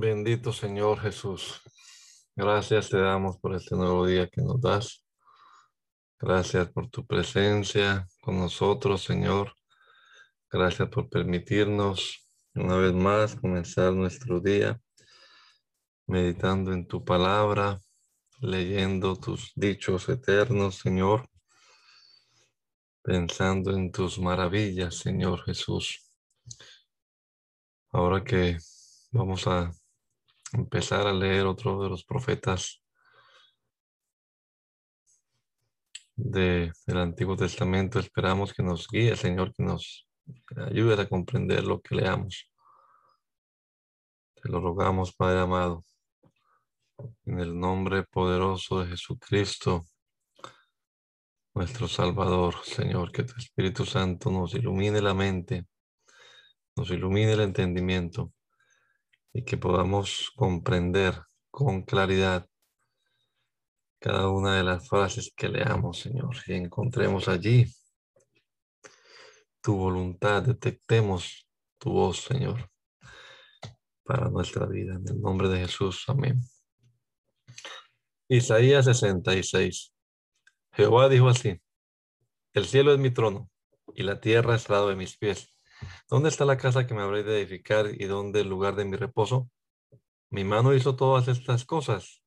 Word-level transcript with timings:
Bendito 0.00 0.50
Señor 0.50 0.98
Jesús. 1.00 1.60
Gracias 2.34 2.88
te 2.88 2.96
damos 2.96 3.36
por 3.36 3.54
este 3.54 3.76
nuevo 3.76 4.06
día 4.06 4.26
que 4.28 4.40
nos 4.40 4.58
das. 4.58 5.04
Gracias 6.18 6.70
por 6.70 6.88
tu 6.88 7.06
presencia 7.06 8.08
con 8.22 8.38
nosotros, 8.38 9.04
Señor. 9.04 9.54
Gracias 10.50 10.88
por 10.88 11.10
permitirnos 11.10 12.26
una 12.54 12.76
vez 12.76 12.94
más 12.94 13.36
comenzar 13.36 13.92
nuestro 13.92 14.40
día 14.40 14.80
meditando 16.06 16.72
en 16.72 16.86
tu 16.86 17.04
palabra, 17.04 17.78
leyendo 18.40 19.16
tus 19.16 19.52
dichos 19.54 20.08
eternos, 20.08 20.76
Señor, 20.76 21.28
pensando 23.02 23.72
en 23.72 23.92
tus 23.92 24.18
maravillas, 24.18 24.94
Señor 24.94 25.44
Jesús. 25.44 26.10
Ahora 27.92 28.24
que 28.24 28.56
vamos 29.12 29.46
a 29.46 29.70
empezar 30.52 31.06
a 31.06 31.12
leer 31.12 31.46
otro 31.46 31.82
de 31.82 31.88
los 31.88 32.04
profetas 32.04 32.82
del 36.16 36.72
Antiguo 36.86 37.36
Testamento. 37.36 37.98
Esperamos 37.98 38.52
que 38.52 38.62
nos 38.62 38.88
guíe, 38.88 39.16
Señor, 39.16 39.54
que 39.54 39.62
nos 39.62 40.08
ayude 40.56 41.00
a 41.00 41.08
comprender 41.08 41.64
lo 41.64 41.80
que 41.80 41.94
leamos. 41.94 42.50
Te 44.34 44.48
lo 44.48 44.60
rogamos, 44.60 45.14
Padre 45.14 45.40
amado, 45.40 45.84
en 47.24 47.40
el 47.40 47.58
nombre 47.58 48.04
poderoso 48.04 48.80
de 48.80 48.88
Jesucristo, 48.88 49.84
nuestro 51.54 51.88
Salvador, 51.88 52.54
Señor, 52.64 53.12
que 53.12 53.24
tu 53.24 53.34
Espíritu 53.36 53.84
Santo 53.84 54.30
nos 54.30 54.54
ilumine 54.54 55.02
la 55.02 55.14
mente, 55.14 55.66
nos 56.76 56.90
ilumine 56.90 57.32
el 57.32 57.40
entendimiento 57.40 58.32
y 59.32 59.44
que 59.44 59.56
podamos 59.56 60.32
comprender 60.36 61.14
con 61.50 61.82
claridad 61.82 62.46
cada 64.00 64.30
una 64.30 64.56
de 64.56 64.64
las 64.64 64.88
frases 64.88 65.32
que 65.36 65.48
leamos, 65.48 66.00
Señor, 66.00 66.34
y 66.46 66.54
encontremos 66.54 67.28
allí 67.28 67.66
tu 69.60 69.76
voluntad, 69.76 70.42
detectemos 70.42 71.46
tu 71.78 71.92
voz, 71.92 72.22
Señor, 72.22 72.70
para 74.04 74.30
nuestra 74.30 74.66
vida. 74.66 74.94
En 74.94 75.06
el 75.06 75.20
nombre 75.20 75.48
de 75.48 75.60
Jesús, 75.60 76.04
amén. 76.08 76.40
Isaías 78.28 78.86
66. 78.86 79.92
Jehová 80.72 81.08
dijo 81.08 81.28
así, 81.28 81.60
el 82.54 82.64
cielo 82.64 82.92
es 82.92 82.98
mi 82.98 83.10
trono 83.10 83.50
y 83.94 84.02
la 84.02 84.20
tierra 84.20 84.54
es 84.54 84.68
lado 84.68 84.88
de 84.88 84.96
mis 84.96 85.16
pies. 85.16 85.54
¿Dónde 86.08 86.28
está 86.28 86.44
la 86.44 86.56
casa 86.56 86.86
que 86.86 86.94
me 86.94 87.02
habréis 87.02 87.26
de 87.26 87.40
edificar 87.40 87.86
y 87.86 88.04
dónde 88.04 88.40
el 88.40 88.48
lugar 88.48 88.74
de 88.74 88.84
mi 88.84 88.96
reposo? 88.96 89.50
Mi 90.30 90.44
mano 90.44 90.74
hizo 90.74 90.96
todas 90.96 91.28
estas 91.28 91.64
cosas, 91.64 92.22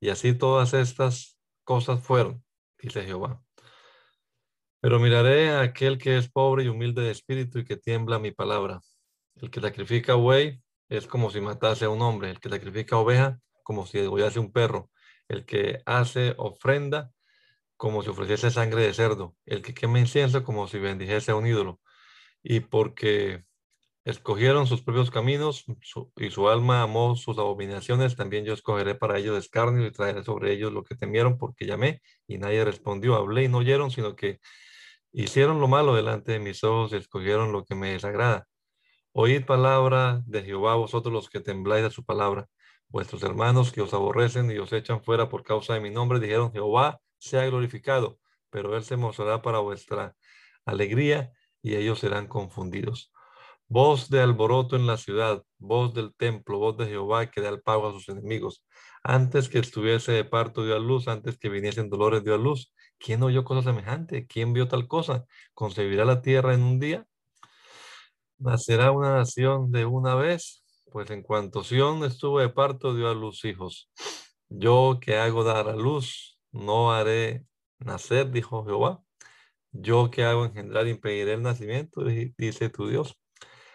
y 0.00 0.10
así 0.10 0.34
todas 0.34 0.74
estas 0.74 1.38
cosas 1.64 2.02
fueron, 2.02 2.44
dice 2.78 3.04
Jehová. 3.04 3.42
Pero 4.80 5.00
miraré 5.00 5.50
a 5.50 5.62
aquel 5.62 5.98
que 5.98 6.18
es 6.18 6.30
pobre 6.30 6.64
y 6.64 6.68
humilde 6.68 7.02
de 7.02 7.10
espíritu 7.10 7.58
y 7.58 7.64
que 7.64 7.76
tiembla 7.76 8.18
mi 8.18 8.30
palabra. 8.30 8.80
El 9.36 9.50
que 9.50 9.60
sacrifica 9.60 10.14
buey 10.14 10.62
es 10.88 11.06
como 11.06 11.30
si 11.30 11.40
matase 11.40 11.86
a 11.86 11.90
un 11.90 12.02
hombre, 12.02 12.30
el 12.30 12.40
que 12.40 12.48
sacrifica 12.48 12.96
oveja 12.96 13.40
como 13.64 13.86
si 13.86 13.98
degollase 13.98 14.38
un 14.38 14.52
perro, 14.52 14.90
el 15.28 15.44
que 15.44 15.82
hace 15.86 16.34
ofrenda 16.38 17.10
como 17.76 18.02
si 18.02 18.10
ofreciese 18.10 18.50
sangre 18.50 18.82
de 18.82 18.94
cerdo, 18.94 19.34
el 19.44 19.62
que 19.62 19.74
quema 19.74 19.98
incienso 19.98 20.44
como 20.44 20.68
si 20.68 20.78
bendijese 20.78 21.32
a 21.32 21.36
un 21.36 21.46
ídolo 21.46 21.80
y 22.48 22.60
porque 22.60 23.44
escogieron 24.04 24.68
sus 24.68 24.80
propios 24.80 25.10
caminos 25.10 25.64
y 26.14 26.30
su 26.30 26.48
alma 26.48 26.80
amó 26.82 27.16
sus 27.16 27.38
abominaciones, 27.38 28.14
también 28.14 28.44
yo 28.44 28.54
escogeré 28.54 28.94
para 28.94 29.18
ellos 29.18 29.36
escarnio 29.36 29.84
y 29.84 29.90
traeré 29.90 30.22
sobre 30.22 30.52
ellos 30.52 30.72
lo 30.72 30.84
que 30.84 30.94
temieron, 30.94 31.38
porque 31.38 31.66
llamé 31.66 32.02
y 32.28 32.38
nadie 32.38 32.64
respondió, 32.64 33.16
hablé 33.16 33.44
y 33.44 33.48
no 33.48 33.58
oyeron, 33.58 33.90
sino 33.90 34.14
que 34.14 34.38
hicieron 35.10 35.58
lo 35.60 35.66
malo 35.66 35.96
delante 35.96 36.30
de 36.30 36.38
mis 36.38 36.62
ojos 36.62 36.92
y 36.92 36.96
escogieron 36.96 37.50
lo 37.50 37.64
que 37.64 37.74
me 37.74 37.90
desagrada. 37.94 38.46
Oíd 39.10 39.44
palabra 39.44 40.22
de 40.24 40.44
Jehová, 40.44 40.76
vosotros 40.76 41.12
los 41.12 41.28
que 41.28 41.40
tembláis 41.40 41.84
a 41.84 41.90
su 41.90 42.04
palabra. 42.04 42.46
Vuestros 42.86 43.24
hermanos 43.24 43.72
que 43.72 43.80
os 43.80 43.92
aborrecen 43.92 44.52
y 44.52 44.58
os 44.58 44.72
echan 44.72 45.02
fuera 45.02 45.28
por 45.28 45.42
causa 45.42 45.74
de 45.74 45.80
mi 45.80 45.90
nombre, 45.90 46.20
dijeron, 46.20 46.52
Jehová 46.52 47.00
sea 47.18 47.44
glorificado, 47.46 48.20
pero 48.50 48.76
él 48.76 48.84
se 48.84 48.96
mostrará 48.96 49.42
para 49.42 49.58
vuestra 49.58 50.14
alegría 50.64 51.32
y 51.66 51.74
ellos 51.74 51.98
serán 51.98 52.28
confundidos. 52.28 53.12
Voz 53.66 54.08
de 54.08 54.20
alboroto 54.20 54.76
en 54.76 54.86
la 54.86 54.96
ciudad, 54.96 55.42
voz 55.58 55.92
del 55.94 56.14
templo, 56.14 56.60
voz 56.60 56.76
de 56.76 56.86
Jehová 56.86 57.28
que 57.28 57.40
da 57.40 57.48
el 57.48 57.60
pago 57.60 57.88
a 57.88 57.92
sus 57.92 58.08
enemigos. 58.08 58.64
Antes 59.02 59.48
que 59.48 59.58
estuviese 59.58 60.12
de 60.12 60.24
parto 60.24 60.64
dio 60.64 60.76
a 60.76 60.78
luz, 60.78 61.08
antes 61.08 61.36
que 61.36 61.48
viniesen 61.48 61.90
dolores 61.90 62.22
dio 62.22 62.36
a 62.36 62.38
luz. 62.38 62.72
¿Quién 62.98 63.20
oyó 63.24 63.42
cosa 63.44 63.62
semejante? 63.62 64.28
¿Quién 64.28 64.52
vio 64.52 64.68
tal 64.68 64.86
cosa? 64.86 65.24
¿Concebirá 65.54 66.04
la 66.04 66.22
tierra 66.22 66.54
en 66.54 66.62
un 66.62 66.78
día? 66.78 67.04
¿Nacerá 68.38 68.92
una 68.92 69.12
nación 69.16 69.72
de 69.72 69.86
una 69.86 70.14
vez? 70.14 70.62
Pues 70.92 71.10
en 71.10 71.22
cuanto 71.22 71.64
Sión 71.64 72.04
estuvo 72.04 72.38
de 72.38 72.48
parto 72.48 72.94
dio 72.94 73.10
a 73.10 73.14
luz 73.14 73.44
hijos. 73.44 73.90
Yo 74.48 75.00
que 75.00 75.16
hago 75.16 75.42
dar 75.42 75.68
a 75.68 75.74
luz, 75.74 76.38
no 76.52 76.92
haré 76.92 77.44
nacer, 77.80 78.30
dijo 78.30 78.64
Jehová. 78.64 79.02
Yo 79.80 80.10
que 80.10 80.24
hago 80.24 80.44
engendrar 80.44 80.86
impediré 80.88 81.34
el 81.34 81.42
nacimiento, 81.42 82.02
dice 82.04 82.68
tu 82.70 82.88
Dios. 82.88 83.16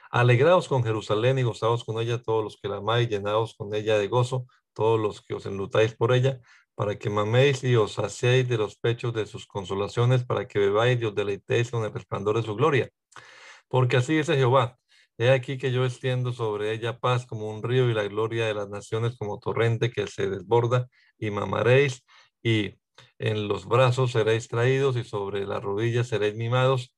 Alegraos 0.09 0.67
con 0.67 0.83
Jerusalén 0.83 1.39
y 1.39 1.43
gozaos 1.43 1.83
con 1.83 1.99
ella 2.01 2.21
todos 2.21 2.43
los 2.43 2.57
que 2.57 2.67
la 2.67 2.77
amáis, 2.77 3.09
llenaos 3.09 3.55
con 3.55 3.73
ella 3.73 3.97
de 3.97 4.07
gozo, 4.07 4.45
todos 4.73 4.99
los 4.99 5.21
que 5.21 5.35
os 5.35 5.45
enlutáis 5.45 5.95
por 5.95 6.13
ella, 6.13 6.39
para 6.75 6.97
que 6.97 7.09
maméis 7.09 7.63
y 7.63 7.75
os 7.75 7.93
saciéis 7.93 8.47
de 8.49 8.57
los 8.57 8.75
pechos 8.77 9.13
de 9.13 9.25
sus 9.25 9.45
consolaciones, 9.47 10.25
para 10.25 10.47
que 10.47 10.59
bebáis 10.59 11.01
y 11.01 11.05
os 11.05 11.15
deleitéis 11.15 11.71
con 11.71 11.83
el 11.85 11.93
resplandor 11.93 12.37
de 12.37 12.43
su 12.43 12.55
gloria. 12.55 12.89
Porque 13.67 13.97
así 13.97 14.15
dice 14.17 14.35
Jehová, 14.35 14.77
he 15.17 15.29
aquí 15.29 15.57
que 15.57 15.71
yo 15.71 15.85
extiendo 15.85 16.33
sobre 16.33 16.73
ella 16.73 16.99
paz 16.99 17.25
como 17.25 17.49
un 17.49 17.63
río 17.63 17.89
y 17.89 17.93
la 17.93 18.03
gloria 18.03 18.47
de 18.47 18.53
las 18.53 18.69
naciones 18.69 19.17
como 19.17 19.39
torrente 19.39 19.91
que 19.91 20.07
se 20.07 20.29
desborda, 20.29 20.87
y 21.17 21.31
mamaréis 21.31 22.03
y 22.43 22.80
en 23.19 23.47
los 23.47 23.65
brazos 23.67 24.11
seréis 24.13 24.47
traídos 24.47 24.97
y 24.97 25.03
sobre 25.03 25.45
las 25.45 25.61
rodillas 25.63 26.07
seréis 26.07 26.35
mimados, 26.35 26.95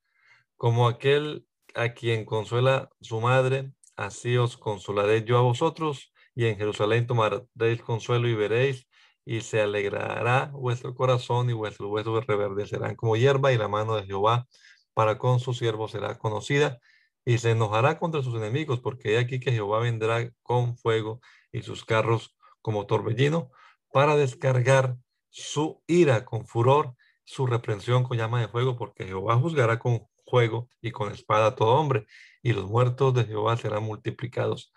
como 0.55 0.87
aquel 0.87 1.45
a 1.75 1.89
quien 1.89 2.25
consuela 2.25 2.89
su 3.01 3.19
madre, 3.19 3.73
así 3.95 4.37
os 4.37 4.57
consolaré 4.57 5.23
yo 5.23 5.37
a 5.37 5.41
vosotros, 5.41 6.13
y 6.35 6.45
en 6.45 6.57
Jerusalén 6.57 7.07
tomaréis 7.07 7.81
consuelo 7.81 8.27
y 8.27 8.35
veréis, 8.35 8.87
y 9.25 9.41
se 9.41 9.61
alegrará 9.61 10.51
vuestro 10.53 10.95
corazón 10.95 11.49
y 11.49 11.53
vuestros 11.53 11.89
huesos 11.89 12.25
reverdecerán 12.25 12.95
como 12.95 13.15
hierba, 13.15 13.51
y 13.51 13.57
la 13.57 13.67
mano 13.67 13.95
de 13.95 14.05
Jehová 14.05 14.47
para 14.93 15.17
con 15.17 15.39
sus 15.39 15.57
siervos 15.57 15.91
será 15.91 16.17
conocida, 16.17 16.79
y 17.25 17.37
se 17.37 17.51
enojará 17.51 17.97
contra 17.99 18.21
sus 18.21 18.35
enemigos, 18.35 18.79
porque 18.79 19.13
he 19.13 19.17
aquí 19.17 19.39
que 19.39 19.51
Jehová 19.51 19.79
vendrá 19.79 20.29
con 20.41 20.77
fuego 20.77 21.21
y 21.51 21.61
sus 21.61 21.85
carros 21.85 22.35
como 22.61 22.85
torbellino 22.85 23.51
para 23.91 24.15
descargar 24.15 24.97
su 25.33 25.81
ira 25.87 26.25
con 26.25 26.45
furor, 26.45 26.95
su 27.23 27.47
reprensión 27.47 28.03
con 28.03 28.17
llama 28.17 28.39
de 28.39 28.47
fuego, 28.47 28.77
porque 28.77 29.05
Jehová 29.05 29.35
juzgará 29.37 29.79
con 29.79 30.07
fuego 30.27 30.69
y 30.79 30.91
con 30.91 31.11
espada 31.11 31.47
a 31.47 31.55
todo 31.55 31.71
hombre, 31.71 32.05
y 32.43 32.53
los 32.53 32.69
muertos 32.69 33.15
de 33.15 33.25
Jehová 33.25 33.57
serán 33.57 33.83
multiplicados. 33.83 34.71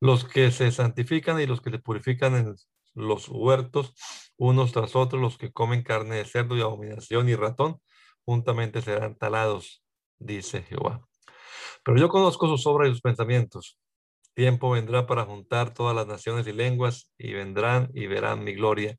Los 0.00 0.24
que 0.24 0.52
se 0.52 0.70
santifican 0.70 1.40
y 1.40 1.46
los 1.46 1.60
que 1.60 1.70
se 1.70 1.80
purifican 1.80 2.36
en 2.36 2.54
los 2.94 3.28
huertos, 3.28 3.94
unos 4.36 4.72
tras 4.72 4.94
otros, 4.94 5.20
los 5.20 5.38
que 5.38 5.52
comen 5.52 5.82
carne 5.82 6.16
de 6.16 6.24
cerdo 6.24 6.56
y 6.56 6.60
abominación 6.60 7.28
y 7.28 7.34
ratón, 7.34 7.80
juntamente 8.24 8.82
serán 8.82 9.16
talados, 9.16 9.82
dice 10.18 10.62
Jehová. 10.62 11.04
Pero 11.84 11.98
yo 11.98 12.08
conozco 12.08 12.46
sus 12.46 12.64
obras 12.66 12.88
y 12.88 12.92
sus 12.92 13.02
pensamientos. 13.02 13.76
Tiempo 14.34 14.70
vendrá 14.70 15.06
para 15.06 15.24
juntar 15.24 15.74
todas 15.74 15.96
las 15.96 16.06
naciones 16.06 16.46
y 16.46 16.52
lenguas, 16.52 17.10
y 17.18 17.32
vendrán 17.32 17.90
y 17.92 18.06
verán 18.06 18.44
mi 18.44 18.54
gloria 18.54 18.96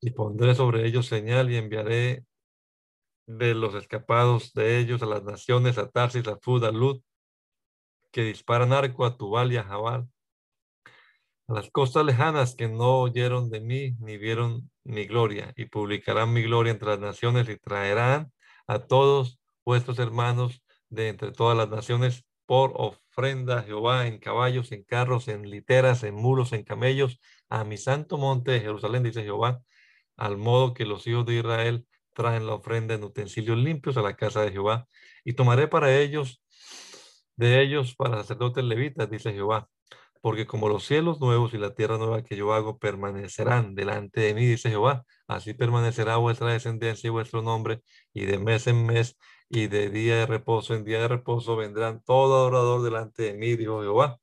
y 0.00 0.10
pondré 0.10 0.54
sobre 0.54 0.86
ellos 0.86 1.06
señal 1.06 1.50
y 1.50 1.56
enviaré 1.56 2.24
de 3.26 3.54
los 3.54 3.74
escapados 3.74 4.52
de 4.54 4.78
ellos 4.78 5.02
a 5.02 5.06
las 5.06 5.22
naciones, 5.22 5.78
a 5.78 5.90
Tarsis, 5.90 6.26
a 6.28 6.38
Fud, 6.38 6.64
a 6.64 6.72
Lud, 6.72 7.00
que 8.10 8.22
disparan 8.22 8.72
arco 8.72 9.04
a 9.04 9.16
Tubal 9.16 9.52
y 9.52 9.58
a 9.58 9.64
Jabal, 9.64 10.08
a 11.46 11.52
las 11.52 11.70
costas 11.70 12.04
lejanas 12.04 12.54
que 12.54 12.68
no 12.68 13.00
oyeron 13.00 13.50
de 13.50 13.60
mí 13.60 13.96
ni 14.00 14.16
vieron 14.16 14.70
mi 14.84 15.06
gloria, 15.06 15.52
y 15.56 15.66
publicarán 15.66 16.32
mi 16.32 16.42
gloria 16.42 16.72
entre 16.72 16.88
las 16.88 17.00
naciones 17.00 17.48
y 17.48 17.58
traerán 17.58 18.32
a 18.66 18.78
todos 18.80 19.40
vuestros 19.64 19.98
hermanos 19.98 20.62
de 20.88 21.08
entre 21.08 21.32
todas 21.32 21.56
las 21.56 21.68
naciones 21.68 22.24
por 22.46 22.72
ofrenda 22.76 23.58
a 23.58 23.62
Jehová 23.62 24.06
en 24.06 24.18
caballos, 24.18 24.72
en 24.72 24.84
carros, 24.84 25.28
en 25.28 25.50
literas, 25.50 26.02
en 26.02 26.14
mulos, 26.14 26.54
en 26.54 26.64
camellos, 26.64 27.20
a 27.50 27.64
mi 27.64 27.76
santo 27.76 28.16
monte 28.16 28.52
de 28.52 28.60
Jerusalén, 28.60 29.02
dice 29.02 29.22
Jehová, 29.22 29.60
al 30.18 30.36
modo 30.36 30.74
que 30.74 30.84
los 30.84 31.06
hijos 31.06 31.24
de 31.24 31.36
Israel 31.36 31.86
traen 32.14 32.46
la 32.46 32.54
ofrenda 32.54 32.94
en 32.94 33.04
utensilios 33.04 33.56
limpios 33.56 33.96
a 33.96 34.02
la 34.02 34.16
casa 34.16 34.42
de 34.42 34.50
Jehová, 34.50 34.86
y 35.24 35.32
tomaré 35.34 35.68
para 35.68 35.96
ellos, 35.96 36.42
de 37.36 37.62
ellos, 37.62 37.94
para 37.94 38.18
sacerdotes 38.18 38.64
levitas, 38.64 39.08
dice 39.08 39.32
Jehová, 39.32 39.68
porque 40.20 40.46
como 40.46 40.68
los 40.68 40.84
cielos 40.84 41.20
nuevos 41.20 41.54
y 41.54 41.58
la 41.58 41.74
tierra 41.74 41.96
nueva 41.96 42.22
que 42.24 42.36
yo 42.36 42.52
hago 42.52 42.78
permanecerán 42.78 43.76
delante 43.76 44.20
de 44.20 44.34
mí, 44.34 44.44
dice 44.44 44.68
Jehová, 44.68 45.04
así 45.28 45.54
permanecerá 45.54 46.16
vuestra 46.16 46.52
descendencia 46.52 47.06
y 47.06 47.10
vuestro 47.10 47.40
nombre, 47.40 47.82
y 48.12 48.26
de 48.26 48.38
mes 48.38 48.66
en 48.66 48.84
mes, 48.84 49.16
y 49.48 49.68
de 49.68 49.88
día 49.88 50.16
de 50.16 50.26
reposo 50.26 50.74
en 50.74 50.84
día 50.84 51.00
de 51.00 51.08
reposo 51.08 51.56
vendrán 51.56 52.02
todo 52.04 52.36
adorador 52.36 52.82
delante 52.82 53.22
de 53.22 53.34
mí, 53.34 53.56
dijo 53.56 53.80
Jehová, 53.80 54.18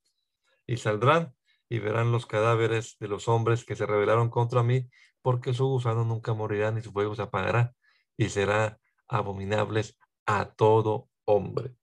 y 0.66 0.76
saldrán 0.76 1.34
y 1.68 1.78
verán 1.78 2.12
los 2.12 2.26
cadáveres 2.26 2.96
de 3.00 3.08
los 3.08 3.26
hombres 3.28 3.64
que 3.64 3.74
se 3.74 3.86
rebelaron 3.86 4.30
contra 4.30 4.62
mí, 4.62 4.88
porque 5.26 5.52
su 5.52 5.66
gusano 5.66 6.04
nunca 6.04 6.34
morirá 6.34 6.70
ni 6.70 6.80
su 6.82 6.92
fuego 6.92 7.16
se 7.16 7.22
apagará 7.22 7.74
y 8.16 8.28
será 8.28 8.78
abominables 9.08 9.98
a 10.24 10.52
todo 10.54 11.08
hombre. 11.24 11.74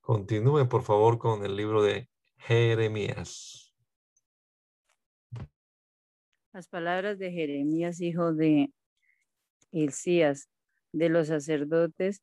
Continúe, 0.00 0.68
por 0.68 0.82
favor, 0.82 1.16
con 1.16 1.44
el 1.44 1.54
libro 1.54 1.80
de 1.80 2.10
Jeremías. 2.38 3.72
Las 6.52 6.66
palabras 6.66 7.20
de 7.20 7.30
Jeremías, 7.30 8.00
hijo 8.00 8.32
de 8.32 8.72
Hilcías, 9.70 10.48
de 10.90 11.08
los 11.08 11.28
sacerdotes 11.28 12.20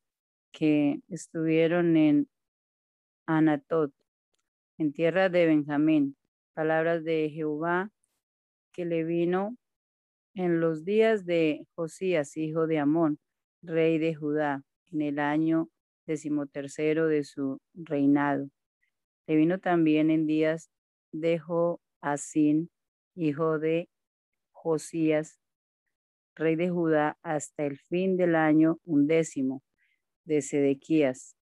que 0.52 1.00
estuvieron 1.08 1.96
en 1.96 2.28
Anatot, 3.24 3.94
en 4.76 4.92
tierra 4.92 5.30
de 5.30 5.46
Benjamín. 5.46 6.18
Palabras 6.52 7.02
de 7.02 7.30
Jehová 7.30 7.90
que 8.72 8.84
le 8.84 9.04
vino 9.04 9.56
en 10.34 10.60
los 10.60 10.84
días 10.84 11.24
de 11.24 11.66
Josías, 11.74 12.36
hijo 12.36 12.66
de 12.66 12.78
Amón, 12.78 13.18
rey 13.62 13.98
de 13.98 14.14
Judá, 14.14 14.62
en 14.92 15.02
el 15.02 15.18
año 15.18 15.68
decimotercero 16.06 17.06
de 17.06 17.24
su 17.24 17.60
reinado. 17.74 18.48
Le 19.26 19.36
vino 19.36 19.58
también 19.58 20.10
en 20.10 20.26
días 20.26 20.70
de 21.12 21.38
Joacín, 21.38 22.70
hijo 23.14 23.58
de 23.58 23.88
Josías, 24.50 25.38
rey 26.34 26.56
de 26.56 26.68
Judá, 26.68 27.16
hasta 27.22 27.64
el 27.64 27.78
fin 27.78 28.16
del 28.16 28.34
año 28.34 28.78
undécimo 28.84 29.62
de 30.24 30.42
Sedequías, 30.42 31.36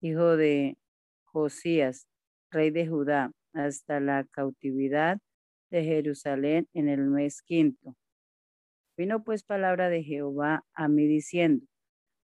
hijo 0.00 0.36
de 0.36 0.76
Josías, 1.24 2.06
rey 2.50 2.70
de 2.70 2.88
Judá, 2.88 3.30
hasta 3.52 4.00
la 4.00 4.24
cautividad 4.24 5.18
de 5.70 5.84
Jerusalén 5.84 6.68
en 6.72 6.88
el 6.88 7.02
mes 7.02 7.40
quinto. 7.42 7.96
Vino 8.96 9.24
pues 9.24 9.42
palabra 9.42 9.88
de 9.88 10.04
Jehová 10.04 10.64
a 10.72 10.88
mí 10.88 11.06
diciendo, 11.06 11.66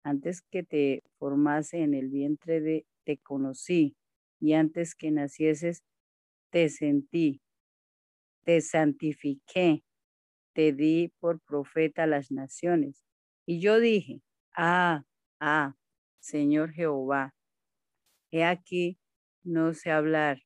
antes 0.02 0.42
que 0.42 0.62
te 0.62 1.02
formase 1.18 1.78
en 1.78 1.94
el 1.94 2.08
vientre 2.08 2.60
de, 2.60 2.86
te 3.04 3.16
conocí, 3.16 3.96
y 4.40 4.52
antes 4.52 4.94
que 4.94 5.10
nacieses, 5.10 5.82
te 6.50 6.68
sentí, 6.68 7.40
te 8.44 8.60
santifiqué, 8.60 9.82
te 10.54 10.72
di 10.72 11.12
por 11.20 11.40
profeta 11.40 12.04
a 12.04 12.06
las 12.06 12.30
naciones. 12.30 13.04
Y 13.46 13.60
yo 13.60 13.80
dije, 13.80 14.22
ah, 14.54 15.04
ah, 15.40 15.74
Señor 16.20 16.72
Jehová, 16.72 17.34
he 18.30 18.44
aquí, 18.44 18.98
no 19.42 19.72
sé 19.74 19.90
hablar, 19.90 20.42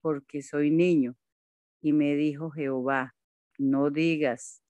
porque 0.00 0.42
soy 0.42 0.70
niño. 0.70 1.16
Y 1.80 1.92
me 1.92 2.14
dijo 2.14 2.50
Jehová, 2.50 3.14
no 3.58 3.90
digas, 3.90 4.63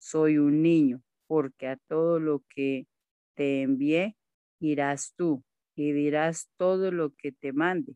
soy 0.00 0.38
un 0.38 0.62
niño, 0.62 1.02
porque 1.28 1.68
a 1.68 1.76
todo 1.76 2.18
lo 2.18 2.42
que 2.48 2.86
te 3.34 3.62
envié 3.62 4.16
irás 4.58 5.14
tú 5.14 5.44
y 5.76 5.92
dirás 5.92 6.50
todo 6.56 6.90
lo 6.90 7.14
que 7.14 7.32
te 7.32 7.52
mande. 7.52 7.94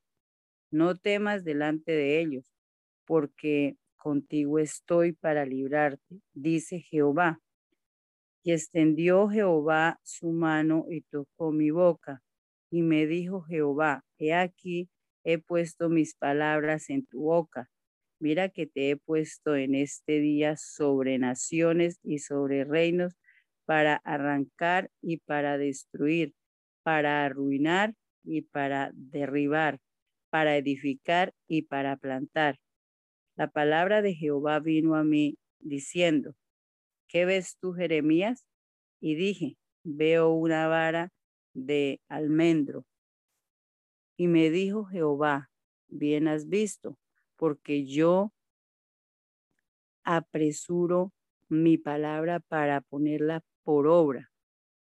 No 0.71 0.97
temas 0.97 1.45
delante 1.45 1.93
de 1.93 2.21
ellos, 2.21 2.55
porque 3.05 3.77
contigo 3.97 4.59
estoy 4.59 5.13
para 5.13 5.45
librarte, 5.45 6.21
dice 6.33 6.81
Jehová. 6.81 7.41
Y 8.43 8.53
extendió 8.53 9.29
Jehová 9.29 9.99
su 10.03 10.31
mano 10.31 10.87
y 10.91 11.01
tocó 11.01 11.51
mi 11.51 11.71
boca. 11.71 12.23
Y 12.71 12.83
me 12.83 13.07
dijo 13.07 13.43
Jehová, 13.43 14.05
he 14.19 14.35
aquí, 14.35 14.91
he 15.25 15.39
puesto 15.39 15.89
mis 15.89 16.15
palabras 16.15 16.91
en 16.91 17.07
tu 17.07 17.21
boca 17.21 17.71
Mira 18.25 18.49
que 18.49 18.67
te 18.67 18.89
he 18.89 18.97
puesto 18.97 19.55
en 19.55 19.75
este 19.75 20.19
día 20.19 20.57
sobre 20.57 21.19
naciones 21.19 21.99
y 22.03 22.21
sobre 22.21 22.65
reinos 22.65 23.13
para 23.67 23.97
arrancar 23.97 24.91
y 25.03 25.19
para 25.19 25.59
destruir, 25.59 26.33
para 26.83 27.27
arruinar 27.27 27.93
y 28.23 28.41
para 28.41 28.93
derribar, 28.95 29.79
para 30.31 30.57
edificar 30.57 31.35
y 31.47 31.65
para 31.65 31.99
plantar. 31.99 32.59
La 33.37 33.51
palabra 33.51 34.01
de 34.01 34.15
Jehová 34.15 34.59
vino 34.59 34.95
a 34.95 35.05
mí 35.05 35.37
diciendo, 35.59 36.35
¿qué 37.07 37.27
ves 37.27 37.59
tú, 37.61 37.75
Jeremías? 37.75 38.47
Y 39.03 39.17
dije, 39.17 39.59
veo 39.83 40.31
una 40.31 40.67
vara 40.67 41.13
de 41.53 42.01
almendro. 42.09 42.87
Y 44.17 44.29
me 44.29 44.49
dijo 44.49 44.87
Jehová, 44.87 45.51
bien 45.89 46.27
has 46.27 46.49
visto, 46.49 46.97
porque 47.37 47.87
yo 47.87 48.33
apresuro 50.05 51.13
mi 51.49 51.79
palabra 51.79 52.41
para 52.41 52.81
ponerla 52.81 53.43
por 53.63 53.87
obra. 53.87 54.31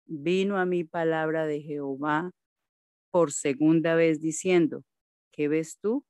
Vino 0.05 0.57
a 0.57 0.65
mi 0.65 0.83
palabra 0.83 1.45
de 1.45 1.61
Jehová 1.61 2.31
por 3.11 3.31
segunda 3.31 3.95
vez 3.95 4.21
diciendo, 4.21 4.83
¿qué 5.31 5.47
ves 5.47 5.77
tú? 5.79 6.05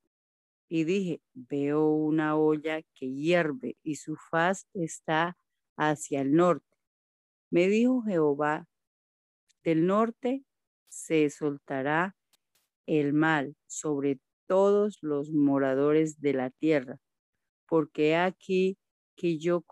Y 0.70 0.84
dije, 0.84 1.22
veo 1.34 1.90
una 1.90 2.38
olla 2.38 2.82
que 2.94 3.12
hierve 3.12 3.78
y 3.84 3.96
su 3.96 4.16
faz 4.16 4.68
está 4.74 5.36
hacia 5.76 6.22
el 6.22 6.34
norte. 6.34 6.78
Me 7.50 7.68
dijo 7.68 8.04
Jehová, 8.04 8.68
del 9.64 9.88
norte 9.88 10.44
se 10.88 11.30
soltará 11.30 12.16
el 12.86 13.14
mal 13.14 13.56
sobre 13.66 14.20
todos 14.50 14.98
los 15.04 15.32
moradores 15.32 16.22
de 16.22 16.34
la 16.34 16.50
tierra, 16.50 16.98
porque 17.68 18.16
aquí 18.16 18.80
que 19.16 19.38
yo 19.38 19.64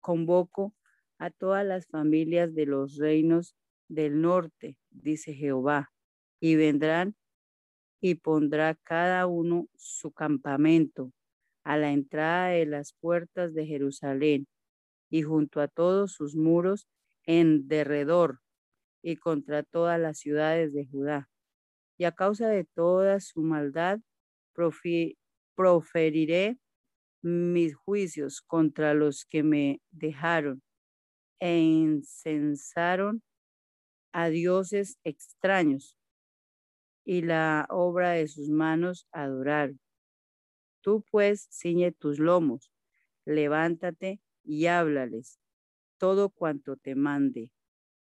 convoco 0.00 0.74
a 1.18 1.30
todas 1.30 1.64
las 1.64 1.86
familias 1.86 2.54
de 2.54 2.66
los 2.66 2.98
reinos 2.98 3.56
del 3.88 4.20
norte, 4.20 4.76
dice 4.90 5.32
Jehová, 5.32 5.92
y 6.40 6.56
vendrán 6.56 7.16
y 8.02 8.16
pondrá 8.16 8.74
cada 8.74 9.26
uno 9.26 9.66
su 9.76 10.12
campamento 10.12 11.10
a 11.64 11.78
la 11.78 11.92
entrada 11.92 12.48
de 12.48 12.66
las 12.66 12.92
puertas 12.92 13.54
de 13.54 13.64
Jerusalén 13.64 14.46
y 15.08 15.22
junto 15.22 15.62
a 15.62 15.68
todos 15.68 16.12
sus 16.12 16.36
muros 16.36 16.86
en 17.24 17.66
derredor 17.66 18.40
y 19.00 19.16
contra 19.16 19.62
todas 19.62 19.98
las 19.98 20.18
ciudades 20.18 20.74
de 20.74 20.84
Judá 20.84 21.31
y 22.02 22.04
a 22.04 22.10
causa 22.10 22.48
de 22.48 22.64
toda 22.64 23.20
su 23.20 23.42
maldad 23.42 24.00
proferiré 25.54 26.58
mis 27.22 27.76
juicios 27.76 28.42
contra 28.42 28.92
los 28.92 29.24
que 29.24 29.44
me 29.44 29.80
dejaron 29.92 30.64
e 31.38 31.60
incensaron 31.60 33.22
a 34.12 34.30
dioses 34.30 34.98
extraños 35.04 35.96
y 37.04 37.22
la 37.22 37.66
obra 37.70 38.10
de 38.10 38.26
sus 38.26 38.48
manos 38.48 39.06
adoraron. 39.12 39.78
Tú 40.80 41.04
pues 41.08 41.48
ciñe 41.52 41.92
tus 41.92 42.18
lomos, 42.18 42.72
levántate 43.24 44.20
y 44.42 44.66
háblales 44.66 45.38
todo 45.98 46.30
cuanto 46.30 46.76
te 46.76 46.96
mande. 46.96 47.52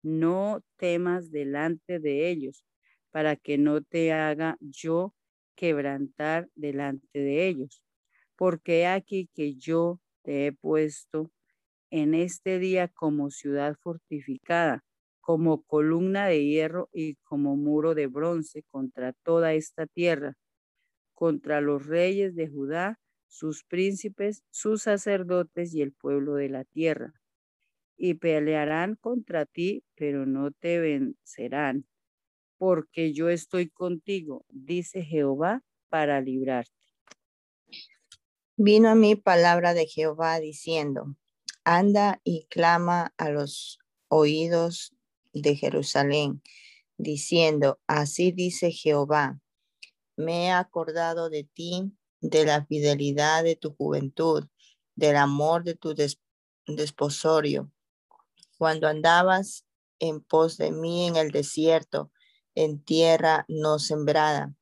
No 0.03 0.63
temas 0.79 1.31
delante 1.31 1.99
de 1.99 2.31
ellos, 2.31 2.65
para 3.11 3.37
que 3.37 3.59
no 3.59 3.83
te 3.83 4.13
haga 4.13 4.57
yo 4.61 5.15
quebrantar 5.55 6.49
delante 6.55 7.19
de 7.19 7.49
ellos. 7.49 7.83
Porque 8.37 8.87
aquí 8.87 9.29
que 9.35 9.55
yo 9.55 10.01
te 10.23 10.47
he 10.47 10.53
puesto 10.53 11.31
en 11.91 12.15
este 12.15 12.59
día 12.59 12.89
como 12.89 13.31
ciudad 13.31 13.77
fortificada, 13.83 14.85
como 15.21 15.63
columna 15.63 16.27
de 16.27 16.45
hierro 16.45 16.89
y 16.93 17.17
como 17.17 17.57
muro 17.57 17.95
de 17.95 18.07
bronce 18.07 18.65
contra 18.71 19.13
toda 19.13 19.53
esta 19.55 19.87
tierra, 19.87 20.35
contra 21.15 21.61
los 21.61 21.87
reyes 21.87 22.35
de 22.35 22.49
Judá, 22.49 22.99
sus 23.27 23.65
príncipes, 23.65 24.43
sus 24.51 24.83
sacerdotes 24.83 25.75
y 25.75 25.83
el 25.83 25.93
pueblo 25.93 26.35
de 26.35 26.49
la 26.49 26.65
tierra. 26.65 27.13
Y 27.97 28.15
pelearán 28.15 28.97
contra 28.97 29.45
ti, 29.45 29.85
pero 29.95 30.25
no 30.25 30.51
te 30.53 30.79
vencerán, 30.79 31.85
porque 32.61 33.15
yo 33.15 33.31
estoy 33.31 33.71
contigo, 33.71 34.45
dice 34.51 35.03
Jehová, 35.03 35.65
para 35.89 36.21
librarte. 36.21 36.71
Vino 38.59 38.91
a 38.91 38.95
mí 38.95 39.17
palabra 39.17 39.73
de 39.73 39.87
Jehová 39.87 40.39
diciendo, 40.41 41.17
anda 41.65 42.21
y 42.23 42.45
clama 42.51 43.15
a 43.17 43.31
los 43.31 43.79
oídos 44.09 44.95
de 45.33 45.57
Jerusalén, 45.57 46.43
diciendo, 46.99 47.81
así 47.87 48.31
dice 48.31 48.73
Jehová, 48.73 49.41
me 50.17 50.49
he 50.49 50.51
acordado 50.51 51.31
de 51.31 51.45
ti, 51.45 51.91
de 52.21 52.45
la 52.45 52.67
fidelidad 52.67 53.43
de 53.43 53.57
tu 53.57 53.75
juventud, 53.75 54.49
del 54.97 55.17
amor 55.17 55.65
de 55.65 55.77
tu 55.77 55.95
desposorio, 56.67 57.73
cuando 58.59 58.87
andabas 58.87 59.65
en 59.99 60.21
pos 60.21 60.59
de 60.59 60.73
mí 60.73 61.07
en 61.07 61.17
el 61.17 61.31
desierto, 61.31 62.13
en 62.61 62.85
tierra 62.85 63.47
no 63.49 63.79
sembrada. 63.79 64.55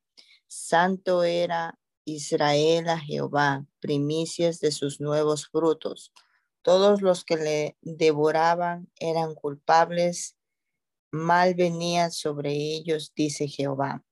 Santo 0.46 1.24
era 1.24 1.80
Israel 2.04 2.88
a 2.88 2.98
Jehová, 2.98 3.66
primicias 3.80 4.60
de 4.60 4.70
sus 4.70 5.00
nuevos 5.00 5.48
frutos. 5.48 6.12
Todos 6.62 7.02
los 7.02 7.24
que 7.24 7.36
le 7.36 7.76
devoraban 7.82 8.88
eran 9.00 9.34
culpables 9.34 10.36
mal 11.10 11.54
venía 11.54 12.10
sobre 12.10 12.52
ellos, 12.52 13.12
dice 13.16 13.48
Jehová. 13.48 14.04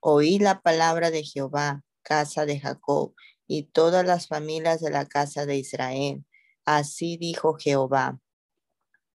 Oí 0.00 0.38
la 0.38 0.60
palabra 0.60 1.10
de 1.10 1.24
Jehová, 1.24 1.82
casa 2.02 2.44
de 2.44 2.60
Jacob, 2.60 3.14
y 3.46 3.64
todas 3.64 4.04
las 4.04 4.28
familias 4.28 4.80
de 4.80 4.90
la 4.90 5.06
casa 5.06 5.46
de 5.46 5.56
Israel. 5.56 6.26
Así 6.66 7.16
dijo 7.16 7.54
Jehová. 7.54 8.20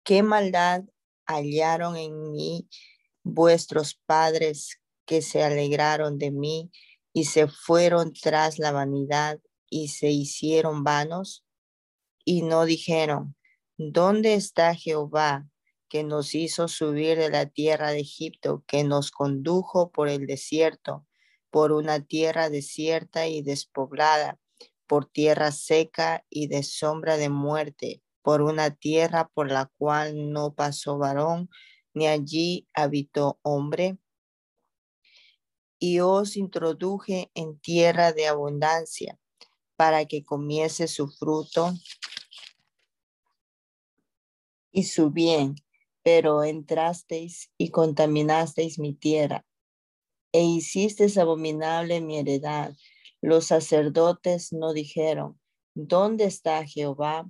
¿Qué 0.03 0.21
maldad 0.21 0.83
hallaron 1.25 1.97
en 1.97 2.31
mí 2.31 2.67
vuestros 3.23 3.95
padres 4.05 4.79
que 5.05 5.21
se 5.21 5.43
alegraron 5.43 6.17
de 6.17 6.31
mí 6.31 6.71
y 7.13 7.25
se 7.25 7.47
fueron 7.47 8.13
tras 8.13 8.59
la 8.59 8.71
vanidad 8.71 9.39
y 9.69 9.89
se 9.89 10.09
hicieron 10.09 10.83
vanos? 10.83 11.45
Y 12.23 12.43
no 12.43 12.65
dijeron, 12.65 13.35
¿dónde 13.77 14.35
está 14.35 14.75
Jehová 14.75 15.47
que 15.89 16.03
nos 16.03 16.35
hizo 16.35 16.69
subir 16.69 17.17
de 17.17 17.29
la 17.29 17.47
tierra 17.47 17.91
de 17.91 17.99
Egipto, 17.99 18.63
que 18.65 18.85
nos 18.85 19.11
condujo 19.11 19.91
por 19.91 20.07
el 20.07 20.25
desierto, 20.25 21.05
por 21.49 21.73
una 21.73 21.99
tierra 21.99 22.49
desierta 22.49 23.27
y 23.27 23.41
despoblada, 23.41 24.39
por 24.87 25.05
tierra 25.05 25.51
seca 25.51 26.25
y 26.29 26.47
de 26.47 26.63
sombra 26.63 27.17
de 27.17 27.29
muerte, 27.29 28.01
por 28.21 28.41
una 28.41 28.71
tierra 28.71 29.29
por 29.33 29.51
la 29.51 29.69
cual 29.77 30.31
no 30.31 30.53
pasó 30.53 30.97
varón, 30.97 31.49
ni 31.93 32.07
allí 32.07 32.67
habitó 32.73 33.39
hombre. 33.41 33.97
Y 35.79 35.99
os 35.99 36.37
introduje 36.37 37.31
en 37.33 37.59
tierra 37.59 38.13
de 38.13 38.27
abundancia, 38.27 39.19
para 39.75 40.05
que 40.05 40.23
comiese 40.23 40.87
su 40.87 41.07
fruto 41.07 41.73
y 44.71 44.83
su 44.83 45.09
bien, 45.09 45.55
pero 46.03 46.43
entrasteis 46.43 47.51
y 47.57 47.69
contaminasteis 47.69 48.77
mi 48.77 48.93
tierra, 48.93 49.43
e 50.31 50.43
hicisteis 50.43 51.17
abominable 51.17 51.99
mi 51.99 52.19
heredad. 52.19 52.75
Los 53.21 53.47
sacerdotes 53.47 54.53
no 54.53 54.73
dijeron, 54.73 55.39
¿dónde 55.73 56.25
está 56.25 56.65
Jehová? 56.65 57.29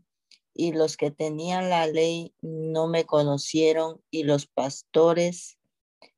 Y 0.54 0.74
los 0.74 0.98
que 0.98 1.12
tenían 1.12 1.70
la 1.70 1.88
ley 1.88 2.34
no 2.42 2.88
me 2.88 3.06
conocieron, 3.06 4.02
y 4.10 4.24
los 4.24 4.48
pastores 4.48 5.58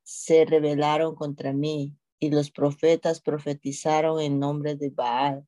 se 0.02 0.44
rebelaron 0.44 1.14
contra 1.14 1.52
mí, 1.52 1.96
y 2.18 2.30
los 2.30 2.50
profetas 2.50 3.20
profetizaron 3.20 4.20
en 4.20 4.38
nombre 4.38 4.76
de 4.76 4.90
Baal, 4.90 5.46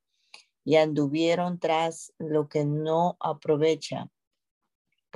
y 0.63 0.75
anduvieron 0.75 1.59
tras 1.59 2.13
lo 2.17 2.47
que 2.49 2.65
no 2.65 3.17
aprovecha 3.19 4.09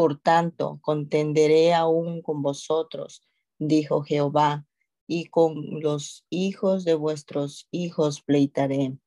por 0.02 0.20
tanto, 0.20 0.80
contenderé 0.82 1.74
aún 1.74 2.22
con 2.22 2.42
vosotros, 2.42 3.22
dijo 3.60 4.02
Jehová, 4.02 4.66
y 5.06 5.26
con 5.26 5.82
los 5.82 6.26
hijos 6.30 6.86
de 6.86 6.96
vuestros 6.96 7.68
hijos 7.70 8.22
pleitaré. 8.22 8.98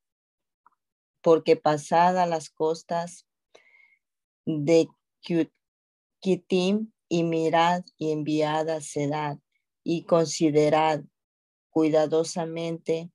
Porque 1.22 1.56
pasada 1.56 2.26
las 2.26 2.50
costas 2.50 3.26
de 4.46 4.88
Kittim 6.20 6.92
y 7.08 7.22
mirad 7.22 7.84
y 7.96 8.12
enviad 8.12 8.80
Sedad 8.80 9.38
y 9.82 10.04
considerad 10.04 11.02
cuidadosamente 11.70 13.10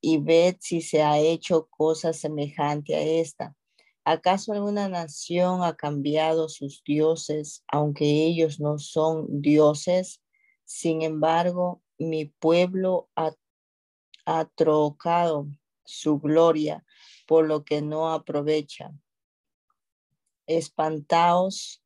y 0.00 0.18
ved 0.18 0.56
si 0.60 0.80
se 0.80 1.02
ha 1.02 1.18
hecho 1.18 1.68
cosa 1.70 2.12
semejante 2.12 2.94
a 2.94 3.00
esta 3.00 3.56
¿Acaso 4.06 4.52
alguna 4.52 4.86
nación 4.90 5.62
ha 5.62 5.76
cambiado 5.76 6.50
sus 6.50 6.82
dioses, 6.84 7.64
aunque 7.72 8.04
ellos 8.04 8.60
no 8.60 8.78
son 8.78 9.40
dioses? 9.40 10.22
Sin 10.64 11.00
embargo, 11.00 11.82
mi 11.98 12.26
pueblo 12.26 13.08
ha, 13.16 13.34
trocado 14.56 15.46
su 15.84 16.18
gloria 16.18 16.84
por 17.26 17.46
lo 17.46 17.64
que 17.64 17.80
no 17.80 18.12
aprovecha. 18.12 18.92
Espantaos 20.46 21.82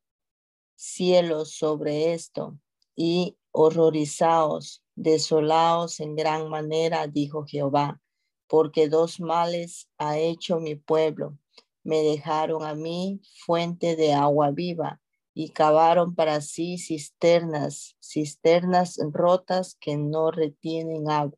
cielos 0.75 1.53
sobre 1.53 2.13
esto 2.13 2.57
y 2.95 3.37
horrorizaos, 3.51 4.83
desolaos 4.95 5.99
en 5.99 6.15
gran 6.15 6.49
manera, 6.49 7.07
dijo 7.07 7.45
Jehová, 7.45 8.01
porque 8.47 8.89
dos 8.89 9.19
males 9.19 9.89
ha 9.97 10.17
hecho 10.17 10.59
mi 10.59 10.75
pueblo 10.75 11.37
me 11.83 12.03
dejaron 12.03 12.63
a 12.63 12.75
mí 12.75 13.21
fuente 13.45 13.95
de 13.95 14.13
agua 14.13 14.51
viva 14.51 15.01
y 15.33 15.49
cavaron 15.49 16.15
para 16.15 16.41
sí 16.41 16.77
cisternas, 16.77 17.95
cisternas 17.99 18.99
rotas 19.11 19.75
que 19.79 19.97
no 19.97 20.31
retienen 20.31 21.09
agua. 21.09 21.37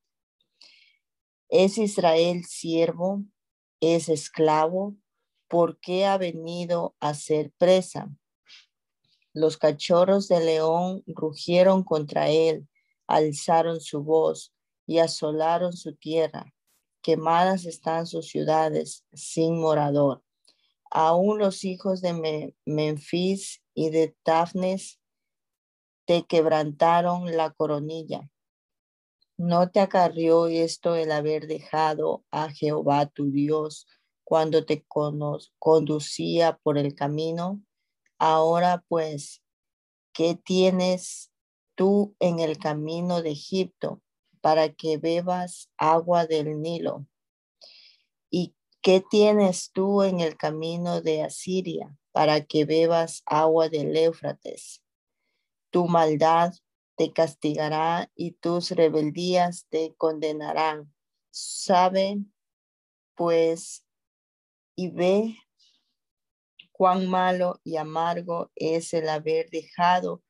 ¿Es 1.49 1.77
Israel 1.77 2.43
siervo? 2.45 3.23
¿Es 3.79 4.09
esclavo? 4.09 4.95
¿Por 5.51 5.81
qué 5.81 6.05
ha 6.05 6.17
venido 6.17 6.95
a 7.01 7.13
ser 7.13 7.51
presa? 7.57 8.09
Los 9.33 9.57
cachorros 9.57 10.29
de 10.29 10.39
león 10.39 11.03
rugieron 11.07 11.83
contra 11.83 12.29
él, 12.29 12.69
alzaron 13.05 13.81
su 13.81 14.01
voz 14.01 14.53
y 14.87 14.99
asolaron 14.99 15.73
su 15.73 15.93
tierra. 15.93 16.53
Quemadas 17.01 17.65
están 17.65 18.07
sus 18.07 18.29
ciudades 18.29 19.05
sin 19.11 19.59
morador. 19.59 20.23
Aún 20.89 21.37
los 21.37 21.65
hijos 21.65 21.99
de 21.99 22.53
Memphis 22.63 23.61
y 23.73 23.89
de 23.89 24.15
Tafnes 24.23 25.01
te 26.05 26.23
quebrantaron 26.23 27.35
la 27.35 27.51
coronilla. 27.51 28.31
¿No 29.35 29.69
te 29.69 29.81
acarrió 29.81 30.47
esto 30.47 30.95
el 30.95 31.11
haber 31.11 31.47
dejado 31.47 32.23
a 32.31 32.49
Jehová 32.51 33.07
tu 33.07 33.31
Dios 33.31 33.85
cuando 34.31 34.63
te 34.63 34.85
conducía 35.59 36.57
por 36.63 36.77
el 36.77 36.95
camino? 36.95 37.61
Ahora 38.17 38.81
pues, 38.87 39.43
¿qué 40.13 40.35
tienes 40.35 41.33
tú 41.75 42.15
en 42.21 42.39
el 42.39 42.57
camino 42.57 43.21
de 43.21 43.31
Egipto 43.31 44.01
para 44.39 44.71
que 44.71 44.95
bebas 44.95 45.69
agua 45.75 46.27
del 46.27 46.61
Nilo? 46.61 47.07
¿Y 48.29 48.55
¿Qué 48.81 49.01
tienes 49.01 49.73
tú 49.73 50.01
en 50.01 50.21
el 50.21 50.37
camino 50.37 51.01
de 51.01 51.23
Asiria 51.23 51.93
para 52.13 52.45
que 52.45 52.63
bebas 52.63 53.23
agua 53.25 53.67
del 53.67 53.97
Éufrates? 53.97 54.81
Tu 55.71 55.89
maldad 55.89 56.53
te 56.95 57.11
castigará 57.11 58.09
y 58.15 58.31
tus 58.31 58.71
rebeldías 58.71 59.67
te 59.67 59.93
condenarán. 59.97 60.93
Sabe, 61.31 62.23
pues, 63.15 63.80
y 64.75 64.89
ve 64.89 65.35
cuán 66.71 67.07
malo 67.07 67.59
y 67.63 67.77
amargo 67.77 68.51
es 68.55 68.93
el 68.93 69.09
haber 69.09 69.49
dejado 69.49 70.23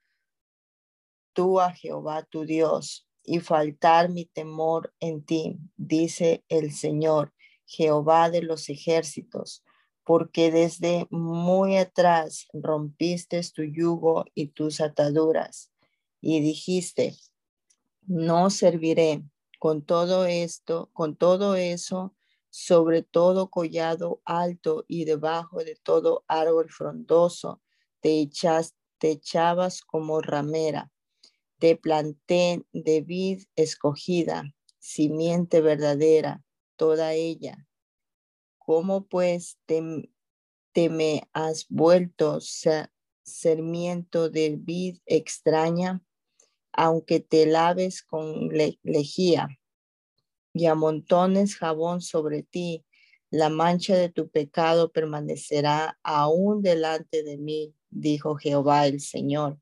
tú 1.34 1.60
a 1.60 1.72
Jehová 1.72 2.24
tu 2.24 2.46
Dios 2.46 3.08
y 3.24 3.40
faltar 3.40 4.10
mi 4.10 4.26
temor 4.26 4.94
en 5.00 5.24
ti, 5.24 5.60
dice 5.78 6.44
el 6.50 6.72
Señor 6.74 7.34
Jehová 7.66 8.30
de 8.30 8.42
los 8.42 8.70
ejércitos, 8.70 9.64
porque 10.04 10.52
desde 10.52 11.08
muy 11.10 11.78
atrás 11.78 12.48
rompiste 12.52 13.42
tu 13.54 13.64
yugo 13.64 14.26
y 14.36 14.48
tus 14.48 14.82
ataduras, 14.82 15.72
y 16.20 16.42
dijiste, 16.42 17.16
no 18.02 18.50
serviré 18.50 19.24
con 19.60 19.86
todo 19.86 20.26
esto, 20.26 20.90
con 20.94 21.16
todo 21.16 21.56
eso, 21.56 22.16
sobre 22.52 23.02
todo 23.02 23.50
collado 23.50 24.22
alto 24.26 24.86
y 24.88 25.06
debajo 25.06 25.64
de 25.64 25.76
todo 25.82 26.24
árbol 26.28 26.70
frondoso, 26.70 27.62
te, 28.02 28.30
te 29.00 29.12
echabas 29.12 29.82
como 29.82 30.22
ramera, 30.22 30.92
te 31.58 31.76
planté 31.76 32.64
de 32.74 33.02
vid 33.02 33.46
escogida, 33.56 34.44
simiente 34.78 35.62
verdadera, 35.62 36.44
toda 36.76 37.14
ella. 37.14 37.68
¿Cómo 38.60 39.08
pues 39.08 39.58
te, 39.66 40.12
te 40.74 40.90
me 40.90 41.28
has 41.34 41.66
vuelto 41.70 42.40
sermiento 43.24 44.30
de 44.30 44.58
vid 44.60 45.00
extraña? 45.06 46.04
aunque 46.74 47.20
te 47.20 47.46
laves 47.46 48.02
con 48.02 48.50
lejía 48.84 49.48
y 50.54 50.66
amontones 50.66 51.56
jabón 51.56 52.02
sobre 52.02 52.44
ti, 52.44 52.86
la 53.30 53.50
mancha 53.50 53.96
de 53.96 54.10
tu 54.10 54.30
pecado 54.30 54.92
permanecerá 54.92 55.98
aún 56.04 56.62
delante 56.62 57.24
de 57.24 57.38
mí, 57.38 57.74
dijo 57.90 58.36
Jehová 58.36 58.88
el 58.88 59.00
Señor. 59.00 59.58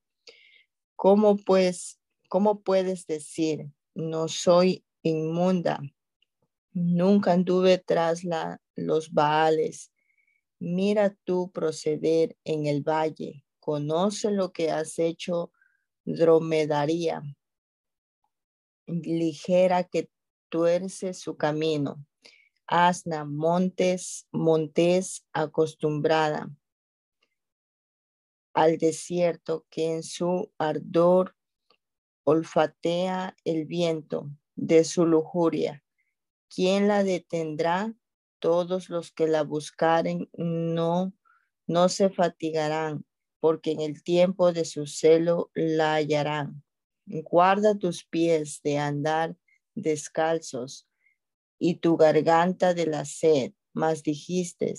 ¿Cómo 0.95 1.37
pues, 1.37 1.99
cómo 2.29 2.61
puedes 2.61 3.05
decir, 3.05 3.69
no 3.93 4.27
soy 4.27 4.83
inmunda? 5.03 5.79
Nunca 6.73 7.33
anduve 7.33 7.77
tras 7.77 8.23
la, 8.23 8.59
los 8.75 9.11
baales. 9.13 9.91
Mira 10.59 11.15
tú 11.23 11.51
proceder 11.51 12.35
en 12.43 12.65
el 12.65 12.81
valle. 12.81 13.45
Conoce 13.59 14.31
lo 14.31 14.51
que 14.51 14.71
has 14.71 14.97
hecho 14.97 15.51
dromedaria, 16.05 17.21
ligera 18.87 19.83
que 19.83 20.09
tuerce 20.49 21.13
su 21.13 21.37
camino, 21.37 22.03
asna, 22.67 23.25
montes, 23.25 24.27
montes 24.31 25.25
acostumbrada 25.33 26.49
al 28.53 28.77
desierto 28.77 29.65
que 29.69 29.93
en 29.93 30.03
su 30.03 30.51
ardor 30.57 31.35
olfatea 32.23 33.35
el 33.45 33.65
viento 33.65 34.29
de 34.55 34.83
su 34.83 35.05
lujuria. 35.05 35.83
¿Quién 36.53 36.87
la 36.87 37.03
detendrá? 37.03 37.93
Todos 38.39 38.89
los 38.89 39.11
que 39.11 39.27
la 39.27 39.43
buscaren 39.43 40.29
no, 40.33 41.13
no 41.67 41.89
se 41.89 42.09
fatigarán 42.09 43.05
porque 43.39 43.71
en 43.71 43.81
el 43.81 44.03
tiempo 44.03 44.51
de 44.51 44.65
su 44.65 44.85
celo 44.85 45.51
la 45.53 45.95
hallarán. 45.95 46.63
Guarda 47.05 47.77
tus 47.77 48.05
pies 48.05 48.61
de 48.63 48.77
andar 48.77 49.35
descalzos 49.79 50.87
y 51.57 51.75
tu 51.75 51.97
garganta 51.97 52.73
de 52.73 52.85
la 52.85 53.05
sed, 53.05 53.53
mas 53.73 54.03
dijiste, 54.03 54.73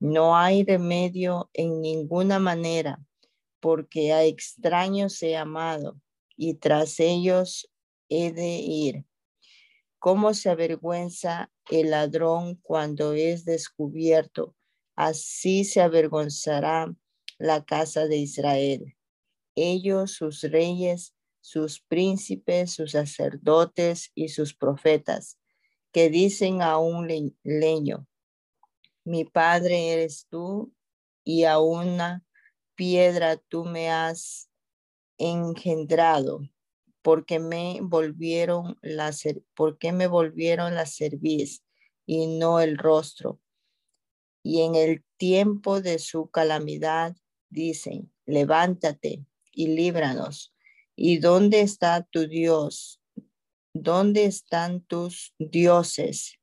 no 0.00 0.36
hay 0.36 0.64
remedio 0.64 1.50
en 1.54 1.80
ninguna 1.80 2.38
manera, 2.38 3.00
porque 3.60 4.12
a 4.12 4.24
extraños 4.24 5.22
he 5.22 5.36
amado 5.36 6.00
y 6.36 6.54
tras 6.54 7.00
ellos 7.00 7.70
he 8.08 8.32
de 8.32 8.56
ir. 8.56 9.04
¿Cómo 9.98 10.34
se 10.34 10.50
avergüenza 10.50 11.50
el 11.70 11.90
ladrón 11.90 12.56
cuando 12.56 13.14
es 13.14 13.44
descubierto? 13.44 14.54
Así 14.96 15.64
se 15.64 15.80
avergonzará 15.80 16.94
la 17.38 17.64
casa 17.64 18.06
de 18.06 18.18
Israel. 18.18 18.96
Ellos, 19.54 20.12
sus 20.12 20.42
reyes, 20.42 21.13
sus 21.44 21.78
príncipes, 21.78 22.72
sus 22.72 22.92
sacerdotes 22.92 24.10
y 24.14 24.28
sus 24.28 24.54
profetas, 24.54 25.38
que 25.92 26.08
dicen 26.08 26.62
a 26.62 26.78
un 26.78 27.06
leño, 27.42 28.06
mi 29.04 29.26
padre 29.26 29.92
eres 29.92 30.26
tú 30.30 30.72
y 31.22 31.44
a 31.44 31.58
una 31.58 32.24
piedra 32.76 33.36
tú 33.36 33.66
me 33.66 33.90
has 33.90 34.48
engendrado, 35.18 36.40
porque 37.02 37.38
me 37.38 37.80
volvieron 37.82 38.78
la, 38.80 39.14
porque 39.54 39.92
me 39.92 40.06
volvieron 40.06 40.74
la 40.74 40.86
cerviz 40.86 41.62
y 42.06 42.26
no 42.38 42.60
el 42.60 42.78
rostro. 42.78 43.38
Y 44.42 44.62
en 44.62 44.76
el 44.76 45.04
tiempo 45.18 45.82
de 45.82 45.98
su 45.98 46.30
calamidad 46.30 47.14
dicen, 47.50 48.10
levántate 48.24 49.26
y 49.52 49.66
líbranos. 49.66 50.53
¿Y 50.96 51.18
dónde 51.18 51.60
está 51.60 52.02
tu 52.02 52.28
Dios? 52.28 53.00
¿Dónde 53.72 54.24
están 54.24 54.80
tus 54.82 55.34
dioses 55.38 56.38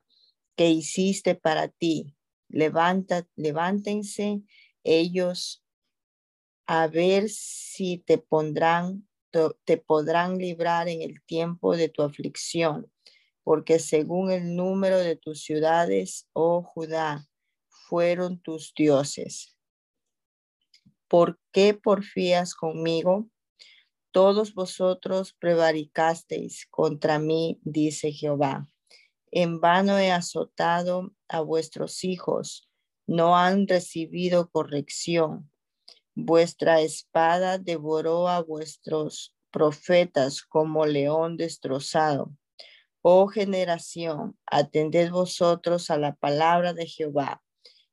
que 0.55 0.69
hiciste 0.69 1.35
para 1.35 1.69
ti? 1.69 2.15
Levanta, 2.49 3.27
levántense 3.35 4.41
ellos 4.83 5.63
a 6.67 6.87
ver 6.87 7.29
si 7.29 7.99
te 7.99 8.17
pondrán, 8.17 9.07
te 9.63 9.77
podrán 9.77 10.37
librar 10.37 10.89
en 10.89 11.01
el 11.01 11.23
tiempo 11.23 11.75
de 11.75 11.89
tu 11.89 12.01
aflicción, 12.03 12.91
porque 13.43 13.79
según 13.79 14.31
el 14.31 14.55
número 14.55 14.97
de 14.97 15.15
tus 15.15 15.43
ciudades, 15.43 16.27
oh 16.33 16.63
Judá, 16.63 17.27
fueron 17.69 18.41
tus 18.41 18.73
dioses. 18.75 19.55
¿por 21.11 21.37
qué 21.51 21.73
porfías 21.73 22.55
conmigo? 22.55 23.27
Todos 24.11 24.53
vosotros 24.53 25.33
prevaricasteis 25.33 26.67
contra 26.69 27.17
mí, 27.17 27.59
dice 27.63 28.11
Jehová. 28.11 28.67
En 29.31 29.61
vano 29.61 29.97
he 29.97 30.11
azotado 30.11 31.13
a 31.29 31.39
vuestros 31.39 32.03
hijos, 32.03 32.69
no 33.07 33.37
han 33.37 33.67
recibido 33.67 34.49
corrección. 34.49 35.49
Vuestra 36.13 36.81
espada 36.81 37.57
devoró 37.57 38.27
a 38.27 38.41
vuestros 38.41 39.33
profetas 39.51 40.41
como 40.41 40.85
león 40.85 41.37
destrozado. 41.37 42.33
Oh 43.01 43.27
generación, 43.27 44.37
atended 44.45 45.09
vosotros 45.09 45.89
a 45.89 45.97
la 45.97 46.15
palabra 46.15 46.73
de 46.73 46.85
Jehová 46.85 47.41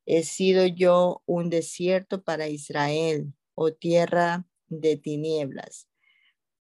He 0.05 0.23
sido 0.23 0.67
yo 0.67 1.23
un 1.27 1.49
desierto 1.51 2.23
para 2.23 2.49
Israel, 2.49 3.33
oh 3.55 3.73
tierra 3.73 4.47
de 4.67 4.97
tinieblas. 4.97 5.88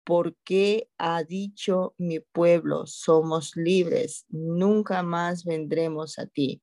Porque 0.04 0.90
ha 0.98 1.24
dicho 1.24 1.94
mi 1.96 2.20
pueblo, 2.20 2.86
somos 2.86 3.56
libres, 3.56 4.26
nunca 4.28 5.02
más 5.02 5.44
vendremos 5.44 6.18
a 6.18 6.26
ti. 6.26 6.62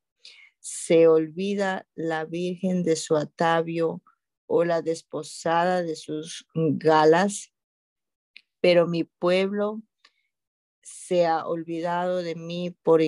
Se 0.60 1.08
olvida 1.08 1.88
la 1.96 2.26
virgen 2.26 2.84
de 2.84 2.96
su 2.96 3.16
atavio 3.16 4.04
o 4.46 4.64
la 4.64 4.84
desposada 4.84 5.82
de 5.82 5.96
sus 5.96 6.46
galas, 6.54 7.52
pero 8.60 8.86
mi 8.86 9.06
pueblo 9.06 9.82
se 10.84 11.26
ha 11.26 11.48
olvidado 11.48 12.18
de 12.18 12.36
mí 12.36 12.70
por 12.84 13.02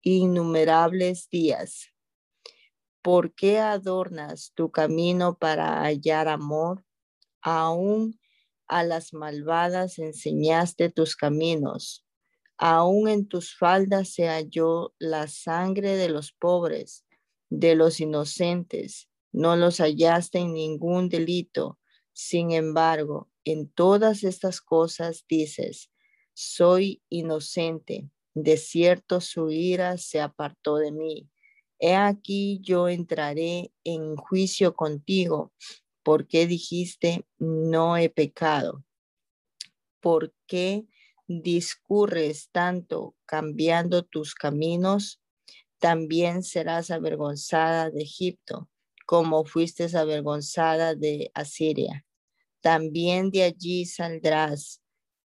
innumerables 0.00 1.28
días. 1.28 1.92
¿Por 3.02 3.34
qué 3.34 3.58
adornas 3.58 4.52
tu 4.54 4.70
camino 4.70 5.36
para 5.36 5.82
hallar 5.82 6.28
amor? 6.28 6.84
Aún 7.42 8.18
a 8.68 8.84
las 8.84 9.12
malvadas 9.12 9.98
enseñaste 9.98 10.90
tus 10.90 11.16
caminos. 11.16 12.06
Aún 12.56 13.08
en 13.08 13.26
tus 13.28 13.56
faldas 13.56 14.10
se 14.14 14.28
halló 14.28 14.94
la 14.98 15.28
sangre 15.28 15.96
de 15.96 16.08
los 16.08 16.32
pobres, 16.32 17.04
de 17.50 17.74
los 17.74 18.00
inocentes. 18.00 19.08
No 19.32 19.56
los 19.56 19.78
hallaste 19.78 20.38
en 20.38 20.54
ningún 20.54 21.08
delito. 21.08 21.78
Sin 22.12 22.52
embargo, 22.52 23.30
en 23.44 23.68
todas 23.68 24.24
estas 24.24 24.60
cosas 24.60 25.24
dices, 25.28 25.90
soy 26.34 27.02
inocente. 27.08 28.10
De 28.34 28.56
cierto 28.56 29.20
su 29.20 29.50
ira 29.50 29.98
se 29.98 30.20
apartó 30.20 30.76
de 30.76 30.92
mí 30.92 31.28
He 31.80 31.94
aquí 31.94 32.58
yo 32.60 32.88
entraré 32.88 33.72
en 33.84 34.16
juicio 34.16 34.74
contigo, 34.74 35.52
porque 36.08 36.46
dijiste, 36.46 37.26
no 37.36 37.98
he 37.98 38.08
pecado. 38.08 38.82
¿Por 40.00 40.32
qué 40.46 40.86
discurres 41.26 42.48
tanto 42.50 43.14
cambiando 43.26 44.04
tus 44.04 44.34
caminos? 44.34 45.20
También 45.78 46.42
serás 46.42 46.90
avergonzada 46.90 47.90
de 47.90 48.04
Egipto, 48.04 48.70
como 49.04 49.44
fuiste 49.44 49.84
avergonzada 49.94 50.94
de 50.94 51.30
Asiria. 51.34 52.06
También 52.62 53.30
de 53.30 53.42
allí 53.42 53.84
saldrás 53.84 54.80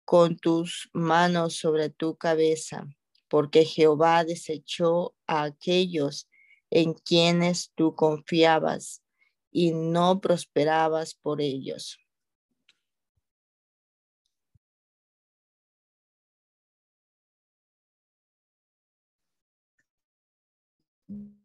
con 0.06 0.38
tus 0.38 0.88
manos 0.94 1.56
sobre 1.56 1.90
tu 1.90 2.16
cabeza, 2.16 2.86
porque 3.28 3.66
Jehová 3.66 4.24
desechó 4.24 5.14
a 5.26 5.42
aquellos 5.42 6.26
en 6.70 6.94
quienes 6.94 7.70
tú 7.74 7.94
confiabas 7.94 9.02
y 9.50 9.72
no 9.72 10.20
prosperabas 10.20 11.14
por 11.14 11.40
ellos. 11.40 11.98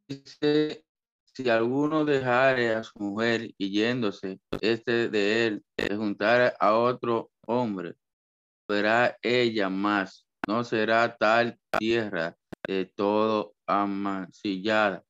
Dice, 0.07 0.85
si 1.23 1.49
alguno 1.49 2.05
dejare 2.05 2.75
a 2.75 2.83
su 2.83 2.99
mujer 2.99 3.53
y 3.57 3.71
yéndose, 3.71 4.39
este 4.61 5.09
de 5.09 5.47
él, 5.47 5.65
se 5.75 5.95
juntare 5.95 6.53
a 6.59 6.75
otro 6.75 7.31
hombre, 7.47 7.95
verá 8.67 9.17
ella 9.23 9.69
más, 9.69 10.27
no 10.47 10.63
será 10.63 11.17
tal 11.17 11.59
tierra 11.79 12.37
de 12.67 12.85
todo 12.85 13.55
amancillada 13.65 15.03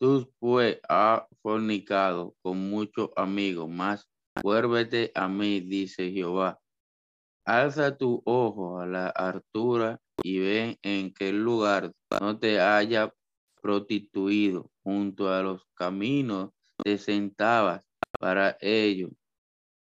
Tú 0.00 0.32
pues 0.38 0.78
has 0.88 1.22
fornicado 1.42 2.36
con 2.40 2.70
muchos 2.70 3.10
amigos, 3.16 3.68
más 3.68 4.08
vuélvete 4.42 5.10
a 5.14 5.26
mí, 5.26 5.60
dice 5.60 6.12
Jehová. 6.12 6.60
Alza 7.44 7.96
tu 7.96 8.22
ojo 8.24 8.78
a 8.78 8.86
la 8.86 9.08
altura 9.08 10.00
y 10.22 10.38
ven 10.38 10.78
en 10.82 11.12
qué 11.12 11.32
lugar 11.32 11.92
no 12.20 12.38
te 12.38 12.60
haya 12.60 13.12
prostituido. 13.60 14.70
Junto 14.84 15.32
a 15.32 15.42
los 15.42 15.64
caminos 15.74 16.50
te 16.84 16.96
sentabas 16.98 17.82
para 18.20 18.56
ello, 18.60 19.10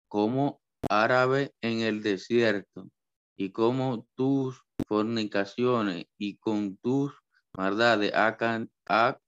como 0.09 0.61
árabe 0.89 1.53
en 1.63 1.81
el 1.81 2.03
desierto, 2.03 2.89
y 3.37 3.51
como 3.51 4.07
tus 4.15 4.63
fornicaciones 4.87 6.07
y 6.19 6.37
con 6.37 6.77
tus 6.77 7.13
maldades 7.57 8.13
ha, 8.15 9.19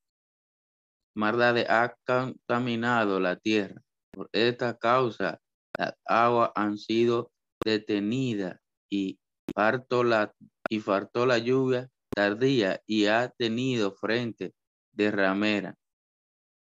ha 1.69 1.97
contaminado 2.07 3.21
la 3.21 3.37
tierra. 3.37 3.83
Por 4.13 4.29
esta 4.33 4.77
causa 4.77 5.41
las 5.77 5.95
aguas 6.05 6.51
han 6.55 6.79
sido 6.79 7.31
detenidas 7.65 8.59
y 8.91 9.19
faltó 9.55 10.05
la, 10.05 10.33
y 10.69 10.81
faltó 10.81 11.27
la 11.27 11.39
lluvia 11.39 11.91
tardía 12.15 12.81
y 12.87 13.07
ha 13.07 13.29
tenido 13.29 13.93
frente 13.93 14.55
de 14.93 15.11
ramera. 15.11 15.77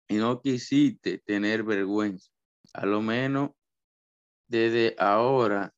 Y 0.09 0.17
no 0.17 0.41
quisiste 0.43 1.19
tener 1.25 1.63
vergüenza. 1.63 2.31
A 2.75 2.85
lo 2.85 3.01
menos 3.01 3.51
desde 4.49 4.95
ahora 4.99 5.73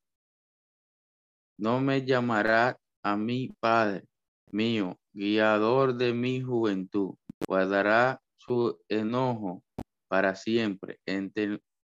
no 1.59 1.81
me 1.81 2.05
llamará 2.05 2.77
a 3.05 3.17
mi 3.17 3.51
Padre 3.61 4.05
mío, 4.51 4.99
guiador 5.13 5.95
de 5.95 6.13
mi 6.13 6.41
juventud. 6.41 7.15
Guardará 7.47 8.21
su 8.45 8.81
enojo 8.89 9.63
para 10.09 10.35
siempre. 10.35 11.01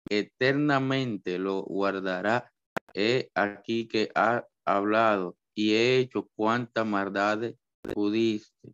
Eternamente 0.10 1.38
lo 1.38 1.64
guardará. 1.64 2.52
He 2.94 3.30
aquí 3.36 3.88
que 3.88 4.10
ha 4.16 4.46
hablado 4.66 5.38
y 5.54 5.74
he 5.74 5.98
hecho 5.98 6.30
cuanta 6.36 6.84
maldades 6.84 7.56
pudiste. 7.82 8.74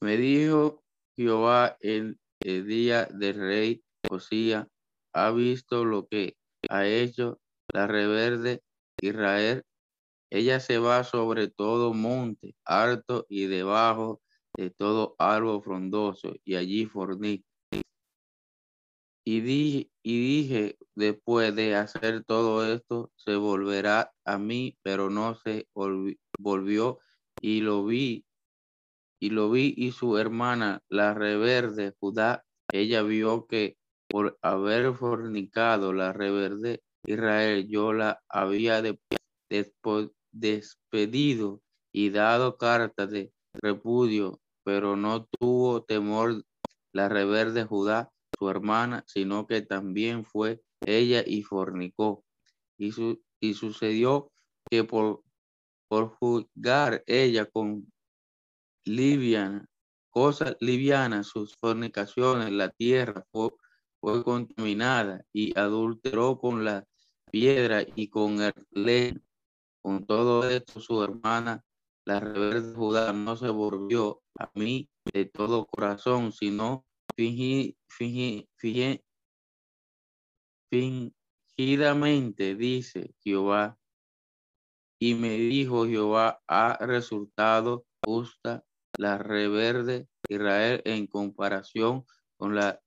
Me 0.00 0.16
dijo 0.16 0.82
Jehová 1.16 1.76
el, 1.80 2.18
el 2.40 2.66
día 2.66 3.06
del 3.06 3.34
rey 3.34 3.84
Josía, 4.08 4.68
ha 5.12 5.30
visto 5.30 5.84
lo 5.84 6.06
que 6.08 6.36
ha 6.68 6.86
hecho 6.86 7.40
la 7.72 7.86
reverde 7.86 8.62
Israel. 9.02 9.64
Ella 10.30 10.60
se 10.60 10.78
va 10.78 11.04
sobre 11.04 11.48
todo 11.48 11.92
monte 11.92 12.54
alto 12.64 13.26
y 13.28 13.46
debajo 13.46 14.22
de 14.60 14.70
todo 14.70 15.16
árbol 15.18 15.62
frondoso 15.62 16.34
y 16.44 16.56
allí 16.56 16.86
fornica. 16.86 17.44
Y 19.24 19.40
dije, 19.40 19.90
y 20.02 20.20
dije, 20.20 20.78
después 20.94 21.54
de 21.54 21.76
hacer 21.76 22.24
todo 22.24 22.66
esto, 22.70 23.12
se 23.16 23.36
volverá 23.36 24.12
a 24.24 24.38
mí, 24.38 24.76
pero 24.82 25.10
no 25.10 25.34
se 25.34 25.68
volvió 26.38 26.98
y 27.40 27.60
lo 27.60 27.84
vi. 27.84 28.24
Y 29.22 29.30
lo 29.30 29.50
vi 29.50 29.74
y 29.76 29.92
su 29.92 30.16
hermana, 30.16 30.82
la 30.88 31.12
reverde 31.14 31.94
Judá, 32.00 32.44
ella 32.72 33.02
vio 33.02 33.46
que 33.46 33.76
por 34.08 34.38
haber 34.42 34.94
fornicado 34.94 35.92
la 35.92 36.12
reverde 36.12 36.82
Israel, 37.04 37.68
yo 37.68 37.92
la 37.92 38.22
había 38.28 38.82
despedido 40.32 41.62
y 41.92 42.10
dado 42.10 42.56
carta 42.56 43.06
de 43.06 43.32
repudio, 43.52 44.40
pero 44.64 44.96
no 44.96 45.24
tuvo 45.24 45.82
temor 45.84 46.44
la 46.92 47.08
reverde 47.08 47.64
Judá 47.64 48.12
su 48.38 48.48
hermana, 48.48 49.04
sino 49.06 49.46
que 49.46 49.62
también 49.62 50.24
fue 50.24 50.62
ella 50.84 51.22
y 51.26 51.42
fornicó. 51.42 52.24
Y, 52.78 52.92
su, 52.92 53.22
y 53.40 53.54
sucedió 53.54 54.32
que 54.70 54.84
por, 54.84 55.22
por 55.88 56.08
juzgar 56.16 57.02
ella 57.06 57.46
con 57.46 57.92
liviana, 58.84 59.66
cosas 60.10 60.56
livianas, 60.60 61.26
sus 61.28 61.54
fornicaciones, 61.56 62.50
la 62.50 62.70
tierra 62.70 63.24
fue, 63.30 63.50
fue 64.00 64.24
contaminada 64.24 65.22
y 65.32 65.56
adulteró 65.58 66.38
con 66.38 66.64
la 66.64 66.86
piedra 67.30 67.84
y 67.94 68.08
con 68.08 68.40
el 68.40 68.54
leño. 68.70 69.20
Con 69.82 70.06
todo 70.06 70.48
esto, 70.48 70.80
su 70.80 71.02
hermana, 71.02 71.64
la 72.10 72.18
rebelde 72.18 72.74
Judá, 72.74 73.12
no 73.12 73.36
se 73.36 73.50
volvió 73.50 74.20
a 74.36 74.50
mí 74.56 74.90
de 75.12 75.26
todo 75.26 75.64
corazón, 75.66 76.32
sino 76.32 76.84
fingidamente, 80.68 82.56
dice 82.56 83.14
Jehová. 83.22 83.78
Y 85.00 85.14
me 85.14 85.30
dijo 85.36 85.86
Jehová, 85.86 86.42
ha 86.48 86.84
resultado 86.84 87.86
justa 88.04 88.64
la 88.98 89.16
reverde 89.16 90.08
Israel 90.28 90.82
en 90.84 91.06
comparación 91.06 92.04
con 92.36 92.56
la 92.56 92.80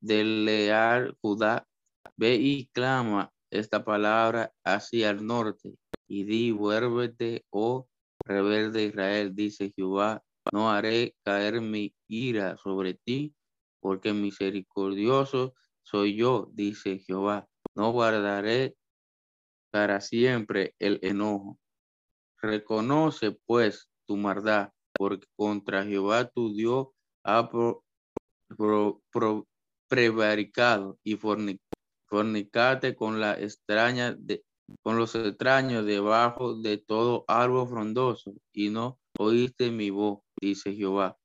del 0.00 0.44
leal 0.44 1.18
Judá. 1.20 1.66
Ve 2.16 2.36
y 2.36 2.68
clama 2.68 3.32
esta 3.50 3.84
palabra 3.84 4.52
hacia 4.64 5.10
el 5.10 5.26
norte 5.26 5.74
y 6.06 6.22
di, 6.22 6.52
vuélvete, 6.52 7.44
oh 7.50 7.87
reverde 8.28 8.84
Israel, 8.84 9.34
dice 9.34 9.72
Jehová, 9.74 10.22
no 10.52 10.70
haré 10.70 11.16
caer 11.24 11.60
mi 11.60 11.94
ira 12.06 12.56
sobre 12.58 12.94
ti 12.94 13.34
porque 13.80 14.12
misericordioso 14.12 15.54
soy 15.82 16.16
yo, 16.16 16.50
dice 16.52 16.98
Jehová. 16.98 17.48
No 17.74 17.92
guardaré 17.92 18.76
para 19.70 20.00
siempre 20.00 20.74
el 20.78 20.98
enojo. 21.02 21.58
Reconoce 22.42 23.32
pues 23.46 23.88
tu 24.06 24.16
maldad, 24.16 24.72
porque 24.92 25.26
contra 25.36 25.84
Jehová 25.84 26.28
tu 26.28 26.54
Dios 26.54 26.88
ha 27.24 27.48
prevaricado 29.88 30.98
y 31.02 31.18
fornicate 32.06 32.94
con 32.94 33.20
la 33.20 33.34
extraña 33.40 34.12
de, 34.12 34.44
con 34.82 34.96
los 34.96 35.14
extraños 35.14 35.84
debajo 35.84 36.54
de 36.54 36.78
todo 36.78 37.24
árbol 37.28 37.68
frondoso, 37.68 38.34
y 38.52 38.70
no 38.70 38.98
oíste 39.18 39.70
mi 39.70 39.90
voz, 39.90 40.20
dice 40.40 40.74
Jehová. 40.74 41.18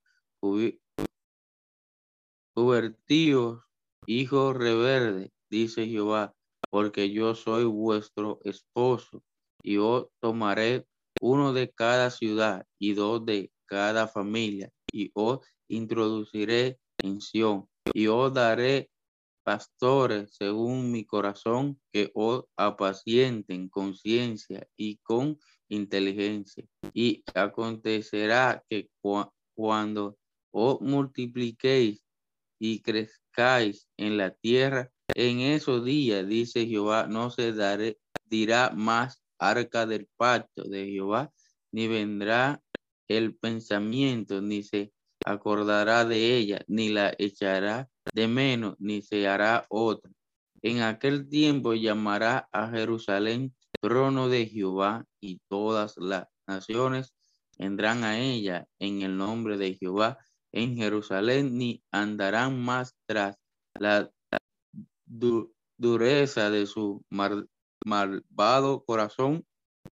Convertíos, 2.54 3.64
hijos 4.06 4.56
reverde, 4.56 5.32
dice 5.50 5.88
Jehová, 5.88 6.34
porque 6.70 7.12
yo 7.12 7.36
soy 7.36 7.66
vuestro 7.66 8.40
esposo, 8.44 9.24
y 9.62 9.78
os 9.78 10.08
tomaré 10.20 10.86
uno 11.22 11.54
de 11.54 11.72
cada 11.72 12.10
ciudad 12.10 12.66
y 12.80 12.94
dos 12.94 13.26
de 13.26 13.52
cada 13.66 14.08
familia, 14.08 14.72
y 14.92 15.12
os 15.14 15.40
introduciré 15.68 16.80
en 17.00 17.22
Sion, 17.22 17.68
y 17.94 18.08
os 18.08 18.34
daré 18.34 18.90
pastores 19.44 20.36
según 20.36 20.92
mi 20.92 21.06
corazón, 21.06 21.80
que 21.92 22.12
os 22.14 22.46
apacienten 22.58 23.70
con 23.70 23.96
ciencia 23.96 24.68
y 24.76 24.98
con 24.98 25.40
inteligencia. 25.70 26.66
Y 26.94 27.24
acontecerá 27.34 28.64
que 28.70 28.90
cuando 29.56 30.18
os 30.52 30.82
multipliquéis 30.82 32.04
y 32.60 32.82
crezcáis 32.82 33.88
en 33.98 34.18
la 34.18 34.32
tierra, 34.32 34.92
en 35.16 35.40
esos 35.42 35.86
días, 35.86 36.28
dice 36.28 36.66
Jehová, 36.66 37.08
no 37.08 37.30
se 37.30 37.54
daré, 37.54 38.00
dirá 38.26 38.72
más 38.72 39.22
arca 39.38 39.86
del 39.86 40.08
pacto 40.18 40.64
de 40.64 40.88
Jehová, 40.88 41.32
ni 41.72 41.88
vendrá 41.88 42.62
el 43.08 43.36
pensamiento, 43.36 44.42
ni 44.42 44.64
se 44.64 44.92
acordará 45.26 46.06
de 46.06 46.38
ella, 46.38 46.64
ni 46.68 46.90
la 46.90 47.14
echará 47.18 47.90
de 48.14 48.28
menos, 48.28 48.76
ni 48.80 49.02
se 49.02 49.28
hará 49.28 49.66
otra. 49.70 50.12
En 50.62 50.82
aquel 50.82 51.28
tiempo 51.28 51.74
llamará 51.74 52.48
a 52.52 52.70
Jerusalén 52.70 53.54
trono 53.82 54.30
de 54.30 54.46
Jehová 54.46 55.06
y 55.20 55.40
todas 55.50 55.96
las 55.98 56.28
naciones 56.48 57.14
vendrán 57.58 58.04
a 58.04 58.20
ella 58.20 58.66
en 58.80 59.02
el 59.02 59.18
nombre 59.18 59.58
de 59.58 59.76
Jehová 59.76 60.18
en 60.54 60.78
Jerusalén, 60.78 61.58
ni 61.58 61.84
andarán 61.92 62.62
más 62.62 62.96
tras 63.06 63.38
la 63.74 64.10
dureza 65.78 66.50
de 66.50 66.66
su 66.68 67.04
malvado 67.86 68.86
corazón. 68.86 69.46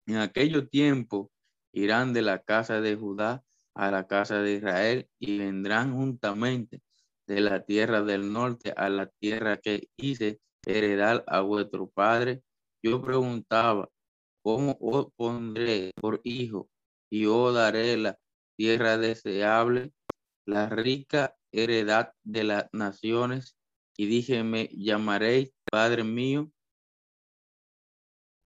En 0.08 0.18
aquello 0.18 0.68
tiempo 0.68 1.32
irán 1.74 2.14
de 2.14 2.22
la 2.22 2.42
casa 2.42 2.82
de 2.82 2.96
Judá 2.96 3.44
a 3.76 3.92
la 3.92 4.08
casa 4.08 4.40
de 4.40 4.54
Israel 4.54 5.10
y 5.20 5.38
vendrán 5.38 5.94
juntamente 5.94 6.82
de 7.28 7.42
la 7.42 7.64
tierra 7.64 8.02
del 8.04 8.32
norte 8.32 8.74
a 8.76 8.90
la 8.90 9.08
tierra 9.08 9.58
que 9.58 9.90
hice 9.98 10.40
heredar 10.66 11.24
a 11.28 11.42
vuestro 11.42 11.90
padre. 11.90 12.44
Yo 12.84 13.02
preguntaba, 13.02 13.90
¿cómo 14.44 14.78
os 14.80 15.08
pondré 15.16 15.92
por 16.00 16.22
hijo 16.24 16.70
y 17.10 17.26
os 17.26 17.54
daré 17.54 17.98
la 17.98 18.18
tierra 18.58 18.98
deseable, 18.98 19.92
la 20.46 20.70
rica 20.70 21.36
heredad 21.52 22.14
de 22.24 22.44
las 22.44 22.70
naciones? 22.74 23.58
Y 23.98 24.08
dije, 24.08 24.44
me 24.44 24.70
llamaréis 24.74 25.52
Padre 25.72 26.04
mío 26.04 26.52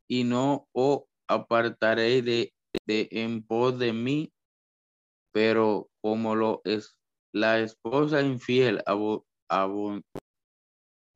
y 0.07 0.23
no 0.23 0.67
os 0.71 1.03
apartaréis 1.27 2.23
de, 2.23 2.53
de 2.85 3.07
en 3.11 3.43
pos 3.43 3.77
de 3.77 3.93
mí, 3.93 4.31
pero 5.31 5.89
como 6.01 6.35
lo 6.35 6.61
es 6.63 6.98
la 7.31 7.59
esposa 7.59 8.21
infiel 8.21 8.83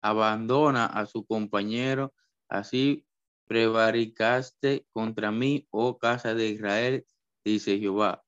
abandona 0.01 0.85
a 0.85 1.05
su 1.05 1.25
compañero, 1.25 2.13
así 2.49 3.05
prevaricaste 3.47 4.85
contra 4.93 5.31
mí, 5.31 5.67
oh 5.71 5.97
casa 5.97 6.33
de 6.33 6.49
Israel, 6.49 7.05
dice 7.43 7.79
Jehová. 7.79 8.23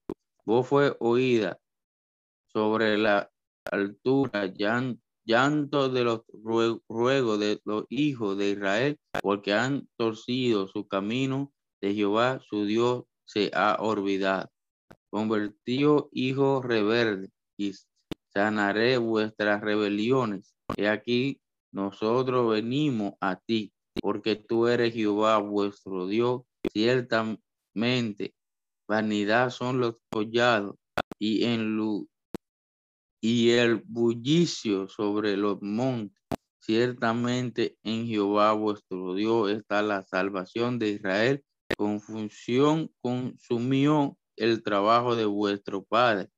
Vos 0.45 0.67
fue 0.67 0.95
oída 0.99 1.59
sobre 2.47 2.97
la 2.97 3.31
altura, 3.71 4.45
llanto 5.25 5.89
de 5.89 6.03
los 6.03 6.21
ruegos 6.87 7.39
de 7.39 7.59
los 7.65 7.85
hijos 7.89 8.37
de 8.37 8.51
Israel, 8.51 8.99
porque 9.21 9.53
han 9.53 9.87
torcido 9.97 10.67
su 10.67 10.87
camino 10.87 11.51
de 11.81 11.93
Jehová, 11.93 12.39
su 12.47 12.65
Dios, 12.65 13.05
se 13.25 13.49
ha 13.53 13.77
olvidado. 13.79 14.51
Convertido 15.09 16.09
hijo 16.11 16.61
reverde 16.61 17.29
y 17.57 17.73
sanaré 18.33 18.97
vuestras 18.97 19.61
rebeliones. 19.61 20.55
Y 20.75 20.85
aquí 20.85 21.41
nosotros 21.71 22.51
venimos 22.51 23.13
a 23.21 23.37
ti, 23.37 23.73
porque 24.01 24.35
tú 24.35 24.67
eres 24.67 24.93
Jehová 24.93 25.37
vuestro 25.37 26.07
Dios. 26.07 26.41
Ciertamente, 26.73 28.35
vanidad 28.87 29.49
son 29.49 29.79
los 29.79 29.95
collados 30.09 30.75
y, 31.19 31.45
en 31.45 31.77
y 33.21 33.51
el 33.51 33.77
bullicio 33.77 34.87
sobre 34.87 35.37
los 35.37 35.61
montes. 35.61 36.21
Ciertamente 36.59 37.77
en 37.83 38.07
Jehová 38.07 38.53
vuestro 38.53 39.13
Dios 39.13 39.51
está 39.51 39.81
la 39.81 40.03
salvación 40.03 40.79
de 40.79 40.89
Israel. 40.89 41.43
Confusión 41.77 42.91
consumió 43.01 44.17
el 44.35 44.63
trabajo 44.63 45.15
de 45.15 45.25
vuestro 45.25 45.83
Padre 45.83 46.29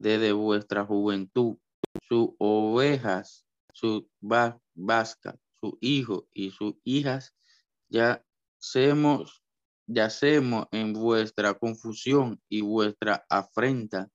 desde 0.00 0.32
vuestra 0.32 0.84
juventud. 0.84 1.56
Sus 2.08 2.30
ovejas, 2.38 3.46
su 3.72 4.08
vasca, 4.74 5.38
su 5.60 5.78
hijo 5.80 6.26
y 6.32 6.50
sus 6.50 6.74
hijas, 6.82 7.34
ya 7.88 8.24
yacemos, 8.60 9.42
yacemos 9.86 10.66
en 10.72 10.92
vuestra 10.92 11.54
confusión 11.54 12.40
y 12.48 12.62
vuestra 12.62 13.24
afrenta. 13.28 14.10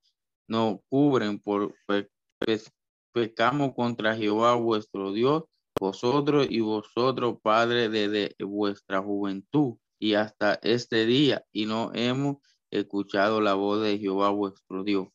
No 0.48 0.82
cubren 0.88 1.38
por 1.38 1.74
pecamos 3.12 3.74
contra 3.74 4.14
Jehová 4.14 4.54
vuestro 4.54 5.12
Dios, 5.12 5.44
vosotros 5.80 6.46
y 6.50 6.60
vosotros, 6.60 7.38
Padre, 7.42 7.88
desde 7.88 8.34
vuestra 8.44 9.02
juventud 9.02 9.76
y 9.98 10.14
hasta 10.14 10.54
este 10.62 11.06
día, 11.06 11.44
y 11.52 11.66
no 11.66 11.92
hemos 11.94 12.36
escuchado 12.70 13.40
la 13.40 13.54
voz 13.54 13.82
de 13.82 13.98
Jehová 13.98 14.30
vuestro 14.30 14.84
Dios. 14.84 15.08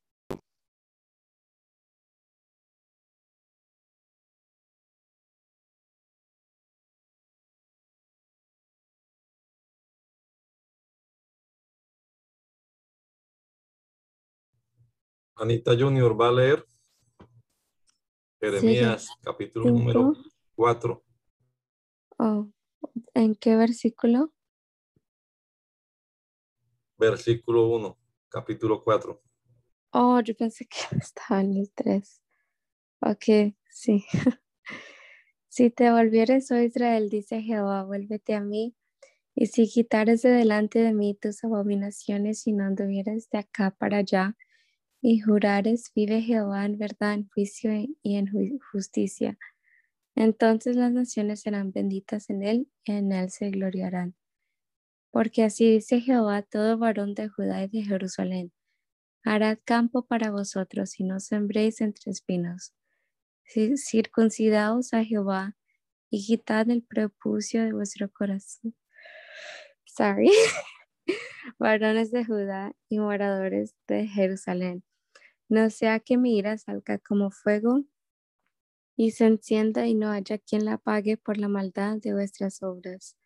Anita 15.41 15.75
Junior 15.75 16.13
va 16.13 16.27
a 16.27 16.31
leer 16.31 16.63
Jeremías 18.39 19.09
capítulo 19.23 19.71
número 19.71 20.13
4. 20.53 21.03
¿En 23.15 23.33
qué 23.33 23.55
versículo? 23.55 24.31
Versículo 26.95 27.69
1, 27.69 27.97
capítulo 28.29 28.83
4. 28.83 29.19
Oh, 29.93 30.19
yo 30.19 30.35
pensé 30.35 30.67
que 30.67 30.77
estaba 30.99 31.41
en 31.41 31.57
el 31.57 31.71
3. 31.73 32.21
Ok, 32.99 33.55
sí. 33.67 34.05
si 35.47 35.71
te 35.71 35.91
volvieres, 35.91 36.51
oh 36.51 36.59
Israel, 36.59 37.09
dice 37.09 37.41
Jehová, 37.41 37.83
vuélvete 37.83 38.35
a 38.35 38.41
mí. 38.41 38.75
Y 39.33 39.47
si 39.47 39.67
quitares 39.67 40.21
de 40.21 40.29
delante 40.29 40.77
de 40.77 40.93
mí 40.93 41.17
tus 41.19 41.43
abominaciones 41.43 42.45
y 42.45 42.53
no 42.53 42.65
anduvieras 42.65 43.27
de 43.31 43.39
acá 43.39 43.71
para 43.71 43.97
allá, 43.97 44.37
y 45.01 45.19
jurares, 45.19 45.91
vive 45.95 46.21
Jehová 46.21 46.65
en 46.65 46.77
verdad, 46.77 47.15
en 47.15 47.27
juicio 47.29 47.71
y 48.03 48.17
en 48.17 48.29
justicia. 48.71 49.37
Entonces 50.15 50.75
las 50.75 50.91
naciones 50.91 51.41
serán 51.41 51.71
benditas 51.71 52.29
en 52.29 52.43
él 52.43 52.67
y 52.83 52.91
en 52.91 53.11
él 53.11 53.31
se 53.31 53.49
gloriarán. 53.49 54.15
Porque 55.09 55.43
así 55.43 55.71
dice 55.71 56.01
Jehová, 56.01 56.43
todo 56.43 56.77
varón 56.77 57.15
de 57.15 57.29
Judá 57.29 57.63
y 57.63 57.67
de 57.67 57.83
Jerusalén, 57.83 58.53
hará 59.23 59.55
campo 59.55 60.05
para 60.05 60.29
vosotros 60.29 60.99
y 60.99 61.03
no 61.03 61.19
sembréis 61.19 61.81
entre 61.81 62.11
espinos. 62.11 62.73
Circuncidaos 63.75 64.93
a 64.93 65.03
Jehová 65.03 65.57
y 66.11 66.25
quitad 66.25 66.69
el 66.69 66.83
prepucio 66.83 67.63
de 67.63 67.73
vuestro 67.73 68.09
corazón. 68.11 68.75
Sorry. 69.85 70.31
Varones 71.59 72.11
de 72.11 72.23
Judá 72.23 72.73
y 72.87 72.99
moradores 72.99 73.75
de 73.87 74.07
Jerusalén 74.07 74.83
no 75.51 75.69
sea 75.69 75.99
que 75.99 76.17
mi 76.17 76.37
ira 76.37 76.57
salga 76.57 76.97
como 76.97 77.29
fuego 77.29 77.83
y 78.95 79.11
se 79.11 79.25
encienda 79.25 79.85
y 79.85 79.93
no 79.95 80.09
haya 80.09 80.37
quien 80.37 80.63
la 80.63 80.77
pague 80.77 81.17
por 81.17 81.37
la 81.37 81.49
maldad 81.49 81.97
de 81.97 82.13
vuestras 82.13 82.63
obras. 82.63 83.17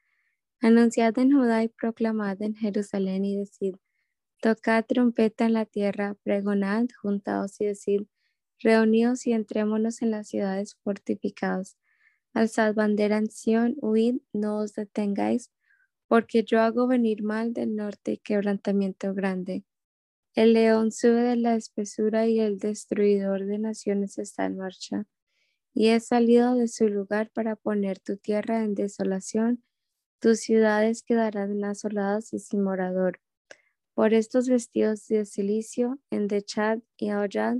Anunciad 0.59 1.19
en 1.19 1.33
Judá 1.33 1.61
y 1.63 1.67
proclamad 1.67 2.41
en 2.41 2.55
Jerusalén 2.55 3.25
y 3.25 3.38
decid, 3.38 3.75
tocad 4.41 4.85
trompeta 4.85 5.45
en 5.45 5.53
la 5.53 5.65
tierra, 5.65 6.15
pregonad, 6.23 6.88
juntaos 6.99 7.61
y 7.61 7.65
decid, 7.65 8.01
reuníos 8.59 9.27
y 9.27 9.33
entrémonos 9.33 10.01
en 10.01 10.09
las 10.09 10.27
ciudades 10.27 10.77
fortificadas. 10.83 11.77
Alzad 12.33 12.73
bandera 12.73 13.17
en 13.17 13.29
Sión, 13.29 13.75
huid, 13.81 14.15
no 14.33 14.57
os 14.57 14.73
detengáis, 14.73 15.51
porque 16.07 16.43
yo 16.43 16.61
hago 16.61 16.88
venir 16.88 17.21
mal 17.21 17.53
del 17.53 17.75
norte 17.75 18.13
y 18.13 18.17
quebrantamiento 18.17 19.13
grande. 19.13 19.63
El 20.36 20.52
león 20.52 20.91
sube 20.91 21.21
de 21.21 21.38
la 21.38 21.56
espesura 21.56 22.28
y 22.28 22.41
el 22.41 22.60
destruidor 22.60 23.45
de 23.45 23.58
naciones 23.58 24.17
está 24.17 24.45
en 24.45 24.58
marcha. 24.58 25.06
Y 25.74 25.88
he 25.88 26.00
salido 26.02 26.56
de 26.56 26.67
su 26.67 26.89
lugar 26.89 27.32
para 27.34 27.56
poner 27.56 28.00
tu 28.00 28.17
tierra 28.17 28.63
en 28.63 28.76
desolación, 28.76 29.63
tus 30.19 30.39
ciudades 30.39 31.04
quedarán 31.04 31.63
asoladas 31.63 32.34
y 32.34 32.39
sin 32.39 32.63
morador. 32.63 33.21
Por 33.93 34.13
estos 34.13 34.50
vestidos 34.50 35.08
de 35.08 35.26
silicio, 35.26 36.00
endechad 36.10 36.80
y 36.98 37.10
aullad, 37.10 37.58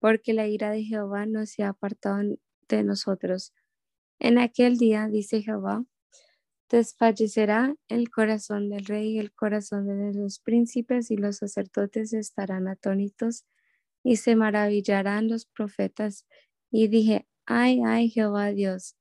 porque 0.00 0.32
la 0.32 0.48
ira 0.48 0.70
de 0.70 0.82
Jehová 0.82 1.26
no 1.26 1.46
se 1.46 1.62
ha 1.62 1.68
apartado 1.68 2.36
de 2.68 2.82
nosotros. 2.82 3.52
En 4.18 4.38
aquel 4.38 4.76
día, 4.76 5.06
dice 5.08 5.42
Jehová, 5.42 5.84
Desfallecerá 6.70 7.74
el 7.88 8.10
corazón 8.10 8.68
del 8.68 8.84
rey 8.84 9.12
y 9.12 9.18
el 9.18 9.32
corazón 9.32 9.86
de 9.86 10.12
los 10.12 10.40
príncipes 10.40 11.10
y 11.10 11.16
los 11.16 11.36
sacerdotes 11.38 12.12
estarán 12.12 12.68
atónitos 12.68 13.46
y 14.02 14.16
se 14.16 14.36
maravillarán 14.36 15.28
los 15.28 15.46
profetas. 15.46 16.26
Y 16.70 16.88
dije, 16.88 17.26
ay, 17.46 17.80
ay, 17.86 18.10
Jehová 18.10 18.48
Dios, 18.52 18.96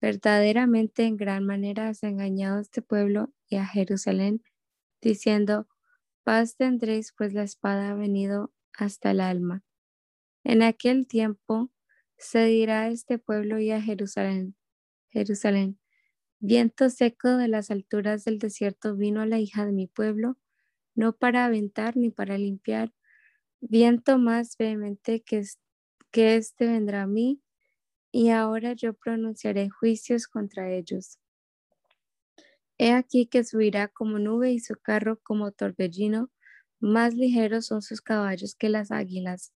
verdaderamente 0.00 1.04
en 1.04 1.16
gran 1.16 1.44
manera 1.44 1.88
has 1.88 2.02
engañado 2.02 2.58
a 2.58 2.62
este 2.62 2.82
pueblo 2.82 3.32
y 3.48 3.56
a 3.56 3.66
Jerusalén, 3.66 4.42
diciendo, 5.00 5.68
paz 6.24 6.56
tendréis, 6.56 7.14
pues 7.16 7.32
la 7.32 7.44
espada 7.44 7.90
ha 7.90 7.94
venido 7.94 8.52
hasta 8.72 9.12
el 9.12 9.20
alma. 9.20 9.62
En 10.42 10.62
aquel 10.62 11.06
tiempo 11.06 11.70
se 12.18 12.44
dirá 12.46 12.82
a 12.82 12.88
este 12.88 13.18
pueblo 13.18 13.60
y 13.60 13.70
a 13.70 13.80
Jerusalén, 13.80 14.56
Jerusalén, 15.10 15.78
Viento 16.46 16.90
seco 16.90 17.38
de 17.38 17.48
las 17.48 17.70
alturas 17.70 18.24
del 18.24 18.38
desierto 18.38 18.96
vino 18.96 19.22
a 19.22 19.26
la 19.26 19.38
hija 19.38 19.64
de 19.64 19.72
mi 19.72 19.86
pueblo, 19.86 20.36
no 20.94 21.16
para 21.16 21.46
aventar 21.46 21.96
ni 21.96 22.10
para 22.10 22.36
limpiar. 22.36 22.92
Viento 23.62 24.18
más 24.18 24.54
vehemente 24.58 25.22
que, 25.22 25.42
que 26.10 26.36
este 26.36 26.66
vendrá 26.66 27.04
a 27.04 27.06
mí, 27.06 27.40
y 28.12 28.28
ahora 28.28 28.74
yo 28.74 28.92
pronunciaré 28.92 29.70
juicios 29.70 30.26
contra 30.26 30.70
ellos. 30.70 31.18
He 32.76 32.92
aquí 32.92 33.26
que 33.26 33.42
subirá 33.42 33.88
como 33.88 34.18
nube 34.18 34.52
y 34.52 34.60
su 34.60 34.74
carro 34.74 35.18
como 35.22 35.50
torbellino, 35.50 36.30
más 36.78 37.14
ligeros 37.14 37.64
son 37.64 37.80
sus 37.80 38.02
caballos 38.02 38.54
que 38.54 38.68
las 38.68 38.90
águilas. 38.90 39.54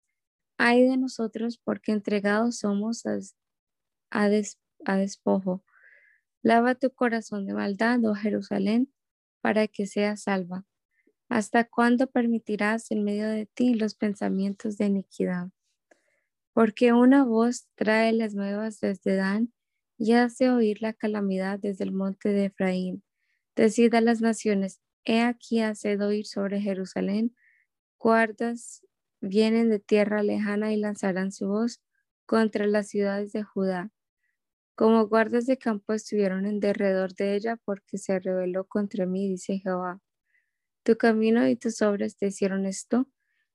Ay 0.57 0.87
de 0.87 0.95
nosotros 0.95 1.59
porque 1.61 1.91
entregados 1.91 2.59
somos 2.59 3.03
a, 3.05 3.19
a 4.09 4.29
despojo. 4.95 5.65
Lava 6.41 6.75
tu 6.75 6.91
corazón 6.91 7.45
de 7.45 7.53
maldad, 7.53 8.03
oh 8.05 8.15
Jerusalén, 8.15 8.91
para 9.41 9.67
que 9.67 9.85
seas 9.85 10.23
salva. 10.23 10.65
¿Hasta 11.29 11.65
cuándo 11.65 12.07
permitirás 12.07 12.91
en 12.91 13.03
medio 13.03 13.27
de 13.27 13.45
ti 13.45 13.73
los 13.73 13.95
pensamientos 13.95 14.77
de 14.77 14.85
iniquidad? 14.85 15.49
Porque 16.53 16.93
una 16.93 17.25
voz 17.25 17.67
trae 17.75 18.13
las 18.13 18.33
nuevas 18.33 18.79
desde 18.79 19.15
Dan 19.15 19.53
y 19.97 20.13
hace 20.13 20.49
oír 20.49 20.81
la 20.81 20.93
calamidad 20.93 21.59
desde 21.59 21.83
el 21.83 21.91
monte 21.91 22.29
de 22.29 22.45
Efraín. 22.45 23.03
Decid 23.55 23.93
a 23.95 24.01
las 24.01 24.21
naciones, 24.21 24.79
he 25.03 25.21
aquí 25.21 25.61
haced 25.61 26.01
oír 26.01 26.25
sobre 26.25 26.61
Jerusalén, 26.61 27.35
guardas 27.99 28.83
vienen 29.21 29.69
de 29.69 29.79
tierra 29.79 30.23
lejana 30.23 30.73
y 30.73 30.77
lanzarán 30.77 31.31
su 31.31 31.47
voz 31.47 31.81
contra 32.25 32.67
las 32.67 32.89
ciudades 32.89 33.31
de 33.31 33.43
Judá. 33.43 33.91
Como 34.77 35.07
guardas 35.07 35.47
de 35.47 35.57
campo 35.57 35.93
estuvieron 35.93 36.45
en 36.45 36.59
derredor 36.59 37.15
de 37.15 37.33
ella 37.33 37.57
porque 37.65 37.97
se 37.97 38.19
rebeló 38.19 38.65
contra 38.65 39.07
mí, 39.07 39.27
dice 39.27 39.57
Jehová. 39.57 40.01
Tu 40.83 40.97
camino 40.97 41.47
y 41.47 41.55
tus 41.55 41.81
obras 41.81 42.15
te 42.15 42.27
hicieron 42.27 42.67
esto. 42.67 43.07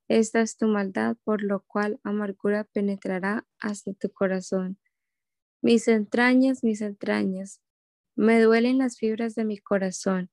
Esta 0.08 0.40
es 0.40 0.56
tu 0.56 0.66
maldad, 0.66 1.16
por 1.22 1.44
lo 1.44 1.60
cual 1.60 2.00
amargura 2.02 2.64
penetrará 2.64 3.46
hasta 3.60 3.92
tu 3.92 4.10
corazón. 4.10 4.80
Mis 5.62 5.86
entrañas, 5.86 6.64
mis 6.64 6.80
entrañas, 6.80 7.60
me 8.16 8.40
duelen 8.40 8.78
las 8.78 8.98
fibras 8.98 9.36
de 9.36 9.44
mi 9.44 9.58
corazón. 9.58 10.28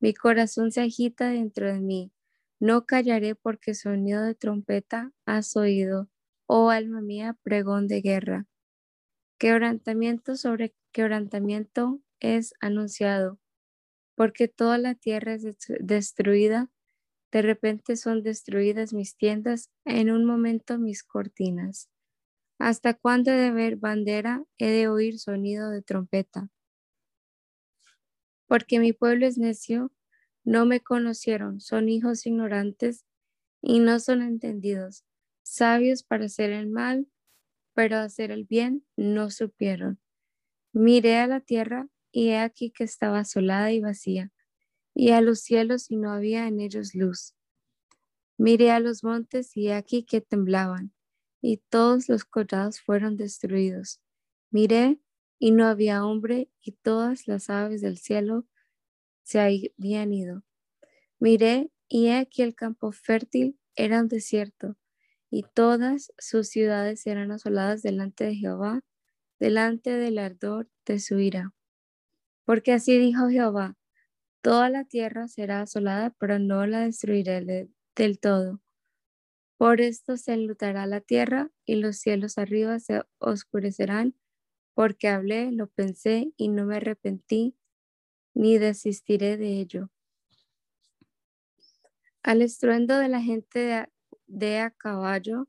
Mi 0.00 0.12
corazón 0.12 0.72
se 0.72 0.80
agita 0.80 1.28
dentro 1.28 1.72
de 1.72 1.78
mí. 1.78 2.10
No 2.58 2.84
callaré 2.84 3.36
porque 3.36 3.74
sonido 3.74 4.24
de 4.24 4.34
trompeta 4.34 5.12
has 5.24 5.54
oído, 5.56 6.10
oh 6.46 6.70
alma 6.70 7.00
mía, 7.00 7.38
pregón 7.44 7.86
de 7.86 8.00
guerra. 8.00 8.48
Quebrantamiento 9.42 10.36
sobre 10.36 10.72
quebrantamiento 10.92 12.00
es 12.20 12.54
anunciado, 12.60 13.40
porque 14.14 14.46
toda 14.46 14.78
la 14.78 14.94
tierra 14.94 15.34
es 15.34 15.44
destruida. 15.80 16.70
De 17.32 17.42
repente 17.42 17.96
son 17.96 18.22
destruidas 18.22 18.92
mis 18.92 19.16
tiendas, 19.16 19.68
en 19.84 20.12
un 20.12 20.24
momento 20.26 20.78
mis 20.78 21.02
cortinas. 21.02 21.90
¿Hasta 22.60 22.94
cuándo 22.94 23.32
he 23.32 23.34
de 23.34 23.50
ver 23.50 23.74
bandera? 23.74 24.44
He 24.58 24.70
de 24.70 24.86
oír 24.86 25.18
sonido 25.18 25.70
de 25.70 25.82
trompeta. 25.82 26.48
Porque 28.46 28.78
mi 28.78 28.92
pueblo 28.92 29.26
es 29.26 29.38
necio, 29.38 29.90
no 30.44 30.66
me 30.66 30.78
conocieron, 30.78 31.60
son 31.60 31.88
hijos 31.88 32.26
ignorantes 32.26 33.06
y 33.60 33.80
no 33.80 33.98
son 33.98 34.22
entendidos, 34.22 35.04
sabios 35.42 36.04
para 36.04 36.26
hacer 36.26 36.52
el 36.52 36.68
mal, 36.68 37.08
pero 37.74 37.98
hacer 37.98 38.30
el 38.30 38.44
bien 38.44 38.84
no 38.96 39.30
supieron. 39.30 40.00
Miré 40.72 41.16
a 41.16 41.26
la 41.26 41.40
tierra 41.40 41.88
y 42.10 42.28
he 42.28 42.38
aquí 42.38 42.70
que 42.70 42.84
estaba 42.84 43.20
asolada 43.20 43.72
y 43.72 43.80
vacía, 43.80 44.30
y 44.94 45.10
a 45.10 45.20
los 45.20 45.40
cielos 45.40 45.90
y 45.90 45.96
no 45.96 46.10
había 46.10 46.46
en 46.46 46.60
ellos 46.60 46.94
luz. 46.94 47.34
Miré 48.38 48.70
a 48.70 48.80
los 48.80 49.04
montes 49.04 49.56
y 49.56 49.68
he 49.68 49.74
aquí 49.74 50.04
que 50.04 50.20
temblaban, 50.20 50.92
y 51.40 51.58
todos 51.68 52.08
los 52.08 52.24
collados 52.24 52.80
fueron 52.80 53.16
destruidos. 53.16 54.00
Miré 54.50 55.00
y 55.38 55.50
no 55.50 55.66
había 55.66 56.04
hombre, 56.04 56.50
y 56.60 56.72
todas 56.72 57.26
las 57.26 57.50
aves 57.50 57.80
del 57.80 57.98
cielo 57.98 58.46
se 59.22 59.40
habían 59.40 60.12
ido. 60.12 60.44
Miré 61.18 61.70
y 61.88 62.06
he 62.06 62.16
aquí 62.16 62.42
el 62.42 62.54
campo 62.54 62.92
fértil 62.92 63.58
era 63.74 64.00
un 64.00 64.08
desierto, 64.08 64.76
y 65.32 65.44
todas 65.54 66.12
sus 66.18 66.48
ciudades 66.48 67.06
eran 67.06 67.32
asoladas 67.32 67.80
delante 67.80 68.24
de 68.24 68.34
Jehová, 68.34 68.82
delante 69.40 69.90
del 69.90 70.18
ardor 70.18 70.68
de 70.84 71.00
su 71.00 71.18
ira. 71.20 71.54
Porque 72.44 72.74
así 72.74 72.98
dijo 72.98 73.30
Jehová, 73.30 73.74
toda 74.42 74.68
la 74.68 74.84
tierra 74.84 75.28
será 75.28 75.62
asolada, 75.62 76.14
pero 76.18 76.38
no 76.38 76.66
la 76.66 76.80
destruiré 76.80 77.70
del 77.96 78.18
todo. 78.20 78.60
Por 79.56 79.80
esto 79.80 80.18
se 80.18 80.34
enlutará 80.34 80.84
la 80.84 81.00
tierra 81.00 81.50
y 81.64 81.76
los 81.76 81.96
cielos 81.96 82.36
arriba 82.36 82.78
se 82.78 83.00
oscurecerán, 83.18 84.14
porque 84.74 85.08
hablé, 85.08 85.50
lo 85.50 85.66
pensé 85.66 86.34
y 86.36 86.48
no 86.48 86.66
me 86.66 86.76
arrepentí, 86.76 87.56
ni 88.34 88.58
desistiré 88.58 89.38
de 89.38 89.60
ello. 89.60 89.88
Al 92.22 92.42
estruendo 92.42 92.98
de 92.98 93.08
la 93.08 93.22
gente 93.22 93.60
de 93.60 93.91
a 94.60 94.70
caballo 94.70 95.48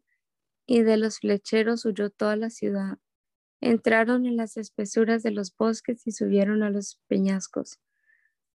y 0.65 0.81
de 0.81 0.97
los 0.97 1.19
flecheros 1.19 1.85
huyó 1.85 2.09
toda 2.09 2.35
la 2.35 2.49
ciudad. 2.49 2.97
Entraron 3.61 4.25
en 4.25 4.35
las 4.35 4.57
espesuras 4.57 5.23
de 5.23 5.31
los 5.31 5.55
bosques 5.55 6.05
y 6.05 6.11
subieron 6.11 6.63
a 6.63 6.69
los 6.69 6.99
peñascos. 7.07 7.79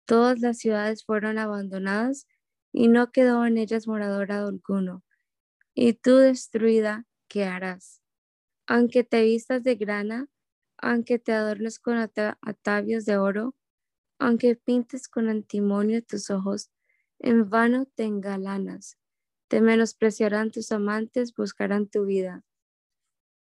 Todas 0.04 0.40
las 0.40 0.58
ciudades 0.58 1.04
fueron 1.04 1.38
abandonadas 1.38 2.26
y 2.72 2.88
no 2.88 3.10
quedó 3.10 3.46
en 3.46 3.58
ellas 3.58 3.86
moradora 3.88 4.40
alguno. 4.46 5.02
Y 5.74 5.94
tú 5.94 6.16
destruida, 6.16 7.06
¿qué 7.28 7.44
harás? 7.44 8.02
Aunque 8.66 9.04
te 9.04 9.22
vistas 9.22 9.62
de 9.62 9.76
grana, 9.76 10.28
aunque 10.76 11.18
te 11.18 11.32
adornes 11.32 11.78
con 11.78 11.96
atavios 11.96 13.04
de 13.06 13.16
oro, 13.16 13.54
aunque 14.18 14.56
pintes 14.56 15.08
con 15.08 15.28
antimonio 15.28 16.02
tus 16.04 16.30
ojos, 16.30 16.70
en 17.18 17.48
vano 17.48 17.86
te 17.86 18.04
engalanas 18.04 18.98
te 19.48 19.60
menospreciarán 19.60 20.50
tus 20.50 20.72
amantes, 20.72 21.34
buscarán 21.34 21.88
tu 21.88 22.04
vida. 22.04 22.44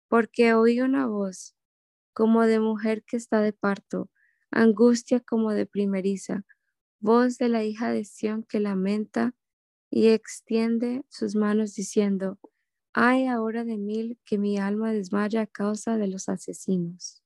Porque 0.07 0.53
oí 0.53 0.79
una 0.79 1.07
voz 1.07 1.55
como 2.13 2.43
de 2.43 2.59
mujer 2.59 3.03
que 3.03 3.17
está 3.17 3.41
de 3.41 3.53
parto, 3.53 4.09
angustia 4.51 5.19
como 5.19 5.51
de 5.51 5.65
primeriza, 5.65 6.45
voz 6.99 7.37
de 7.37 7.49
la 7.49 7.63
hija 7.63 7.91
de 7.91 8.05
Sión 8.05 8.43
que 8.43 8.59
lamenta 8.59 9.35
y 9.91 10.07
extiende 10.07 11.03
sus 11.09 11.35
manos 11.35 11.75
diciendo, 11.75 12.39
ay 12.93 13.27
ahora 13.27 13.63
de 13.63 13.77
mil 13.77 14.19
que 14.25 14.37
mi 14.37 14.57
alma 14.57 14.93
desmaya 14.93 15.41
a 15.41 15.47
causa 15.47 15.97
de 15.97 16.07
los 16.07 16.29
asesinos. 16.29 17.23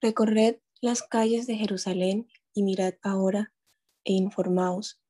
Recorred 0.00 0.56
las 0.80 1.02
calles 1.02 1.46
de 1.46 1.56
Jerusalén 1.56 2.28
y 2.52 2.62
mirad 2.62 2.94
ahora 3.02 3.54
e 4.04 4.12
informaos 4.12 5.00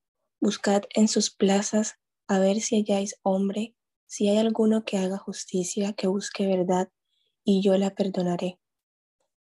Buscad 0.41 0.83
en 0.95 1.09
sus 1.09 1.31
plazas 1.31 1.95
a 2.27 2.39
ver 2.39 2.61
si 2.61 2.77
halláis 2.77 3.17
hombre, 3.23 3.75
si 4.07 4.29
hay 4.29 4.39
alguno 4.39 4.85
que 4.85 4.99
haga 4.99 5.19
justicia, 5.19 5.93
que 5.93 6.07
busque 6.07 6.47
verdad, 6.47 6.91
y 7.45 7.63
yo 7.63 7.77
la 7.77 7.95
perdonaré. 7.95 8.59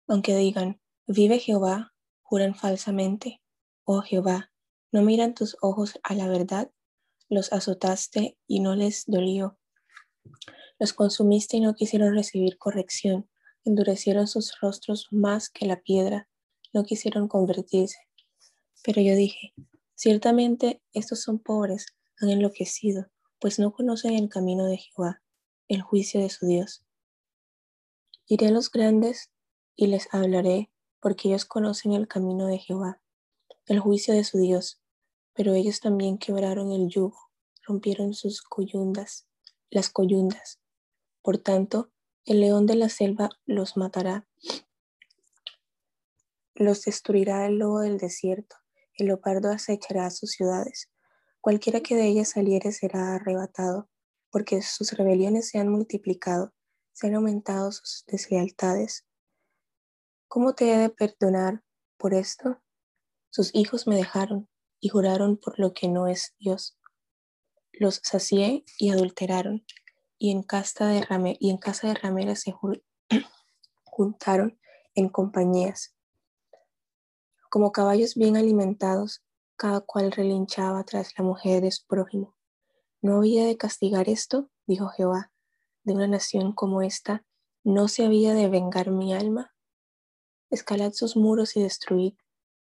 Aunque 0.07 0.35
digan, 0.35 0.81
vive 1.07 1.39
Jehová, 1.39 1.93
juran 2.21 2.55
falsamente. 2.55 3.41
Oh 3.85 4.01
Jehová, 4.01 4.51
¿no 4.91 5.01
miran 5.01 5.33
tus 5.33 5.57
ojos 5.61 5.99
a 6.03 6.13
la 6.13 6.27
verdad? 6.27 6.71
Los 7.29 7.53
azotaste 7.53 8.37
y 8.47 8.59
no 8.59 8.75
les 8.75 9.03
dolió. 9.07 9.57
Los 10.79 10.93
consumiste 10.93 11.57
y 11.57 11.61
no 11.61 11.75
quisieron 11.75 12.13
recibir 12.13 12.57
corrección. 12.57 13.29
Endurecieron 13.63 14.27
sus 14.27 14.59
rostros 14.59 15.07
más 15.11 15.49
que 15.49 15.65
la 15.65 15.81
piedra. 15.81 16.27
No 16.73 16.83
quisieron 16.83 17.27
convertirse. 17.27 17.99
Pero 18.83 19.01
yo 19.01 19.15
dije, 19.15 19.53
Ciertamente 19.95 20.81
estos 20.91 21.21
son 21.21 21.39
pobres, 21.39 21.85
han 22.19 22.29
enloquecido, 22.29 23.11
pues 23.39 23.59
no 23.59 23.71
conocen 23.73 24.15
el 24.15 24.27
camino 24.27 24.65
de 24.65 24.77
Jehová, 24.77 25.21
el 25.67 25.81
juicio 25.81 26.19
de 26.19 26.29
su 26.29 26.47
Dios. 26.47 26.83
Iré 28.25 28.47
a 28.47 28.51
los 28.51 28.71
grandes 28.71 29.29
y 29.75 29.87
les 29.87 30.11
hablaré, 30.11 30.71
porque 30.99 31.29
ellos 31.29 31.45
conocen 31.45 31.93
el 31.93 32.07
camino 32.07 32.47
de 32.47 32.57
Jehová, 32.57 33.01
el 33.67 33.79
juicio 33.79 34.13
de 34.13 34.23
su 34.23 34.39
Dios, 34.39 34.81
pero 35.33 35.53
ellos 35.53 35.79
también 35.79 36.17
quebraron 36.17 36.71
el 36.71 36.89
yugo, 36.89 37.29
rompieron 37.61 38.13
sus 38.13 38.41
coyundas, 38.41 39.27
las 39.69 39.89
coyundas. 39.89 40.59
Por 41.21 41.37
tanto, 41.37 41.91
el 42.25 42.39
león 42.39 42.65
de 42.65 42.75
la 42.75 42.89
selva 42.89 43.29
los 43.45 43.77
matará, 43.77 44.27
los 46.55 46.81
destruirá 46.81 47.45
el 47.45 47.59
lobo 47.59 47.79
del 47.79 47.97
desierto 47.97 48.62
el 48.97 49.07
leopardo 49.07 49.49
acechará 49.49 50.09
sus 50.09 50.31
ciudades. 50.31 50.89
Cualquiera 51.41 51.81
que 51.81 51.95
de 51.95 52.07
ellas 52.07 52.29
saliere 52.29 52.71
será 52.71 53.15
arrebatado, 53.15 53.89
porque 54.31 54.61
sus 54.61 54.93
rebeliones 54.93 55.49
se 55.49 55.59
han 55.59 55.69
multiplicado, 55.69 56.53
se 56.93 57.07
han 57.07 57.15
aumentado 57.15 57.71
sus 57.71 58.03
deslealtades. 58.07 59.05
¿Cómo 60.27 60.55
te 60.55 60.73
he 60.73 60.77
de 60.77 60.89
perdonar 60.89 61.63
por 61.97 62.13
esto? 62.13 62.61
Sus 63.29 63.53
hijos 63.53 63.87
me 63.87 63.95
dejaron 63.95 64.49
y 64.79 64.89
juraron 64.89 65.37
por 65.37 65.59
lo 65.59 65.73
que 65.73 65.87
no 65.87 66.07
es 66.07 66.35
Dios. 66.39 66.77
Los 67.71 67.99
sacié 68.03 68.63
y 68.77 68.91
adulteraron, 68.91 69.65
y 70.17 70.31
en, 70.31 70.43
casa 70.43 70.87
de 70.87 71.05
y 71.39 71.49
en 71.49 71.57
casa 71.57 71.87
de 71.87 71.95
rameras 71.95 72.41
se 72.41 72.53
juntaron 73.83 74.59
en 74.95 75.09
compañías 75.09 75.92
como 77.53 77.71
caballos 77.71 78.15
bien 78.15 78.35
alimentados, 78.35 79.21
cada 79.57 79.81
cual 79.81 80.11
relinchaba 80.11 80.83
tras 80.85 81.15
la 81.19 81.23
mujer 81.23 81.61
de 81.61 81.69
su 81.69 81.85
prójimo. 81.85 82.35
¿No 82.99 83.17
había 83.17 83.45
de 83.45 83.57
castigar 83.57 84.09
esto? 84.09 84.49
dijo 84.65 84.87
Jehová. 84.87 85.31
De 85.83 85.93
una 85.93 86.07
nación 86.07 86.53
como 86.53 86.81
esta, 86.81 87.23
¿no 87.63 87.89
se 87.89 88.07
había 88.07 88.33
de 88.33 88.49
vengar 88.49 88.89
mi 88.89 89.13
alma? 89.13 89.53
Escalad 90.49 90.93
sus 90.93 91.15
muros 91.15 91.55
y 91.55 91.61
destruid, 91.61 92.15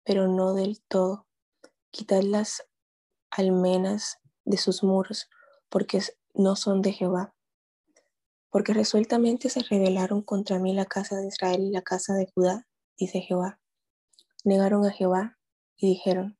pero 0.04 0.28
no 0.28 0.54
del 0.54 0.80
todo. 0.86 1.26
Quitad 1.90 2.22
las 2.22 2.62
almenas 3.32 4.18
de 4.44 4.56
sus 4.56 4.84
muros, 4.84 5.28
porque 5.68 6.00
no 6.32 6.54
son 6.54 6.80
de 6.80 6.92
Jehová. 6.92 7.34
Porque 8.50 8.72
resueltamente 8.72 9.50
se 9.50 9.64
rebelaron 9.64 10.22
contra 10.22 10.60
mí 10.60 10.74
la 10.74 10.84
casa 10.86 11.16
de 11.16 11.26
Israel 11.26 11.62
y 11.62 11.70
la 11.72 11.82
casa 11.82 12.14
de 12.14 12.30
Judá, 12.32 12.68
dice 12.96 13.18
Jehová. 13.18 13.58
Negaron 14.46 14.86
a 14.86 14.92
Jehová 14.92 15.36
y 15.76 15.88
dijeron, 15.88 16.38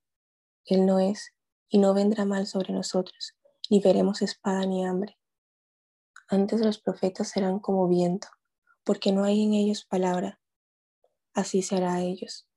Él 0.65 0.87
no 0.87 1.01
es, 1.01 1.35
y 1.69 1.79
no 1.79 1.93
vendrá 1.93 2.25
mal 2.25 2.47
sobre 2.47 2.73
nosotros, 2.73 3.35
ni 3.69 3.81
veremos 3.81 4.23
espada 4.23 4.65
ni 4.65 4.87
hambre. 4.87 5.19
Antes 6.29 6.61
los 6.61 6.79
profetas 6.79 7.31
serán 7.31 7.59
como 7.59 7.89
viento, 7.89 8.29
porque 8.85 9.11
no 9.11 9.25
hay 9.25 9.43
en 9.43 9.55
ellos 9.55 9.85
palabra. 9.85 10.41
Así 11.35 11.63
será 11.63 11.95
a 11.95 12.03
ellos. 12.03 12.49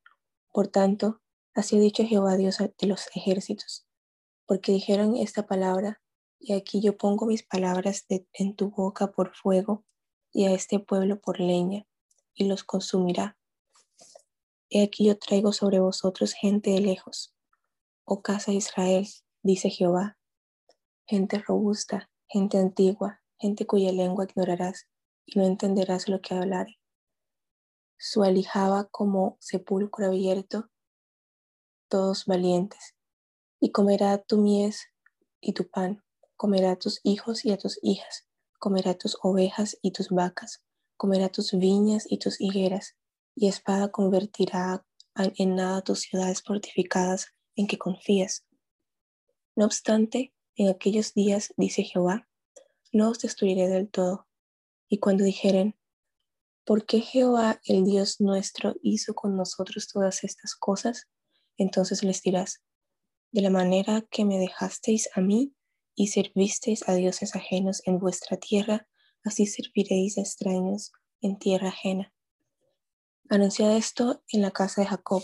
Por 0.53 0.67
tanto, 0.67 1.19
así 1.55 1.77
ha 1.77 1.79
dicho 1.79 2.03
Jehová 2.05 2.37
Dios 2.37 2.59
de 2.59 2.87
los 2.87 3.07
ejércitos, 3.15 3.87
porque 4.45 4.71
dijeron 4.71 5.17
esta 5.17 5.47
palabra, 5.47 5.99
y 6.37 6.53
aquí 6.53 6.79
yo 6.79 6.95
pongo 6.95 7.25
mis 7.25 7.41
palabras 7.41 8.05
en 8.07 8.55
tu 8.55 8.69
boca 8.69 9.07
por 9.13 9.35
fuego, 9.35 9.83
y 10.31 10.45
a 10.45 10.51
este 10.51 10.77
pueblo 10.77 11.19
por 11.19 11.39
leña, 11.39 11.87
y 12.35 12.43
los 12.43 12.63
consumirá. 12.63 13.38
He 14.71 14.83
aquí 14.83 15.07
yo 15.07 15.17
traigo 15.17 15.51
sobre 15.51 15.79
vosotros 15.79 16.33
gente 16.33 16.69
de 16.69 16.79
lejos. 16.79 17.33
Oh 18.05 18.21
casa 18.21 18.51
de 18.51 18.57
Israel, 18.57 19.07
dice 19.41 19.71
Jehová, 19.71 20.19
gente 21.07 21.39
robusta, 21.39 22.11
gente 22.27 22.59
antigua, 22.59 23.23
gente 23.39 23.65
cuya 23.65 23.91
lengua 23.91 24.25
ignorarás 24.25 24.87
y 25.25 25.39
no 25.39 25.45
entenderás 25.45 26.07
lo 26.07 26.21
que 26.21 26.35
hablaré. 26.35 26.79
Su 27.97 28.23
alijaba 28.23 28.85
como 28.85 29.37
sepulcro 29.39 30.05
abierto, 30.05 30.69
todos 31.87 32.27
valientes, 32.27 32.95
y 33.59 33.71
comerá 33.71 34.19
tu 34.19 34.37
mies 34.37 34.87
y 35.41 35.53
tu 35.53 35.67
pan, 35.67 36.03
comerá 36.35 36.71
a 36.71 36.75
tus 36.75 36.99
hijos 37.03 37.43
y 37.43 37.51
a 37.51 37.57
tus 37.57 37.79
hijas, 37.81 38.27
comerá 38.59 38.93
tus 38.93 39.17
ovejas 39.23 39.79
y 39.81 39.91
tus 39.93 40.09
vacas, 40.09 40.63
comerá 40.95 41.29
tus 41.29 41.53
viñas 41.53 42.05
y 42.07 42.19
tus 42.19 42.39
higueras, 42.39 42.98
y 43.39 43.47
espada 43.47 43.89
convertirá 43.89 44.85
en 45.15 45.55
nada 45.55 45.81
tus 45.81 46.01
ciudades 46.01 46.43
fortificadas 46.43 47.27
en 47.55 47.67
que 47.67 47.77
confías. 47.77 48.45
No 49.55 49.65
obstante, 49.65 50.33
en 50.55 50.67
aquellos 50.67 51.13
días, 51.13 51.53
dice 51.55 51.83
Jehová, 51.83 52.27
no 52.91 53.09
os 53.09 53.19
destruiré 53.19 53.69
del 53.69 53.89
todo. 53.89 54.27
Y 54.89 54.99
cuando 54.99 55.23
dijeren, 55.23 55.79
¿por 56.65 56.85
qué 56.85 56.99
Jehová 56.99 57.61
el 57.63 57.85
Dios 57.85 58.19
nuestro 58.19 58.75
hizo 58.81 59.13
con 59.13 59.37
nosotros 59.37 59.87
todas 59.87 60.25
estas 60.25 60.53
cosas? 60.55 61.07
Entonces 61.57 62.03
les 62.03 62.21
dirás, 62.21 62.61
de 63.31 63.41
la 63.41 63.49
manera 63.49 64.05
que 64.11 64.25
me 64.25 64.37
dejasteis 64.37 65.09
a 65.15 65.21
mí 65.21 65.55
y 65.95 66.07
servisteis 66.07 66.87
a 66.89 66.95
dioses 66.95 67.37
ajenos 67.37 67.81
en 67.85 67.99
vuestra 67.99 68.35
tierra, 68.35 68.87
así 69.23 69.45
serviréis 69.45 70.17
a 70.17 70.21
extraños 70.21 70.91
en 71.21 71.39
tierra 71.39 71.69
ajena. 71.69 72.13
Anunciad 73.31 73.77
esto 73.77 74.23
en 74.29 74.41
la 74.41 74.49
casa 74.49 74.81
de 74.81 74.87
Jacob 74.87 75.21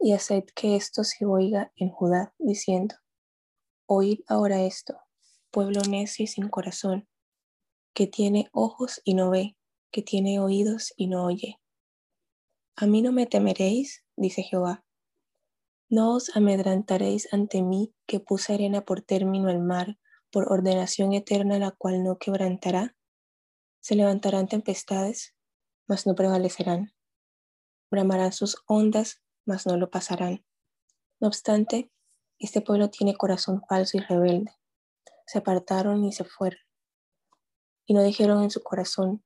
y 0.00 0.14
haced 0.14 0.46
que 0.56 0.74
esto 0.74 1.04
se 1.04 1.24
oiga 1.24 1.72
en 1.76 1.90
Judá, 1.90 2.34
diciendo, 2.38 2.96
Oíd 3.86 4.22
ahora 4.26 4.62
esto, 4.62 4.98
pueblo 5.52 5.80
necio 5.88 6.24
y 6.24 6.26
sin 6.26 6.48
corazón, 6.48 7.08
que 7.94 8.08
tiene 8.08 8.48
ojos 8.52 9.00
y 9.04 9.14
no 9.14 9.30
ve, 9.30 9.56
que 9.92 10.02
tiene 10.02 10.40
oídos 10.40 10.92
y 10.96 11.06
no 11.06 11.24
oye. 11.24 11.60
A 12.74 12.86
mí 12.86 13.00
no 13.00 13.12
me 13.12 13.26
temeréis, 13.26 14.04
dice 14.16 14.42
Jehová. 14.42 14.84
No 15.88 16.16
os 16.16 16.34
amedrantaréis 16.34 17.32
ante 17.32 17.62
mí, 17.62 17.94
que 18.08 18.18
puse 18.18 18.54
arena 18.54 18.80
por 18.80 19.02
término 19.02 19.50
al 19.50 19.60
mar, 19.60 20.00
por 20.32 20.50
ordenación 20.50 21.12
eterna 21.12 21.60
la 21.60 21.70
cual 21.70 22.02
no 22.02 22.18
quebrantará. 22.18 22.96
Se 23.78 23.94
levantarán 23.94 24.48
tempestades, 24.48 25.36
mas 25.86 26.08
no 26.08 26.16
prevalecerán. 26.16 26.93
Bramarán 27.94 28.32
sus 28.32 28.56
ondas, 28.66 29.22
mas 29.46 29.66
no 29.66 29.76
lo 29.76 29.88
pasarán. 29.88 30.44
No 31.20 31.28
obstante, 31.28 31.92
este 32.40 32.60
pueblo 32.60 32.90
tiene 32.90 33.14
corazón 33.14 33.62
falso 33.68 33.96
y 33.96 34.00
rebelde. 34.00 34.50
Se 35.28 35.38
apartaron 35.38 36.04
y 36.04 36.10
se 36.10 36.24
fueron. 36.24 36.58
Y 37.86 37.94
no 37.94 38.02
dijeron 38.02 38.42
en 38.42 38.50
su 38.50 38.64
corazón, 38.64 39.24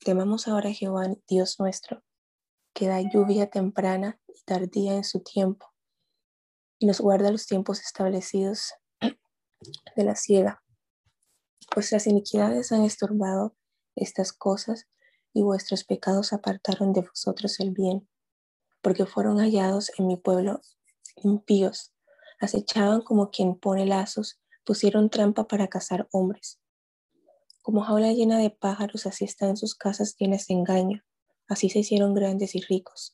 temamos 0.00 0.48
ahora 0.48 0.68
a 0.68 0.74
Jehová, 0.74 1.06
Dios 1.26 1.58
nuestro, 1.58 2.04
que 2.74 2.88
da 2.88 3.00
lluvia 3.00 3.48
temprana 3.48 4.20
y 4.26 4.42
tardía 4.44 4.96
en 4.96 5.04
su 5.04 5.20
tiempo, 5.20 5.72
y 6.78 6.84
nos 6.84 7.00
guarda 7.00 7.32
los 7.32 7.46
tiempos 7.46 7.80
establecidos 7.80 8.74
de 9.96 10.04
la 10.04 10.14
siega. 10.14 10.62
Vuestras 11.74 12.06
iniquidades 12.06 12.70
han 12.70 12.84
estorbado 12.84 13.56
estas 13.96 14.34
cosas, 14.34 14.88
y 15.34 15.42
vuestros 15.42 15.84
pecados 15.84 16.32
apartaron 16.32 16.94
de 16.94 17.02
vosotros 17.02 17.60
el 17.60 17.72
bien, 17.72 18.08
porque 18.80 19.04
fueron 19.04 19.36
hallados 19.38 19.92
en 19.98 20.06
mi 20.06 20.16
pueblo 20.16 20.62
impíos 21.16 21.94
acechaban 22.40 23.02
como 23.02 23.30
quien 23.30 23.54
pone 23.54 23.86
lazos, 23.86 24.38
pusieron 24.64 25.10
trampa 25.10 25.46
para 25.46 25.68
cazar 25.68 26.08
hombres. 26.12 26.60
Como 27.62 27.82
jaula 27.82 28.12
llena 28.12 28.38
de 28.38 28.50
pájaros, 28.50 29.06
así 29.06 29.24
están 29.24 29.56
sus 29.56 29.74
casas 29.74 30.16
llenas 30.18 30.46
de 30.46 30.54
engaño, 30.54 31.02
así 31.48 31.70
se 31.70 31.80
hicieron 31.80 32.14
grandes 32.14 32.54
y 32.54 32.60
ricos. 32.60 33.12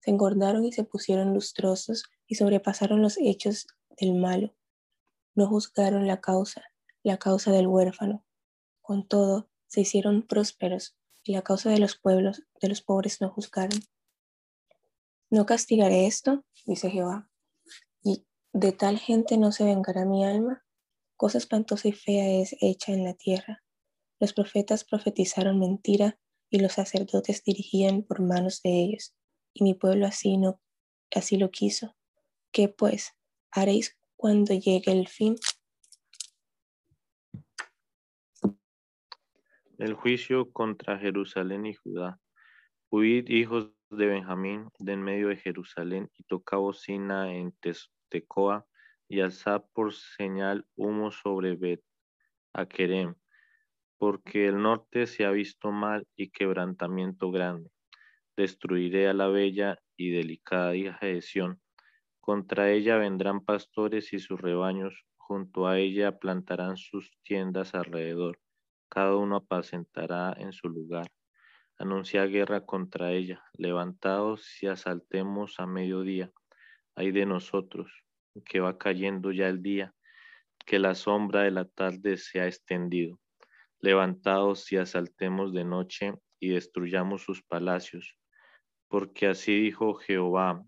Se 0.00 0.10
engordaron 0.10 0.64
y 0.64 0.72
se 0.72 0.84
pusieron 0.84 1.34
lustrosos 1.34 2.04
y 2.26 2.36
sobrepasaron 2.36 3.02
los 3.02 3.16
hechos 3.18 3.66
del 3.98 4.14
malo. 4.14 4.54
No 5.34 5.46
juzgaron 5.46 6.06
la 6.06 6.20
causa, 6.20 6.62
la 7.02 7.18
causa 7.18 7.52
del 7.52 7.66
huérfano. 7.66 8.24
Con 8.80 9.06
todo, 9.06 9.48
se 9.66 9.80
hicieron 9.82 10.22
prósperos 10.22 10.96
y 11.24 11.32
la 11.32 11.42
causa 11.42 11.70
de 11.70 11.78
los 11.78 11.96
pueblos, 11.96 12.42
de 12.60 12.68
los 12.68 12.82
pobres 12.82 13.20
no 13.20 13.30
juzgaron. 13.30 13.80
No 15.30 15.46
castigaré 15.46 16.06
esto, 16.06 16.44
dice 16.66 16.90
Jehová, 16.90 17.30
y 18.02 18.26
de 18.52 18.72
tal 18.72 18.98
gente 18.98 19.38
no 19.38 19.50
se 19.50 19.64
vengará 19.64 20.04
mi 20.04 20.24
alma. 20.24 20.64
Cosa 21.16 21.38
espantosa 21.38 21.88
y 21.88 21.92
fea 21.92 22.40
es 22.42 22.54
hecha 22.60 22.92
en 22.92 23.04
la 23.04 23.14
tierra. 23.14 23.62
Los 24.20 24.32
profetas 24.32 24.84
profetizaron 24.84 25.58
mentira 25.58 26.18
y 26.50 26.60
los 26.60 26.74
sacerdotes 26.74 27.42
dirigían 27.42 28.02
por 28.02 28.20
manos 28.20 28.60
de 28.62 28.70
ellos. 28.70 29.14
Y 29.52 29.64
mi 29.64 29.74
pueblo 29.74 30.06
así 30.06 30.36
no 30.36 30.60
así 31.14 31.36
lo 31.36 31.50
quiso. 31.50 31.96
¿Qué 32.52 32.68
pues 32.68 33.14
haréis 33.50 33.96
cuando 34.16 34.54
llegue 34.54 34.92
el 34.92 35.08
fin? 35.08 35.36
El 39.78 39.94
juicio 39.94 40.52
contra 40.52 41.00
Jerusalén 41.00 41.66
y 41.66 41.74
Judá. 41.74 42.20
Huid, 42.92 43.28
hijos 43.28 43.72
de 43.90 44.06
Benjamín, 44.06 44.68
de 44.78 44.92
en 44.92 45.02
medio 45.02 45.28
de 45.28 45.36
Jerusalén, 45.36 46.08
y 46.16 46.22
toca 46.22 46.58
bocina 46.58 47.34
en 47.34 47.52
Tecoa, 48.08 48.66
y 49.08 49.20
alzad 49.20 49.64
por 49.72 49.92
señal 49.92 50.64
humo 50.76 51.10
sobre 51.10 51.56
Bet 51.56 51.82
Akerem, 52.52 53.16
porque 53.98 54.46
el 54.46 54.62
norte 54.62 55.08
se 55.08 55.24
ha 55.24 55.32
visto 55.32 55.72
mal 55.72 56.06
y 56.14 56.30
quebrantamiento 56.30 57.32
grande. 57.32 57.68
Destruiré 58.36 59.08
a 59.08 59.12
la 59.12 59.26
bella 59.26 59.80
y 59.96 60.10
delicada 60.10 60.76
hija 60.76 61.04
de 61.04 61.20
Sión. 61.20 61.60
Contra 62.20 62.70
ella 62.70 62.96
vendrán 62.96 63.44
pastores 63.44 64.12
y 64.12 64.20
sus 64.20 64.40
rebaños, 64.40 65.04
junto 65.16 65.66
a 65.66 65.80
ella 65.80 66.20
plantarán 66.20 66.76
sus 66.76 67.10
tiendas 67.24 67.74
alrededor, 67.74 68.38
cada 68.94 69.16
uno 69.16 69.36
apacentará 69.36 70.36
en 70.38 70.52
su 70.52 70.68
lugar. 70.68 71.08
Anuncia 71.78 72.24
guerra 72.26 72.64
contra 72.64 73.10
ella, 73.10 73.42
levantaos 73.54 74.62
y 74.62 74.68
asaltemos 74.68 75.58
a 75.58 75.66
mediodía. 75.66 76.30
Hay 76.94 77.10
de 77.10 77.26
nosotros, 77.26 78.04
que 78.44 78.60
va 78.60 78.78
cayendo 78.78 79.32
ya 79.32 79.48
el 79.48 79.62
día, 79.62 79.92
que 80.64 80.78
la 80.78 80.94
sombra 80.94 81.42
de 81.42 81.50
la 81.50 81.64
tarde 81.64 82.16
se 82.18 82.40
ha 82.40 82.46
extendido. 82.46 83.18
Levantaos 83.80 84.70
y 84.70 84.76
asaltemos 84.76 85.52
de 85.52 85.64
noche 85.64 86.14
y 86.38 86.50
destruyamos 86.50 87.22
sus 87.22 87.42
palacios, 87.42 88.16
porque 88.86 89.26
así 89.26 89.60
dijo 89.60 89.94
Jehová 89.94 90.62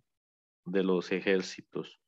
de 0.64 0.83
los 0.83 1.12
ejércitos, 1.12 2.01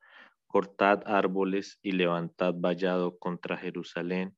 cortad 0.48 1.02
árboles 1.06 1.78
y 1.80 1.92
levantad 1.92 2.54
vallado 2.56 3.16
contra 3.18 3.56
Jerusalén. 3.56 4.36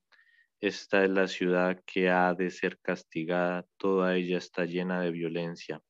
Esta 0.62 1.04
es 1.04 1.10
la 1.10 1.26
ciudad 1.26 1.82
que 1.86 2.10
ha 2.10 2.34
de 2.34 2.50
ser 2.50 2.78
castigada, 2.80 3.64
toda 3.78 4.14
ella 4.16 4.36
está 4.36 4.66
llena 4.66 5.00
de 5.00 5.10
violencia 5.10 5.80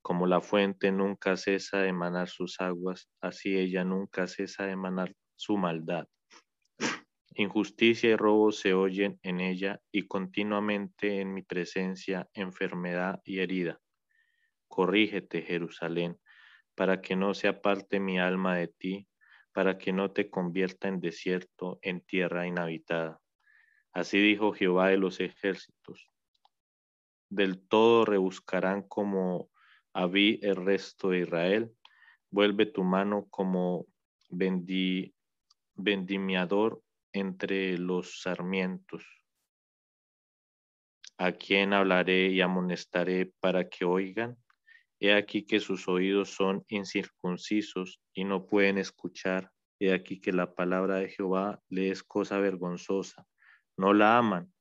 Como 0.00 0.26
la 0.26 0.40
fuente 0.40 0.90
nunca 0.90 1.36
cesa 1.36 1.80
de 1.80 1.88
emanar 1.88 2.28
sus 2.30 2.58
aguas, 2.62 3.10
así 3.20 3.58
ella 3.58 3.84
nunca 3.84 4.26
cesa 4.26 4.64
de 4.64 4.72
emanar 4.72 5.12
su 5.34 5.58
maldad. 5.58 6.06
Injusticia 7.34 8.08
y 8.08 8.16
robo 8.16 8.52
se 8.52 8.72
oyen 8.72 9.20
en 9.22 9.40
ella 9.42 9.82
y 9.92 10.06
continuamente 10.06 11.20
en 11.20 11.34
mi 11.34 11.42
presencia 11.42 12.26
enfermedad 12.32 13.20
y 13.22 13.40
herida. 13.40 13.78
Corrígete, 14.66 15.42
Jerusalén, 15.42 16.18
para 16.74 17.02
que 17.02 17.16
no 17.16 17.34
se 17.34 17.48
aparte 17.48 18.00
mi 18.00 18.18
alma 18.18 18.56
de 18.56 18.68
ti, 18.68 19.08
para 19.52 19.76
que 19.76 19.92
no 19.92 20.12
te 20.12 20.30
convierta 20.30 20.88
en 20.88 21.00
desierto, 21.00 21.78
en 21.82 22.00
tierra 22.00 22.46
inhabitada. 22.46 23.20
Así 23.96 24.18
dijo 24.18 24.52
Jehová 24.52 24.88
de 24.88 24.98
los 24.98 25.20
ejércitos. 25.20 26.10
Del 27.30 27.66
todo 27.66 28.04
rebuscarán 28.04 28.82
como 28.82 29.48
vi 30.12 30.38
el 30.42 30.56
resto 30.56 31.08
de 31.08 31.20
Israel. 31.20 31.74
Vuelve 32.30 32.66
tu 32.66 32.84
mano 32.84 33.26
como 33.30 33.86
vendimiador 35.76 36.82
entre 37.14 37.78
los 37.78 38.20
sarmientos. 38.20 39.02
¿A 41.16 41.32
quién 41.32 41.72
hablaré 41.72 42.26
y 42.32 42.42
amonestaré 42.42 43.32
para 43.40 43.66
que 43.66 43.86
oigan? 43.86 44.36
He 45.00 45.14
aquí 45.14 45.46
que 45.46 45.58
sus 45.58 45.88
oídos 45.88 46.28
son 46.28 46.66
incircuncisos 46.68 48.02
y 48.12 48.24
no 48.24 48.44
pueden 48.44 48.76
escuchar. 48.76 49.50
He 49.80 49.94
aquí 49.94 50.20
que 50.20 50.34
la 50.34 50.54
palabra 50.54 50.96
de 50.96 51.08
Jehová 51.08 51.62
le 51.70 51.88
es 51.90 52.02
cosa 52.02 52.38
vergonzosa. 52.38 53.26
No 53.76 53.92
la 53.92 54.18
aman. 54.18 54.52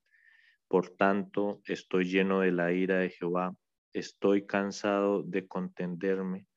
Por 0.68 0.90
tanto, 0.90 1.62
estoy 1.66 2.06
lleno 2.06 2.42
de 2.42 2.52
la 2.52 2.72
ira 2.72 2.98
de 2.98 3.10
Jehová. 3.10 3.56
Estoy 3.94 4.46
cansado 4.46 5.24
de 5.24 5.48
contenderme. 5.48 6.48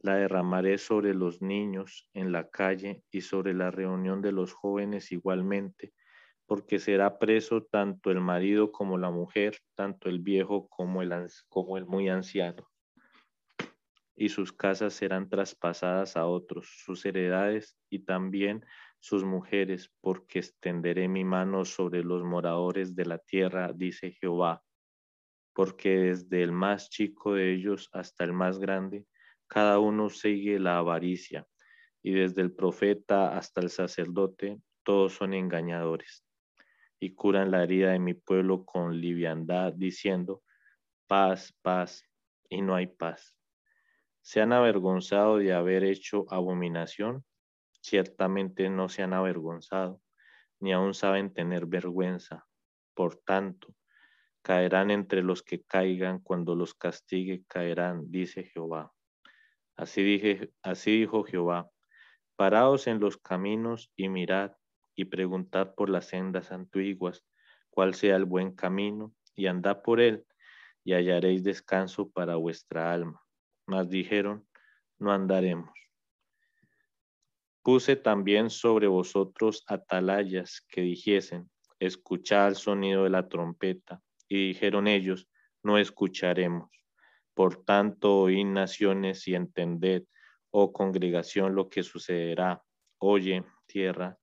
La 0.00 0.16
derramaré 0.16 0.78
sobre 0.78 1.14
los 1.14 1.42
niños 1.42 2.08
en 2.12 2.32
la 2.32 2.50
calle 2.50 3.02
y 3.10 3.20
sobre 3.20 3.54
la 3.54 3.70
reunión 3.70 4.20
de 4.20 4.32
los 4.32 4.52
jóvenes 4.52 5.12
igualmente 5.12 5.92
porque 6.52 6.78
será 6.78 7.18
preso 7.18 7.62
tanto 7.62 8.10
el 8.10 8.20
marido 8.20 8.72
como 8.72 8.98
la 8.98 9.10
mujer, 9.10 9.56
tanto 9.74 10.10
el 10.10 10.18
viejo 10.18 10.68
como 10.68 11.00
el, 11.00 11.10
como 11.48 11.78
el 11.78 11.86
muy 11.86 12.10
anciano. 12.10 12.68
Y 14.14 14.28
sus 14.28 14.52
casas 14.52 14.92
serán 14.92 15.30
traspasadas 15.30 16.14
a 16.14 16.26
otros, 16.26 16.68
sus 16.84 17.06
heredades 17.06 17.78
y 17.88 18.00
también 18.00 18.66
sus 19.02 19.24
mujeres, 19.24 19.92
porque 20.00 20.38
extenderé 20.38 21.08
mi 21.08 21.24
mano 21.24 21.64
sobre 21.64 22.04
los 22.04 22.22
moradores 22.22 22.94
de 22.94 23.04
la 23.04 23.18
tierra, 23.18 23.72
dice 23.74 24.12
Jehová. 24.12 24.62
Porque 25.52 25.98
desde 25.98 26.42
el 26.42 26.52
más 26.52 26.88
chico 26.88 27.34
de 27.34 27.52
ellos 27.52 27.90
hasta 27.92 28.22
el 28.22 28.32
más 28.32 28.58
grande, 28.60 29.04
cada 29.48 29.80
uno 29.80 30.08
sigue 30.08 30.60
la 30.60 30.78
avaricia, 30.78 31.46
y 32.00 32.12
desde 32.12 32.42
el 32.42 32.54
profeta 32.54 33.36
hasta 33.36 33.60
el 33.60 33.70
sacerdote, 33.70 34.60
todos 34.84 35.14
son 35.14 35.34
engañadores 35.34 36.24
y 37.02 37.16
curan 37.16 37.50
la 37.50 37.64
herida 37.64 37.90
de 37.90 37.98
mi 37.98 38.14
pueblo 38.14 38.64
con 38.64 39.00
liviandad, 39.00 39.72
diciendo, 39.72 40.44
paz, 41.08 41.52
paz, 41.60 42.08
y 42.48 42.62
no 42.62 42.76
hay 42.76 42.86
paz. 42.86 43.36
¿Se 44.20 44.40
han 44.40 44.52
avergonzado 44.52 45.38
de 45.38 45.52
haber 45.52 45.82
hecho 45.82 46.26
abominación? 46.30 47.24
Ciertamente 47.82 48.70
no 48.70 48.88
se 48.88 49.02
han 49.02 49.12
avergonzado, 49.12 50.00
ni 50.60 50.72
aún 50.72 50.94
saben 50.94 51.34
tener 51.34 51.66
vergüenza. 51.66 52.46
Por 52.94 53.16
tanto, 53.16 53.74
caerán 54.42 54.90
entre 54.90 55.22
los 55.22 55.42
que 55.42 55.62
caigan, 55.62 56.20
cuando 56.20 56.54
los 56.54 56.74
castigue 56.74 57.44
caerán, 57.48 58.10
dice 58.10 58.44
Jehová. 58.44 58.92
Así, 59.76 60.02
dije, 60.02 60.52
así 60.62 61.00
dijo 61.00 61.24
Jehová, 61.24 61.70
paraos 62.36 62.86
en 62.86 63.00
los 63.00 63.16
caminos 63.16 63.90
y 63.96 64.08
mirad 64.08 64.52
y 64.94 65.06
preguntad 65.06 65.74
por 65.74 65.90
las 65.90 66.06
sendas 66.06 66.52
antiguas 66.52 67.24
cuál 67.70 67.94
sea 67.94 68.16
el 68.16 68.26
buen 68.26 68.54
camino, 68.54 69.14
y 69.34 69.46
andad 69.46 69.82
por 69.82 70.00
él, 70.00 70.26
y 70.84 70.92
hallaréis 70.92 71.42
descanso 71.42 72.10
para 72.10 72.36
vuestra 72.36 72.92
alma. 72.92 73.22
Mas 73.66 73.88
dijeron, 73.88 74.46
no 74.98 75.10
andaremos. 75.10 75.81
Puse 77.62 77.96
también 77.96 78.50
sobre 78.50 78.86
vosotros 78.86 79.64
atalayas 79.66 80.64
que 80.68 80.80
dijesen, 80.80 81.50
escuchad 81.78 82.48
el 82.48 82.56
sonido 82.56 83.04
de 83.04 83.10
la 83.10 83.28
trompeta, 83.28 84.00
y 84.28 84.48
dijeron 84.48 84.88
ellos, 84.88 85.28
no 85.62 85.78
escucharemos. 85.78 86.70
Por 87.34 87.64
tanto, 87.64 88.22
oíd 88.22 88.44
naciones 88.46 89.26
y 89.28 89.34
entended, 89.34 90.04
oh 90.50 90.72
congregación, 90.72 91.54
lo 91.54 91.68
que 91.68 91.82
sucederá. 91.82 92.62
Oye, 92.98 93.44
tierra, 93.66 94.18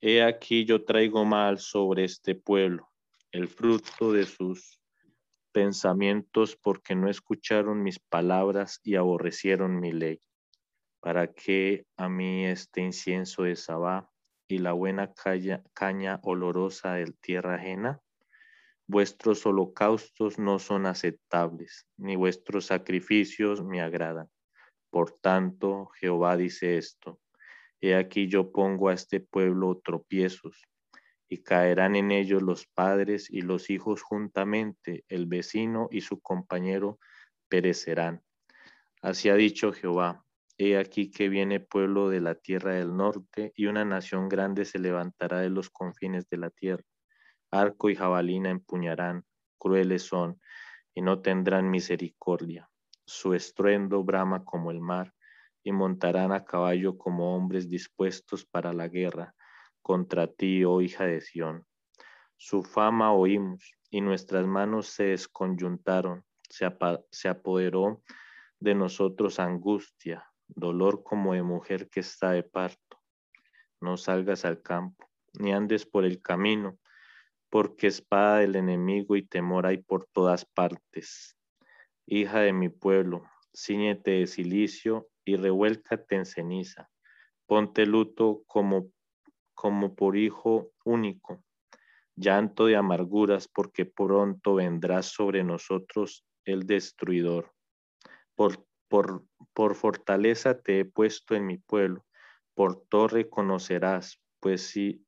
He 0.00 0.22
aquí 0.22 0.64
yo 0.64 0.84
traigo 0.84 1.24
mal 1.24 1.58
sobre 1.58 2.04
este 2.04 2.36
pueblo, 2.36 2.88
el 3.32 3.48
fruto 3.48 4.12
de 4.12 4.26
sus 4.26 4.80
pensamientos, 5.50 6.56
porque 6.56 6.94
no 6.94 7.10
escucharon 7.10 7.82
mis 7.82 7.98
palabras 7.98 8.80
y 8.84 8.94
aborrecieron 8.94 9.80
mi 9.80 9.90
ley. 9.90 10.20
Para 11.08 11.32
que 11.32 11.86
a 11.96 12.10
mí 12.10 12.44
este 12.44 12.82
incienso 12.82 13.44
de 13.44 13.56
Sabá 13.56 14.10
y 14.46 14.58
la 14.58 14.74
buena 14.74 15.14
caña, 15.72 16.20
olorosa 16.22 16.96
de 16.96 17.06
tierra 17.22 17.54
ajena, 17.54 18.02
vuestros 18.86 19.46
holocaustos 19.46 20.38
no 20.38 20.58
son 20.58 20.84
aceptables, 20.84 21.88
ni 21.96 22.14
vuestros 22.14 22.66
sacrificios 22.66 23.64
me 23.64 23.80
agradan. 23.80 24.28
Por 24.90 25.12
tanto, 25.12 25.86
Jehová 25.98 26.36
dice 26.36 26.76
esto 26.76 27.18
He 27.80 27.94
aquí 27.94 28.28
yo 28.28 28.52
pongo 28.52 28.90
a 28.90 28.92
este 28.92 29.18
pueblo 29.18 29.80
tropiezos, 29.82 30.60
y 31.26 31.38
caerán 31.38 31.96
en 31.96 32.10
ellos 32.10 32.42
los 32.42 32.66
padres 32.66 33.30
y 33.30 33.40
los 33.40 33.70
hijos 33.70 34.02
juntamente, 34.02 35.06
el 35.08 35.24
vecino 35.24 35.88
y 35.90 36.02
su 36.02 36.20
compañero 36.20 36.98
perecerán. 37.48 38.20
Así 39.00 39.30
ha 39.30 39.36
dicho 39.36 39.72
Jehová. 39.72 40.26
He 40.60 40.76
aquí 40.76 41.10
que 41.12 41.28
viene 41.28 41.60
pueblo 41.60 42.10
de 42.10 42.20
la 42.20 42.34
tierra 42.34 42.74
del 42.74 42.96
norte, 42.96 43.52
y 43.54 43.66
una 43.66 43.84
nación 43.84 44.28
grande 44.28 44.64
se 44.64 44.80
levantará 44.80 45.38
de 45.38 45.50
los 45.50 45.70
confines 45.70 46.28
de 46.28 46.36
la 46.36 46.50
tierra. 46.50 46.84
Arco 47.52 47.90
y 47.90 47.94
jabalina 47.94 48.50
empuñarán, 48.50 49.24
crueles 49.56 50.02
son, 50.02 50.40
y 50.94 51.00
no 51.00 51.22
tendrán 51.22 51.70
misericordia. 51.70 52.68
Su 53.06 53.34
estruendo 53.34 54.02
brama 54.02 54.44
como 54.44 54.72
el 54.72 54.80
mar, 54.80 55.14
y 55.62 55.70
montarán 55.70 56.32
a 56.32 56.44
caballo 56.44 56.98
como 56.98 57.36
hombres 57.36 57.70
dispuestos 57.70 58.44
para 58.44 58.72
la 58.72 58.88
guerra 58.88 59.34
contra 59.80 60.26
ti, 60.26 60.64
oh 60.64 60.80
hija 60.80 61.04
de 61.04 61.20
Sión. 61.20 61.64
Su 62.36 62.64
fama 62.64 63.12
oímos 63.12 63.74
y 63.90 64.00
nuestras 64.00 64.46
manos 64.46 64.88
se 64.88 65.04
desconyuntaron, 65.04 66.24
se, 66.48 66.66
se 67.10 67.28
apoderó 67.28 68.02
de 68.60 68.74
nosotros 68.74 69.38
angustia, 69.38 70.27
dolor 70.48 71.02
como 71.02 71.34
de 71.34 71.42
mujer 71.42 71.88
que 71.88 72.00
está 72.00 72.32
de 72.32 72.42
parto. 72.42 73.00
No 73.80 73.96
salgas 73.96 74.44
al 74.44 74.62
campo, 74.62 75.08
ni 75.38 75.52
andes 75.52 75.86
por 75.86 76.04
el 76.04 76.20
camino, 76.20 76.78
porque 77.50 77.86
espada 77.86 78.38
del 78.38 78.56
enemigo 78.56 79.16
y 79.16 79.22
temor 79.22 79.66
hay 79.66 79.78
por 79.78 80.06
todas 80.12 80.44
partes. 80.44 81.36
Hija 82.06 82.40
de 82.40 82.52
mi 82.52 82.68
pueblo, 82.68 83.22
ciñete 83.54 84.12
de 84.12 84.26
silicio 84.26 85.08
y 85.24 85.36
revuélcate 85.36 86.16
en 86.16 86.26
ceniza. 86.26 86.90
Ponte 87.46 87.86
luto 87.86 88.42
como, 88.46 88.90
como 89.54 89.94
por 89.94 90.16
hijo 90.16 90.72
único, 90.84 91.42
llanto 92.16 92.66
de 92.66 92.76
amarguras, 92.76 93.48
porque 93.48 93.86
pronto 93.86 94.54
vendrá 94.54 95.02
sobre 95.02 95.44
nosotros 95.44 96.24
el 96.44 96.66
destruidor. 96.66 97.52
Por, 98.34 98.67
por, 98.88 99.24
por 99.52 99.74
fortaleza 99.74 100.60
te 100.60 100.80
he 100.80 100.84
puesto 100.84 101.34
en 101.34 101.46
mi 101.46 101.58
pueblo, 101.58 102.04
por 102.54 102.82
torre 102.88 103.28
conocerás, 103.28 104.20
pues 104.40 104.62
si, 104.62 105.06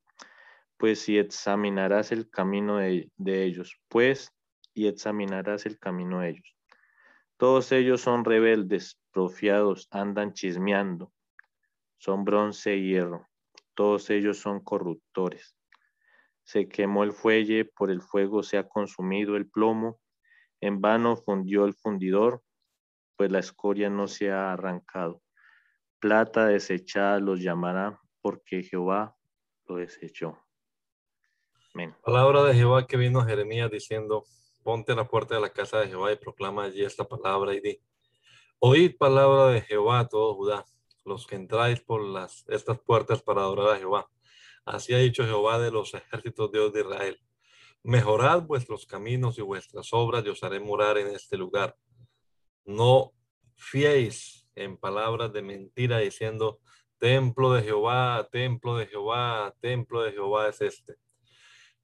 pues 0.76 1.00
si 1.00 1.18
examinarás 1.18 2.12
el 2.12 2.30
camino 2.30 2.76
de, 2.76 3.10
de 3.16 3.44
ellos, 3.44 3.80
pues 3.88 4.32
y 4.74 4.86
examinarás 4.86 5.66
el 5.66 5.78
camino 5.78 6.20
de 6.20 6.30
ellos. 6.30 6.56
Todos 7.36 7.72
ellos 7.72 8.02
son 8.02 8.24
rebeldes, 8.24 9.00
profiados, 9.12 9.88
andan 9.90 10.34
chismeando, 10.34 11.12
son 11.98 12.24
bronce 12.24 12.76
y 12.76 12.90
hierro, 12.90 13.28
todos 13.74 14.10
ellos 14.10 14.38
son 14.38 14.60
corruptores. 14.60 15.56
Se 16.44 16.68
quemó 16.68 17.04
el 17.04 17.12
fuelle, 17.12 17.64
por 17.64 17.90
el 17.90 18.02
fuego 18.02 18.42
se 18.42 18.58
ha 18.58 18.68
consumido 18.68 19.36
el 19.36 19.48
plomo, 19.48 20.00
en 20.60 20.80
vano 20.80 21.16
fundió 21.16 21.64
el 21.64 21.74
fundidor, 21.74 22.42
pues 23.20 23.30
la 23.30 23.40
escoria 23.40 23.90
no 23.90 24.08
se 24.08 24.30
ha 24.30 24.54
arrancado. 24.54 25.20
Plata 25.98 26.46
desechada 26.46 27.20
los 27.20 27.38
llamará, 27.42 28.00
porque 28.22 28.62
Jehová 28.62 29.14
lo 29.66 29.76
desechó. 29.76 30.38
Amén. 31.74 31.94
Palabra 32.02 32.44
de 32.44 32.54
Jehová 32.54 32.86
que 32.86 32.96
vino 32.96 33.20
a 33.20 33.26
Jeremías 33.26 33.70
diciendo, 33.70 34.24
ponte 34.62 34.92
a 34.92 34.94
la 34.94 35.06
puerta 35.06 35.34
de 35.34 35.42
la 35.42 35.52
casa 35.52 35.80
de 35.80 35.88
Jehová 35.88 36.10
y 36.12 36.16
proclama 36.16 36.64
allí 36.64 36.82
esta 36.82 37.06
palabra 37.06 37.52
y 37.52 37.60
di, 37.60 37.78
oíd 38.58 38.96
palabra 38.96 39.48
de 39.48 39.60
Jehová 39.60 40.08
todo 40.08 40.34
Judá, 40.34 40.64
los 41.04 41.26
que 41.26 41.36
entráis 41.36 41.78
por 41.82 42.00
las, 42.00 42.46
estas 42.48 42.80
puertas 42.80 43.20
para 43.20 43.42
adorar 43.42 43.74
a 43.74 43.78
Jehová. 43.78 44.08
Así 44.64 44.94
ha 44.94 44.98
dicho 44.98 45.24
Jehová 45.24 45.58
de 45.58 45.70
los 45.70 45.92
ejércitos 45.92 46.50
Dios 46.50 46.72
de 46.72 46.80
Israel. 46.80 47.20
Mejorad 47.82 48.44
vuestros 48.44 48.86
caminos 48.86 49.36
y 49.36 49.42
vuestras 49.42 49.92
obras 49.92 50.24
y 50.24 50.30
os 50.30 50.42
haré 50.42 50.58
morar 50.58 50.96
en 50.96 51.08
este 51.08 51.36
lugar. 51.36 51.76
No 52.64 53.12
fiéis 53.56 54.48
en 54.54 54.76
palabras 54.76 55.32
de 55.32 55.42
mentira 55.42 55.98
diciendo, 55.98 56.60
templo 56.98 57.52
de 57.52 57.62
Jehová, 57.62 58.28
templo 58.30 58.76
de 58.76 58.86
Jehová, 58.86 59.54
templo 59.60 60.02
de 60.02 60.12
Jehová 60.12 60.48
es 60.48 60.60
este 60.60 60.96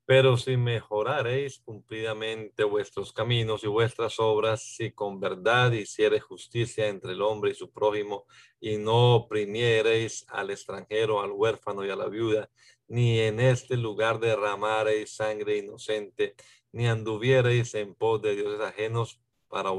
pero 0.06 0.36
si 0.36 0.56
mejoraréis 0.56 1.58
cumplidamente 1.58 2.62
vuestros 2.62 3.12
caminos 3.12 3.64
y 3.64 3.66
vuestras 3.66 4.20
obras, 4.20 4.62
si 4.62 4.92
con 4.92 5.18
verdad 5.18 5.72
hiciereis 5.72 6.22
justicia 6.22 6.86
entre 6.86 7.12
el 7.12 7.22
hombre 7.22 7.50
y 7.50 7.54
su 7.54 7.72
prójimo, 7.72 8.24
y 8.60 8.76
no 8.76 9.16
oprimiereis 9.16 10.24
al 10.28 10.50
extranjero, 10.50 11.20
al 11.20 11.32
huérfano 11.32 11.84
y 11.84 11.90
a 11.90 11.96
la 11.96 12.06
viuda, 12.06 12.48
ni 12.86 13.18
en 13.18 13.40
este 13.40 13.76
lugar 13.76 14.20
derramareis 14.20 15.16
sangre 15.16 15.58
inocente, 15.58 16.36
ni 16.70 16.86
anduviereis 16.86 17.74
en 17.74 17.96
pos 17.96 18.22
de 18.22 18.36
dioses 18.36 18.60
ajenos 18.60 19.20
para, 19.48 19.72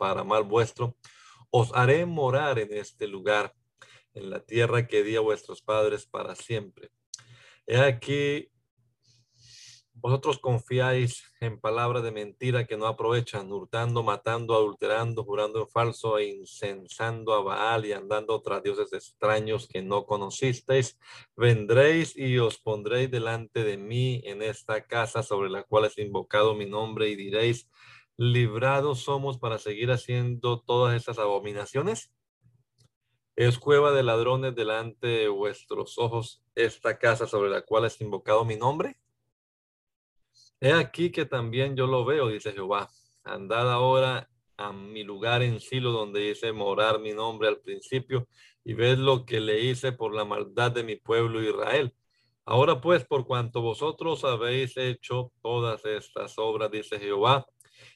para 0.00 0.24
mal 0.24 0.44
vuestro, 0.44 0.96
os 1.50 1.68
haré 1.74 2.06
morar 2.06 2.58
en 2.58 2.72
este 2.72 3.06
lugar, 3.06 3.54
en 4.14 4.30
la 4.30 4.40
tierra 4.40 4.86
que 4.86 5.04
di 5.04 5.14
a 5.16 5.20
vuestros 5.20 5.60
padres 5.60 6.06
para 6.06 6.34
siempre. 6.34 6.90
He 7.66 7.78
aquí 7.78 8.50
vosotros 9.92 10.38
confiáis 10.38 11.22
en 11.42 11.60
palabras 11.60 12.02
de 12.02 12.12
mentira 12.12 12.66
que 12.66 12.78
no 12.78 12.86
aprovechan, 12.86 13.52
hurtando, 13.52 14.02
matando, 14.02 14.54
adulterando, 14.54 15.24
jurando 15.24 15.60
en 15.60 15.68
falso 15.68 16.16
e 16.16 16.28
incensando 16.28 17.34
a 17.34 17.42
Baal 17.42 17.84
y 17.84 17.92
andando 17.92 18.40
tras 18.40 18.62
dioses 18.62 18.94
extraños 18.94 19.68
que 19.68 19.82
no 19.82 20.06
conocisteis. 20.06 20.98
Vendréis 21.36 22.16
y 22.16 22.38
os 22.38 22.56
pondréis 22.56 23.10
delante 23.10 23.62
de 23.62 23.76
mí 23.76 24.22
en 24.24 24.42
esta 24.42 24.86
casa 24.86 25.22
sobre 25.22 25.50
la 25.50 25.64
cual 25.64 25.84
es 25.84 25.98
invocado 25.98 26.54
mi 26.54 26.64
nombre 26.64 27.10
y 27.10 27.16
diréis, 27.16 27.68
librados 28.20 29.00
somos 29.00 29.38
para 29.38 29.58
seguir 29.58 29.90
haciendo 29.90 30.60
todas 30.60 30.94
estas 30.94 31.18
abominaciones. 31.18 32.12
Es 33.34 33.58
cueva 33.58 33.92
de 33.92 34.02
ladrones 34.02 34.54
delante 34.54 35.06
de 35.06 35.28
vuestros 35.28 35.96
ojos 35.96 36.42
esta 36.54 36.98
casa 36.98 37.26
sobre 37.26 37.48
la 37.48 37.62
cual 37.62 37.86
es 37.86 37.98
invocado 38.02 38.44
mi 38.44 38.56
nombre. 38.56 38.98
He 40.60 40.70
aquí 40.70 41.10
que 41.10 41.24
también 41.24 41.76
yo 41.76 41.86
lo 41.86 42.04
veo, 42.04 42.28
dice 42.28 42.52
Jehová. 42.52 42.90
Andad 43.24 43.72
ahora 43.72 44.28
a 44.58 44.70
mi 44.70 45.02
lugar 45.02 45.40
en 45.40 45.58
Silo, 45.58 45.90
donde 45.90 46.28
hice 46.28 46.52
morar 46.52 47.00
mi 47.00 47.14
nombre 47.14 47.48
al 47.48 47.60
principio, 47.60 48.28
y 48.62 48.74
ved 48.74 48.98
lo 48.98 49.24
que 49.24 49.40
le 49.40 49.60
hice 49.60 49.92
por 49.92 50.14
la 50.14 50.26
maldad 50.26 50.72
de 50.72 50.84
mi 50.84 50.96
pueblo 50.96 51.42
Israel. 51.42 51.94
Ahora 52.44 52.82
pues, 52.82 53.02
por 53.02 53.26
cuanto 53.26 53.62
vosotros 53.62 54.24
habéis 54.24 54.76
hecho 54.76 55.32
todas 55.40 55.86
estas 55.86 56.38
obras, 56.38 56.70
dice 56.70 56.98
Jehová, 56.98 57.46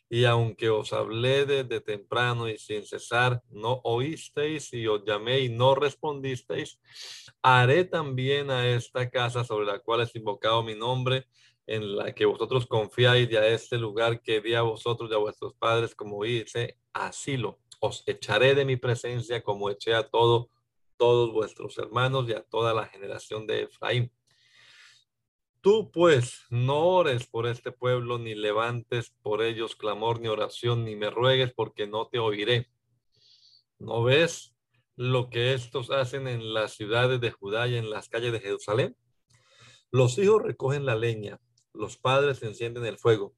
y 0.08 0.24
aunque 0.24 0.68
os 0.68 0.92
hablé 0.92 1.46
desde 1.46 1.80
temprano 1.80 2.48
y 2.48 2.58
sin 2.58 2.84
cesar, 2.84 3.42
no 3.48 3.80
oísteis 3.84 4.72
y 4.72 4.86
os 4.86 5.04
llamé 5.04 5.40
y 5.40 5.48
no 5.48 5.74
respondisteis, 5.74 6.78
haré 7.42 7.84
también 7.84 8.50
a 8.50 8.68
esta 8.68 9.10
casa 9.10 9.44
sobre 9.44 9.66
la 9.66 9.78
cual 9.78 10.02
es 10.02 10.14
invocado 10.14 10.62
mi 10.62 10.74
nombre, 10.74 11.26
en 11.66 11.96
la 11.96 12.14
que 12.14 12.26
vosotros 12.26 12.66
confiáis 12.66 13.30
y 13.30 13.36
a 13.36 13.46
este 13.48 13.78
lugar 13.78 14.20
que 14.20 14.40
di 14.40 14.54
a 14.54 14.62
vosotros 14.62 15.10
y 15.10 15.14
a 15.14 15.18
vuestros 15.18 15.54
padres, 15.54 15.94
como 15.94 16.22
dice, 16.22 16.78
asilo. 16.92 17.58
Os 17.80 18.02
echaré 18.06 18.54
de 18.54 18.64
mi 18.64 18.76
presencia 18.76 19.42
como 19.42 19.70
eché 19.70 19.94
a 19.94 20.08
todo, 20.08 20.50
todos 20.96 21.32
vuestros 21.32 21.76
hermanos 21.78 22.28
y 22.28 22.32
a 22.34 22.42
toda 22.42 22.74
la 22.74 22.86
generación 22.86 23.46
de 23.46 23.62
Efraín. 23.62 24.12
Tú 25.64 25.90
pues 25.90 26.42
no 26.50 26.78
ores 26.86 27.26
por 27.26 27.48
este 27.48 27.72
pueblo, 27.72 28.18
ni 28.18 28.36
levantes 28.36 29.12
por 29.22 29.42
ellos 29.42 29.74
clamor 29.74 30.20
ni 30.20 30.28
oración, 30.28 30.84
ni 30.84 30.94
me 30.94 31.10
ruegues 31.10 31.52
porque 31.52 31.88
no 31.88 32.06
te 32.06 32.20
oiré. 32.20 32.70
¿No 33.80 34.04
ves 34.04 34.54
lo 34.94 35.28
que 35.28 35.54
estos 35.54 35.90
hacen 35.90 36.28
en 36.28 36.54
las 36.54 36.74
ciudades 36.74 37.20
de 37.20 37.32
Judá 37.32 37.66
y 37.66 37.76
en 37.76 37.90
las 37.90 38.08
calles 38.08 38.32
de 38.32 38.38
Jerusalén? 38.38 38.96
Los 39.90 40.18
hijos 40.18 40.40
recogen 40.40 40.86
la 40.86 40.94
leña 40.94 41.40
los 41.74 41.98
padres 41.98 42.42
encienden 42.42 42.86
el 42.86 42.98
fuego 42.98 43.34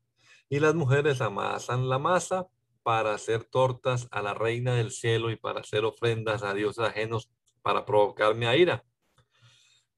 y 0.49 0.61
las 0.61 0.75
mujeres 0.75 1.21
amasan 1.21 1.89
la 1.89 1.99
masa 1.99 2.47
para 2.83 3.15
hacer 3.15 3.45
tortas 3.45 4.07
a 4.13 4.23
la 4.23 4.35
reina 4.35 4.75
del 4.75 4.93
cielo 4.93 5.31
y 5.31 5.37
para 5.37 5.61
hacer 5.61 5.85
ofrendas 5.85 6.45
a 6.45 6.55
dioses 6.55 6.85
ajenos 6.85 7.31
para 7.63 7.85
provocarme 7.85 8.47
a 8.47 8.57
ira. 8.57 8.85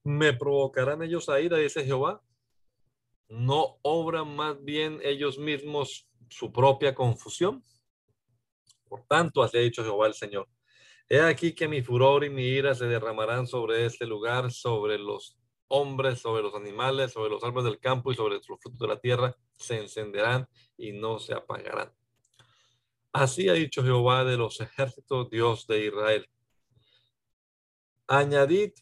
¿Me 0.09 0.33
provocarán 0.33 1.03
ellos 1.03 1.29
a 1.29 1.39
ira? 1.39 1.59
Dice 1.59 1.85
Jehová. 1.85 2.23
¿No 3.29 3.77
obran 3.83 4.35
más 4.35 4.65
bien 4.65 5.01
ellos 5.05 5.37
mismos 5.37 6.09
su 6.31 6.51
propia 6.51 6.95
confusión? 6.95 7.63
Por 8.89 9.05
tanto, 9.07 9.43
así 9.43 9.59
ha 9.59 9.61
dicho 9.61 9.85
Jehová 9.85 10.07
el 10.07 10.15
Señor. 10.15 10.49
He 11.11 11.21
aquí 11.21 11.55
que 11.55 11.69
mi 11.69 11.83
furor 11.83 12.25
y 12.25 12.31
mi 12.31 12.45
ira 12.45 12.75
se 12.75 12.87
derramarán 12.87 13.47
sobre 13.47 13.85
este 13.85 14.07
lugar, 14.07 14.51
sobre 14.51 14.97
los 14.97 15.37
hombres, 15.69 16.21
sobre 16.21 16.43
los 16.43 16.55
animales, 16.55 17.13
sobre 17.13 17.29
los 17.29 17.45
árboles 17.45 17.71
del 17.71 17.79
campo 17.79 18.11
y 18.11 18.15
sobre 18.15 18.37
los 18.37 18.47
frutos 18.47 18.79
de 18.79 18.89
la 18.89 18.99
tierra, 18.99 19.37
se 19.59 19.77
encenderán 19.77 20.49
y 20.79 20.93
no 20.93 21.19
se 21.19 21.35
apagarán. 21.35 21.93
Así 23.13 23.51
ha 23.51 23.53
dicho 23.53 23.83
Jehová 23.83 24.25
de 24.25 24.39
los 24.39 24.59
ejércitos, 24.59 25.29
Dios 25.29 25.67
de 25.67 25.85
Israel. 25.85 26.27
Añadid 28.07 28.73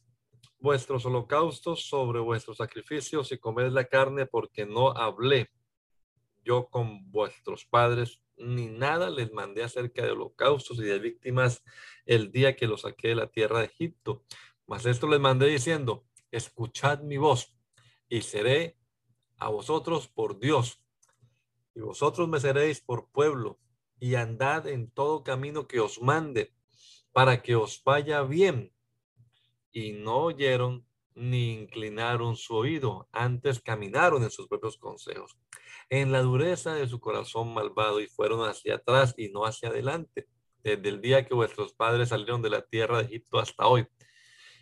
vuestros 0.58 1.04
holocaustos 1.06 1.88
sobre 1.88 2.20
vuestros 2.20 2.58
sacrificios 2.58 3.32
y 3.32 3.38
comed 3.38 3.70
la 3.70 3.84
carne, 3.84 4.26
porque 4.26 4.66
no 4.66 4.90
hablé 4.90 5.50
yo 6.44 6.68
con 6.68 7.10
vuestros 7.10 7.64
padres, 7.64 8.22
ni 8.36 8.66
nada 8.66 9.10
les 9.10 9.32
mandé 9.32 9.64
acerca 9.64 10.04
de 10.04 10.12
holocaustos 10.12 10.78
y 10.78 10.82
de 10.82 10.98
víctimas 10.98 11.62
el 12.04 12.30
día 12.30 12.54
que 12.54 12.66
los 12.66 12.82
saqué 12.82 13.08
de 13.08 13.14
la 13.16 13.26
tierra 13.26 13.60
de 13.60 13.66
Egipto. 13.66 14.24
Mas 14.66 14.86
esto 14.86 15.08
les 15.08 15.20
mandé 15.20 15.46
diciendo, 15.46 16.06
escuchad 16.30 17.00
mi 17.00 17.16
voz 17.16 17.54
y 18.08 18.22
seré 18.22 18.76
a 19.38 19.48
vosotros 19.48 20.08
por 20.08 20.38
Dios 20.38 20.82
y 21.74 21.80
vosotros 21.80 22.26
me 22.28 22.40
seréis 22.40 22.80
por 22.80 23.10
pueblo 23.10 23.60
y 24.00 24.14
andad 24.14 24.66
en 24.66 24.90
todo 24.90 25.22
camino 25.22 25.66
que 25.68 25.80
os 25.80 26.00
mande 26.00 26.54
para 27.12 27.42
que 27.42 27.54
os 27.54 27.82
vaya 27.84 28.22
bien. 28.22 28.72
Y 29.76 29.92
no 29.92 30.22
oyeron 30.22 30.86
ni 31.14 31.52
inclinaron 31.52 32.34
su 32.34 32.54
oído, 32.54 33.10
antes 33.12 33.60
caminaron 33.60 34.22
en 34.22 34.30
sus 34.30 34.48
propios 34.48 34.78
consejos, 34.78 35.36
en 35.90 36.12
la 36.12 36.22
dureza 36.22 36.72
de 36.72 36.88
su 36.88 36.98
corazón 36.98 37.52
malvado 37.52 38.00
y 38.00 38.06
fueron 38.06 38.48
hacia 38.48 38.76
atrás 38.76 39.12
y 39.18 39.28
no 39.28 39.44
hacia 39.44 39.68
adelante, 39.68 40.28
desde 40.64 40.88
el 40.88 41.02
día 41.02 41.26
que 41.26 41.34
vuestros 41.34 41.74
padres 41.74 42.08
salieron 42.08 42.40
de 42.40 42.48
la 42.48 42.62
tierra 42.62 42.96
de 42.96 43.04
Egipto 43.04 43.38
hasta 43.38 43.66
hoy. 43.66 43.86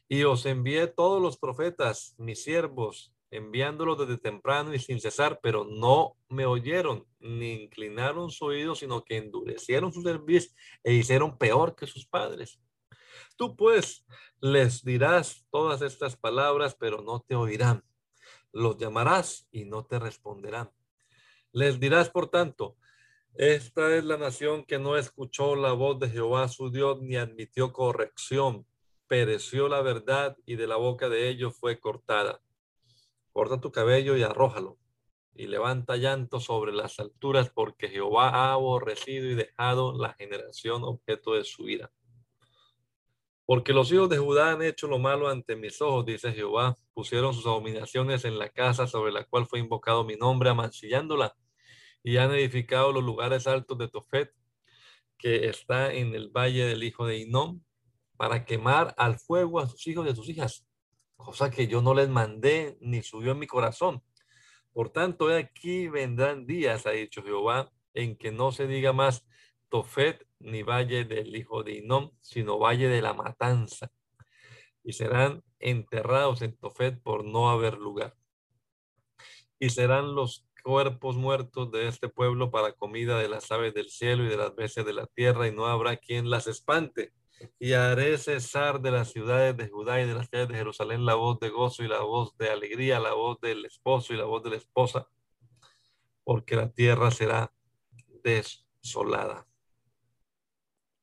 Y 0.08 0.24
os 0.24 0.46
envié 0.46 0.88
todos 0.88 1.22
los 1.22 1.38
profetas, 1.38 2.16
mis 2.18 2.42
siervos, 2.42 3.14
enviándolos 3.30 3.96
desde 3.96 4.18
temprano 4.18 4.74
y 4.74 4.80
sin 4.80 4.98
cesar, 4.98 5.38
pero 5.40 5.64
no 5.64 6.16
me 6.28 6.44
oyeron 6.44 7.06
ni 7.20 7.52
inclinaron 7.52 8.32
su 8.32 8.46
oído, 8.46 8.74
sino 8.74 9.04
que 9.04 9.18
endurecieron 9.18 9.92
su 9.92 10.02
cerviz 10.02 10.56
e 10.82 10.92
hicieron 10.92 11.38
peor 11.38 11.76
que 11.76 11.86
sus 11.86 12.04
padres. 12.04 12.58
Tú 13.36 13.56
pues 13.56 14.04
les 14.40 14.84
dirás 14.84 15.46
todas 15.50 15.82
estas 15.82 16.16
palabras, 16.16 16.76
pero 16.78 17.02
no 17.02 17.20
te 17.20 17.34
oirán. 17.34 17.84
Los 18.52 18.76
llamarás 18.78 19.48
y 19.50 19.64
no 19.64 19.84
te 19.84 19.98
responderán. 19.98 20.70
Les 21.52 21.80
dirás, 21.80 22.10
por 22.10 22.28
tanto, 22.28 22.76
esta 23.34 23.94
es 23.96 24.04
la 24.04 24.16
nación 24.16 24.64
que 24.64 24.78
no 24.78 24.96
escuchó 24.96 25.56
la 25.56 25.72
voz 25.72 25.98
de 25.98 26.08
Jehová 26.08 26.48
su 26.48 26.70
Dios 26.70 27.00
ni 27.02 27.16
admitió 27.16 27.72
corrección 27.72 28.66
pereció 29.06 29.68
la 29.68 29.82
verdad 29.82 30.36
y 30.46 30.56
de 30.56 30.66
la 30.66 30.76
boca 30.76 31.08
de 31.08 31.28
ellos 31.28 31.56
fue 31.56 31.78
cortada. 31.78 32.40
Corta 33.32 33.60
tu 33.60 33.70
cabello 33.72 34.16
y 34.16 34.22
arrójalo 34.22 34.78
y 35.34 35.46
levanta 35.46 35.96
llanto 35.96 36.40
sobre 36.40 36.72
las 36.72 36.98
alturas 37.00 37.50
porque 37.50 37.88
Jehová 37.88 38.30
ha 38.30 38.52
aborrecido 38.52 39.26
y 39.28 39.34
dejado 39.34 39.96
la 39.96 40.14
generación 40.14 40.84
objeto 40.84 41.34
de 41.34 41.44
su 41.44 41.68
ira. 41.68 41.92
Porque 43.46 43.72
los 43.74 43.92
hijos 43.92 44.08
de 44.08 44.18
Judá 44.18 44.52
han 44.52 44.62
hecho 44.62 44.86
lo 44.86 44.98
malo 44.98 45.28
ante 45.28 45.54
mis 45.54 45.80
ojos, 45.82 46.06
dice 46.06 46.32
Jehová, 46.32 46.76
pusieron 46.94 47.34
sus 47.34 47.46
abominaciones 47.46 48.24
en 48.24 48.38
la 48.38 48.48
casa 48.48 48.86
sobre 48.86 49.12
la 49.12 49.24
cual 49.24 49.46
fue 49.46 49.58
invocado 49.58 50.04
mi 50.04 50.16
nombre, 50.16 50.48
amancillándola, 50.48 51.36
y 52.02 52.16
han 52.16 52.32
edificado 52.32 52.92
los 52.92 53.04
lugares 53.04 53.46
altos 53.46 53.76
de 53.76 53.88
Tofet, 53.88 54.32
que 55.18 55.48
está 55.48 55.92
en 55.92 56.14
el 56.14 56.30
valle 56.30 56.64
del 56.64 56.84
hijo 56.84 57.06
de 57.06 57.18
Inón, 57.18 57.64
para 58.16 58.44
quemar 58.44 58.94
al 58.96 59.18
fuego 59.18 59.60
a 59.60 59.68
sus 59.68 59.86
hijos 59.86 60.06
y 60.06 60.10
a 60.10 60.14
sus 60.14 60.28
hijas, 60.28 60.66
cosa 61.16 61.50
que 61.50 61.66
yo 61.66 61.82
no 61.82 61.94
les 61.94 62.08
mandé 62.08 62.78
ni 62.80 63.02
subió 63.02 63.32
en 63.32 63.38
mi 63.38 63.46
corazón. 63.46 64.02
Por 64.72 64.90
tanto, 64.90 65.28
aquí 65.28 65.88
vendrán 65.88 66.46
días, 66.46 66.86
ha 66.86 66.90
dicho 66.90 67.22
Jehová, 67.22 67.70
en 67.92 68.16
que 68.16 68.32
no 68.32 68.52
se 68.52 68.66
diga 68.66 68.92
más 68.92 69.26
Tofet 69.68 70.26
ni 70.44 70.62
valle 70.62 71.04
del 71.04 71.34
hijo 71.34 71.62
de 71.62 71.78
Inom, 71.78 72.10
sino 72.20 72.58
valle 72.58 72.88
de 72.88 73.02
la 73.02 73.14
matanza. 73.14 73.90
Y 74.82 74.92
serán 74.92 75.42
enterrados 75.58 76.42
en 76.42 76.56
Tofet 76.56 77.02
por 77.02 77.24
no 77.24 77.50
haber 77.50 77.78
lugar. 77.78 78.14
Y 79.58 79.70
serán 79.70 80.14
los 80.14 80.46
cuerpos 80.62 81.16
muertos 81.16 81.70
de 81.72 81.88
este 81.88 82.08
pueblo 82.08 82.50
para 82.50 82.72
comida 82.72 83.18
de 83.18 83.28
las 83.28 83.50
aves 83.50 83.74
del 83.74 83.88
cielo 83.88 84.24
y 84.24 84.28
de 84.28 84.36
las 84.36 84.54
bestias 84.54 84.84
de 84.86 84.92
la 84.92 85.06
tierra, 85.06 85.48
y 85.48 85.52
no 85.52 85.66
habrá 85.66 85.96
quien 85.96 86.30
las 86.30 86.46
espante. 86.46 87.12
Y 87.58 87.72
haré 87.72 88.16
cesar 88.18 88.80
de 88.80 88.90
las 88.90 89.10
ciudades 89.10 89.56
de 89.56 89.68
Judá 89.68 90.00
y 90.00 90.06
de 90.06 90.14
las 90.14 90.28
ciudades 90.28 90.48
de 90.50 90.56
Jerusalén 90.56 91.04
la 91.04 91.14
voz 91.14 91.40
de 91.40 91.50
gozo 91.50 91.82
y 91.82 91.88
la 91.88 92.00
voz 92.00 92.36
de 92.36 92.50
alegría, 92.50 93.00
la 93.00 93.14
voz 93.14 93.40
del 93.40 93.64
esposo 93.64 94.14
y 94.14 94.16
la 94.16 94.24
voz 94.24 94.42
de 94.42 94.50
la 94.50 94.56
esposa, 94.56 95.08
porque 96.22 96.56
la 96.56 96.70
tierra 96.70 97.10
será 97.10 97.52
desolada. 98.22 99.46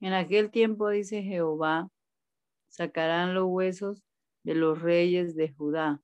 En 0.02 0.14
aquel 0.14 0.50
tiempo, 0.50 0.90
dice 0.90 1.22
Jehová, 1.22 1.90
sacarán 2.70 3.36
los 3.36 3.46
huesos 3.46 4.02
de 4.44 4.56
los 4.56 4.82
reyes 4.82 5.36
de 5.36 5.54
Judá 5.54 6.02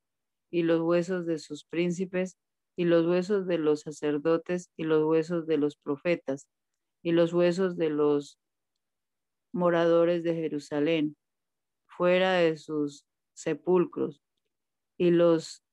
y 0.52 0.62
los 0.62 0.82
huesos 0.82 1.26
de 1.26 1.40
sus 1.40 1.66
príncipes 1.66 2.38
y 2.76 2.86
los 2.86 3.08
huesos 3.08 3.48
de 3.48 3.58
los 3.58 3.82
sacerdotes 3.82 4.70
y 4.78 4.84
los 4.84 5.04
huesos 5.04 5.48
de 5.48 5.58
los 5.58 5.78
profetas 5.78 6.48
y 7.02 7.12
los 7.12 7.34
huesos 7.34 7.76
de 7.76 7.90
los 7.90 8.38
moradores 9.52 10.24
de 10.24 10.36
Jerusalén 10.36 11.18
fuera 11.88 12.34
de 12.34 12.56
sus 12.58 13.04
sepulcros 13.34 14.22
y 15.00 15.10
los 15.10 15.64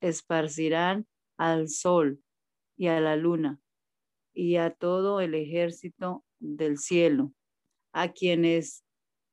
esparcirán 0.00 1.06
al 1.36 1.68
sol 1.68 2.20
y 2.76 2.88
a 2.88 3.00
la 3.00 3.14
luna 3.14 3.60
y 4.34 4.56
a 4.56 4.72
todo 4.72 5.20
el 5.20 5.34
ejército 5.34 6.24
del 6.40 6.78
cielo 6.78 7.32
a 7.92 8.12
quienes 8.12 8.84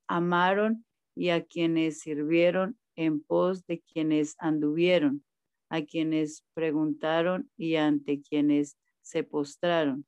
amaron 0.08 0.86
y 1.16 1.30
a 1.30 1.43
quienes 1.45 1.99
sirvieron 1.99 2.78
en 2.95 3.22
pos 3.22 3.66
de 3.66 3.82
quienes 3.82 4.36
anduvieron, 4.39 5.24
a 5.70 5.82
quienes 5.84 6.45
preguntaron 6.53 7.49
y 7.58 7.76
ante 7.76 8.22
quienes 8.22 8.78
se 9.01 9.24
postraron. 9.24 10.06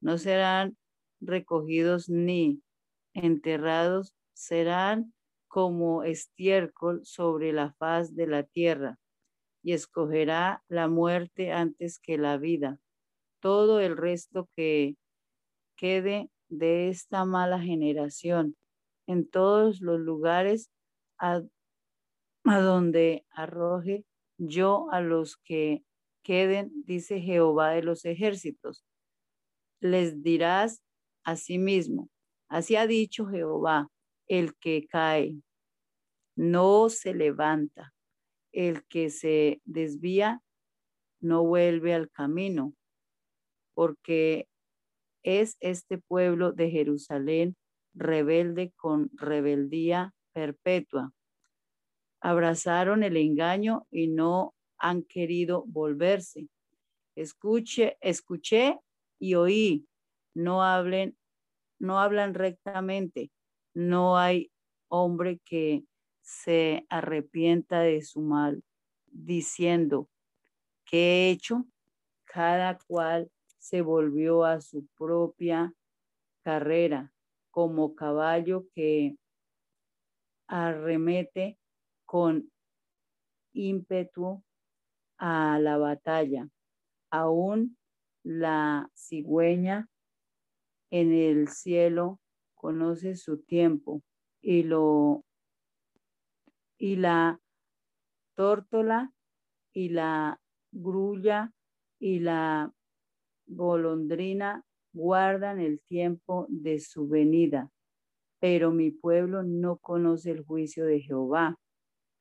No 0.00 0.18
serán 0.18 0.76
recogidos 1.20 2.08
ni 2.08 2.62
enterrados, 3.14 4.14
serán 4.32 5.12
como 5.48 6.04
estiércol 6.04 7.00
sobre 7.04 7.52
la 7.52 7.72
faz 7.72 8.14
de 8.14 8.26
la 8.26 8.44
tierra, 8.44 8.98
y 9.62 9.72
escogerá 9.72 10.62
la 10.68 10.88
muerte 10.88 11.52
antes 11.52 11.98
que 11.98 12.16
la 12.16 12.38
vida. 12.38 12.78
Todo 13.40 13.80
el 13.80 13.96
resto 13.96 14.48
que 14.56 14.96
quede 15.76 16.30
de 16.50 16.88
esta 16.88 17.24
mala 17.24 17.60
generación 17.60 18.56
en 19.06 19.28
todos 19.28 19.80
los 19.80 19.98
lugares 19.98 20.70
a, 21.18 21.42
donde 22.44 23.24
arroje 23.30 24.04
yo 24.38 24.90
a 24.90 25.00
los 25.00 25.36
que 25.38 25.84
queden, 26.22 26.70
dice 26.84 27.20
Jehová 27.20 27.70
de 27.70 27.82
los 27.82 28.04
ejércitos. 28.04 28.84
Les 29.80 30.22
dirás 30.22 30.82
a 31.24 31.36
sí 31.36 31.58
mismo, 31.58 32.08
así 32.48 32.76
ha 32.76 32.86
dicho 32.86 33.26
Jehová, 33.26 33.88
el 34.26 34.54
que 34.56 34.86
cae, 34.86 35.36
no 36.36 36.88
se 36.88 37.14
levanta, 37.14 37.92
el 38.52 38.84
que 38.86 39.10
se 39.10 39.60
desvía, 39.64 40.42
no 41.20 41.44
vuelve 41.44 41.94
al 41.94 42.10
camino, 42.10 42.74
porque 43.74 44.49
es 45.22 45.56
este 45.60 45.98
pueblo 45.98 46.52
de 46.52 46.70
Jerusalén 46.70 47.56
rebelde 47.94 48.72
con 48.76 49.10
rebeldía 49.14 50.14
perpetua. 50.32 51.12
Abrazaron 52.20 53.02
el 53.02 53.16
engaño 53.16 53.86
y 53.90 54.08
no 54.08 54.54
han 54.78 55.02
querido 55.02 55.64
volverse. 55.66 56.48
Escuche, 57.16 57.96
escuché 58.00 58.78
y 59.18 59.34
oí. 59.34 59.86
No 60.34 60.62
hablen, 60.62 61.16
no 61.78 61.98
hablan 61.98 62.34
rectamente. 62.34 63.30
No 63.74 64.18
hay 64.18 64.50
hombre 64.88 65.40
que 65.44 65.84
se 66.22 66.86
arrepienta 66.88 67.80
de 67.80 68.02
su 68.02 68.20
mal, 68.20 68.62
diciendo, 69.06 70.08
¿qué 70.84 70.98
he 70.98 71.30
hecho? 71.30 71.66
Cada 72.24 72.78
cual 72.86 73.30
se 73.60 73.82
volvió 73.82 74.44
a 74.44 74.60
su 74.60 74.86
propia 74.96 75.74
carrera 76.42 77.12
como 77.50 77.94
caballo 77.94 78.66
que 78.74 79.16
arremete 80.48 81.58
con 82.06 82.50
ímpetu 83.52 84.42
a 85.18 85.58
la 85.60 85.76
batalla. 85.76 86.48
Aún 87.10 87.76
la 88.24 88.90
cigüeña 88.94 89.88
en 90.90 91.12
el 91.12 91.48
cielo 91.48 92.18
conoce 92.54 93.14
su 93.14 93.42
tiempo 93.42 94.02
y 94.40 94.62
lo 94.62 95.24
y 96.78 96.96
la 96.96 97.38
tórtola 98.34 99.12
y 99.74 99.90
la 99.90 100.40
grulla 100.72 101.52
y 101.98 102.20
la 102.20 102.72
golondrina 103.50 104.64
guardan 104.92 105.60
el 105.60 105.80
tiempo 105.80 106.46
de 106.48 106.80
su 106.80 107.08
venida, 107.08 107.70
pero 108.38 108.70
mi 108.70 108.90
pueblo 108.90 109.42
no 109.42 109.76
conoce 109.78 110.30
el 110.30 110.44
juicio 110.44 110.84
de 110.86 111.00
Jehová. 111.00 111.58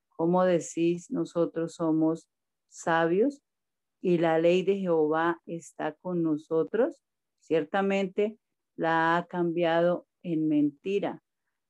¿Cómo 0.10 0.44
decís 0.44 1.10
nosotros 1.10 1.76
somos 1.76 2.28
sabios 2.68 3.42
y 4.02 4.18
la 4.18 4.40
ley 4.40 4.64
de 4.64 4.78
Jehová 4.78 5.40
está 5.46 5.94
con 5.94 6.24
nosotros? 6.24 7.02
Ciertamente 7.40 8.38
la 8.76 9.18
ha 9.18 9.26
cambiado 9.26 10.08
en 10.24 10.48
mentira, 10.48 11.24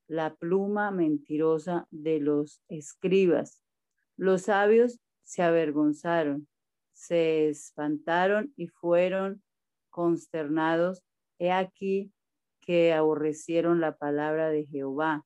la 0.07 0.35
pluma 0.35 0.91
mentirosa 0.91 1.87
de 1.91 2.19
los 2.19 2.61
escribas. 2.67 3.61
Los 4.17 4.43
sabios 4.43 4.99
se 5.23 5.43
avergonzaron, 5.43 6.47
se 6.91 7.49
espantaron 7.49 8.51
y 8.57 8.67
fueron 8.67 9.43
consternados, 9.99 11.03
he 11.39 11.51
aquí 11.51 12.13
que 12.61 12.93
aborrecieron 12.93 13.81
la 13.81 13.97
palabra 13.97 14.49
de 14.49 14.65
Jehová. 14.65 15.25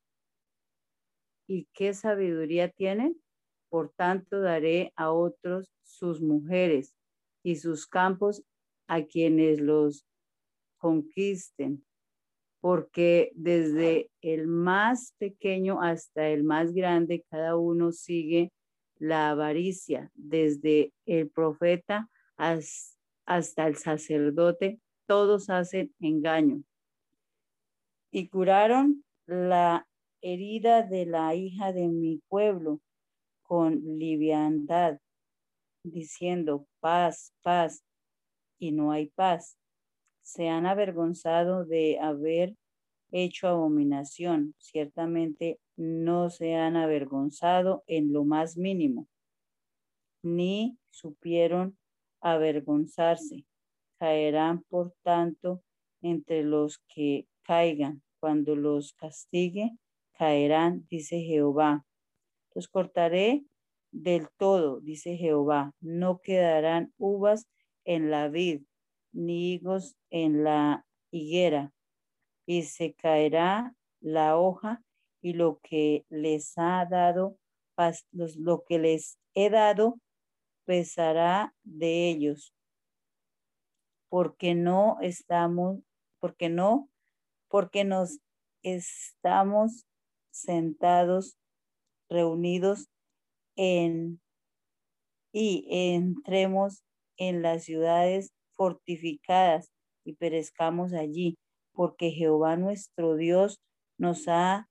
¿Y 1.47 1.67
qué 1.73 1.93
sabiduría 1.93 2.69
tienen? 2.69 3.21
Por 3.69 3.91
tanto, 3.91 4.41
daré 4.41 4.91
a 4.95 5.11
otros 5.11 5.71
sus 5.83 6.21
mujeres 6.21 6.95
y 7.43 7.57
sus 7.57 7.85
campos 7.85 8.43
a 8.87 9.03
quienes 9.03 9.61
los 9.61 10.07
conquisten, 10.79 11.85
porque 12.59 13.31
desde 13.35 14.09
el 14.21 14.47
más 14.47 15.13
pequeño 15.19 15.83
hasta 15.83 16.29
el 16.29 16.43
más 16.43 16.73
grande, 16.73 17.23
cada 17.29 17.57
uno 17.57 17.91
sigue 17.91 18.51
la 18.97 19.29
avaricia, 19.29 20.09
desde 20.15 20.93
el 21.05 21.29
profeta 21.29 22.09
hasta 22.37 22.92
hasta 23.25 23.67
el 23.67 23.77
sacerdote, 23.77 24.79
todos 25.05 25.49
hacen 25.49 25.93
engaño. 25.99 26.63
Y 28.11 28.27
curaron 28.29 29.03
la 29.25 29.87
herida 30.21 30.83
de 30.83 31.05
la 31.05 31.35
hija 31.35 31.73
de 31.73 31.87
mi 31.87 32.21
pueblo 32.29 32.79
con 33.43 33.81
liviandad, 33.97 34.99
diciendo 35.83 36.67
paz, 36.79 37.33
paz, 37.41 37.83
y 38.57 38.71
no 38.71 38.91
hay 38.91 39.07
paz. 39.07 39.57
Se 40.21 40.47
han 40.47 40.65
avergonzado 40.65 41.65
de 41.65 41.99
haber 41.99 42.55
hecho 43.11 43.47
abominación. 43.47 44.55
Ciertamente 44.57 45.59
no 45.75 46.29
se 46.29 46.55
han 46.55 46.77
avergonzado 46.77 47.83
en 47.87 48.13
lo 48.13 48.23
más 48.23 48.57
mínimo, 48.57 49.07
ni 50.21 50.77
supieron 50.89 51.77
avergonzarse. 52.23 53.45
Caerán, 53.99 54.63
por 54.63 54.93
tanto, 55.03 55.61
entre 56.01 56.43
los 56.43 56.79
que 56.87 57.27
caigan. 57.43 58.01
Cuando 58.19 58.55
los 58.55 58.93
castigue, 58.93 59.71
caerán, 60.13 60.87
dice 60.89 61.19
Jehová. 61.21 61.85
Los 62.55 62.67
cortaré 62.67 63.43
del 63.91 64.27
todo, 64.37 64.79
dice 64.79 65.17
Jehová. 65.17 65.73
No 65.81 66.19
quedarán 66.21 66.93
uvas 66.97 67.47
en 67.85 68.09
la 68.09 68.29
vid, 68.29 68.61
ni 69.11 69.53
higos 69.53 69.97
en 70.09 70.43
la 70.43 70.85
higuera. 71.11 71.71
Y 72.45 72.63
se 72.63 72.93
caerá 72.93 73.75
la 73.99 74.37
hoja 74.37 74.81
y 75.21 75.33
lo 75.33 75.59
que 75.61 76.05
les 76.09 76.57
ha 76.57 76.85
dado, 76.89 77.37
lo 78.11 78.63
que 78.63 78.79
les 78.79 79.17
he 79.33 79.49
dado 79.49 79.97
pesará 80.65 81.53
de 81.63 82.09
ellos, 82.09 82.53
porque 84.09 84.55
no 84.55 84.97
estamos, 85.01 85.79
porque 86.19 86.49
no, 86.49 86.89
porque 87.47 87.83
nos 87.83 88.19
estamos 88.61 89.85
sentados, 90.31 91.37
reunidos 92.09 92.87
en 93.55 94.19
y 95.33 95.65
entremos 95.69 96.83
en 97.17 97.41
las 97.41 97.63
ciudades 97.63 98.31
fortificadas 98.51 99.71
y 100.05 100.13
perezcamos 100.13 100.93
allí, 100.93 101.37
porque 101.73 102.11
Jehová 102.11 102.55
nuestro 102.55 103.15
Dios 103.15 103.59
nos 103.97 104.27
ha 104.27 104.69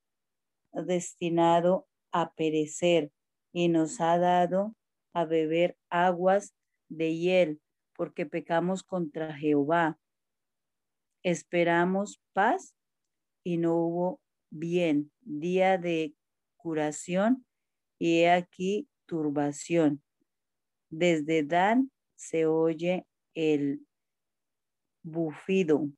destinado 0.73 1.87
a 2.13 2.33
perecer 2.33 3.11
y 3.53 3.69
nos 3.69 4.01
ha 4.01 4.19
dado 4.19 4.75
a 5.13 5.25
beber 5.25 5.77
aguas 5.91 6.55
de 6.89 7.15
hiel, 7.15 7.61
porque 7.95 8.27
pecamos 8.27 8.83
contra 8.83 9.35
Jehová. 9.35 9.99
Esperamos 11.23 12.21
paz 12.33 12.75
y 13.45 13.59
no 13.59 13.77
hubo 13.77 14.21
bien, 14.51 15.13
día 15.21 15.79
de 15.79 16.15
curación 16.57 17.47
y 17.99 18.21
he 18.21 18.31
aquí 18.31 18.89
turbación. 19.07 20.03
Desde 20.91 21.43
Dan 21.43 21.91
se 22.17 22.47
oye 22.47 23.07
el 23.35 23.87
bufido 25.03 25.89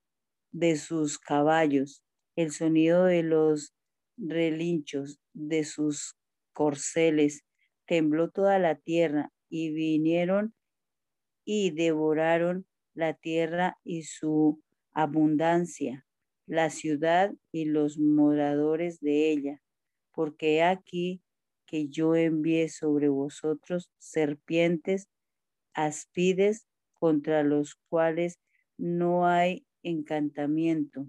de 0.52 0.76
sus 0.76 1.18
caballos, 1.18 2.02
el 2.36 2.52
sonido 2.52 3.04
de 3.04 3.22
los 3.22 3.74
relinchos 4.16 5.20
de 5.32 5.64
sus 5.64 6.16
corceles. 6.52 7.43
Tembló 7.86 8.30
toda 8.30 8.58
la 8.58 8.76
tierra 8.76 9.30
y 9.48 9.70
vinieron 9.70 10.54
y 11.44 11.70
devoraron 11.70 12.66
la 12.94 13.14
tierra 13.14 13.78
y 13.84 14.04
su 14.04 14.62
abundancia, 14.92 16.06
la 16.46 16.70
ciudad 16.70 17.34
y 17.52 17.66
los 17.66 17.98
moradores 17.98 19.00
de 19.00 19.30
ella, 19.30 19.62
porque 20.12 20.62
aquí 20.62 21.20
que 21.66 21.88
yo 21.88 22.14
envié 22.14 22.68
sobre 22.68 23.08
vosotros 23.08 23.90
serpientes, 23.98 25.08
aspides, 25.74 26.66
contra 26.92 27.42
los 27.42 27.74
cuales 27.88 28.38
no 28.78 29.26
hay 29.26 29.66
encantamiento, 29.82 31.06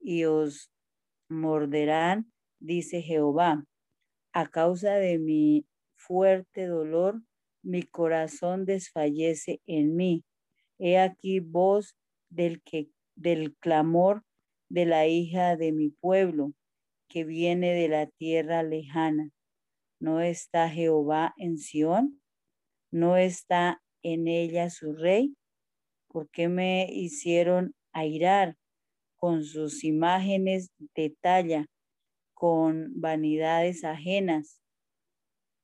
y 0.00 0.24
os 0.24 0.70
morderán, 1.28 2.30
dice 2.58 3.00
Jehová. 3.00 3.64
A 4.32 4.48
causa 4.48 4.94
de 4.94 5.18
mi 5.18 5.64
fuerte 6.06 6.66
dolor, 6.66 7.22
mi 7.62 7.82
corazón 7.82 8.66
desfallece 8.66 9.60
en 9.66 9.96
mí. 9.96 10.24
He 10.78 10.98
aquí 10.98 11.40
voz 11.40 11.96
del 12.30 12.62
que 12.62 12.88
del 13.16 13.54
clamor 13.56 14.22
de 14.68 14.86
la 14.86 15.06
hija 15.06 15.56
de 15.56 15.72
mi 15.72 15.90
pueblo, 15.90 16.52
que 17.08 17.24
viene 17.24 17.72
de 17.74 17.88
la 17.88 18.06
tierra 18.06 18.62
lejana. 18.62 19.30
¿No 20.00 20.20
está 20.20 20.68
Jehová 20.68 21.32
en 21.38 21.58
Sión? 21.58 22.20
¿No 22.90 23.16
está 23.16 23.80
en 24.02 24.26
ella 24.26 24.68
su 24.70 24.92
rey? 24.94 25.36
¿Por 26.08 26.28
qué 26.30 26.48
me 26.48 26.88
hicieron 26.92 27.74
airar 27.92 28.56
con 29.16 29.44
sus 29.44 29.84
imágenes 29.84 30.70
de 30.94 31.14
talla, 31.20 31.66
con 32.34 33.00
vanidades 33.00 33.84
ajenas? 33.84 34.63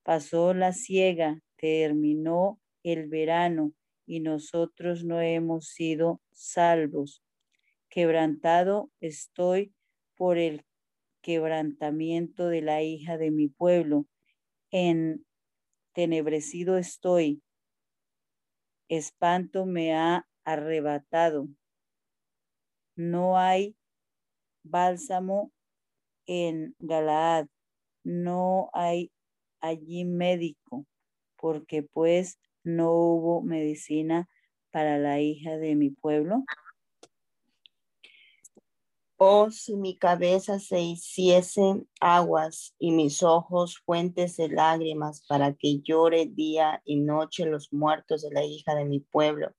Pasó 0.02 0.54
la 0.54 0.72
ciega, 0.72 1.40
terminó 1.56 2.60
el 2.82 3.08
verano 3.08 3.72
y 4.06 4.20
nosotros 4.20 5.04
no 5.04 5.20
hemos 5.20 5.68
sido 5.68 6.20
salvos. 6.32 7.22
Quebrantado 7.88 8.90
estoy 9.00 9.74
por 10.16 10.38
el 10.38 10.64
quebrantamiento 11.20 12.48
de 12.48 12.62
la 12.62 12.82
hija 12.82 13.18
de 13.18 13.30
mi 13.30 13.48
pueblo 13.48 14.06
en 14.70 15.24
tenebrecido 15.92 16.78
estoy, 16.78 17.42
espanto 18.88 19.66
me 19.66 19.94
ha 19.94 20.26
arrebatado. 20.44 21.48
No 22.96 23.38
hay 23.38 23.76
bálsamo 24.62 25.52
en 26.26 26.74
Galaad, 26.78 27.48
no 28.04 28.70
hay 28.72 29.10
allí 29.60 30.04
médico, 30.04 30.86
porque 31.36 31.82
pues 31.82 32.38
no 32.64 32.92
hubo 32.92 33.42
medicina 33.42 34.28
para 34.70 34.98
la 34.98 35.20
hija 35.20 35.56
de 35.56 35.74
mi 35.74 35.90
pueblo. 35.90 36.44
Oh, 39.22 39.50
si 39.50 39.76
mi 39.76 39.98
cabeza 39.98 40.58
se 40.58 40.80
hiciese 40.80 41.84
aguas 42.00 42.74
y 42.78 42.90
mis 42.90 43.22
ojos 43.22 43.78
fuentes 43.84 44.38
de 44.38 44.48
lágrimas 44.48 45.26
para 45.26 45.52
que 45.52 45.80
llore 45.80 46.24
día 46.24 46.80
y 46.86 47.00
noche 47.00 47.44
los 47.44 47.70
muertos 47.70 48.22
de 48.22 48.30
la 48.30 48.44
hija 48.44 48.74
de 48.74 48.86
mi 48.86 49.00
pueblo. 49.00 49.52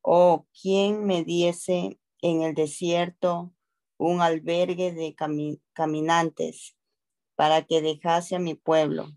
Oh, 0.00 0.46
¿quién 0.62 1.06
me 1.06 1.24
diese 1.24 1.98
en 2.22 2.42
el 2.42 2.54
desierto 2.54 3.52
un 3.96 4.20
albergue 4.20 4.92
de 4.92 5.16
caminantes 5.72 6.76
para 7.34 7.62
que 7.62 7.82
dejase 7.82 8.36
a 8.36 8.38
mi 8.38 8.54
pueblo 8.54 9.08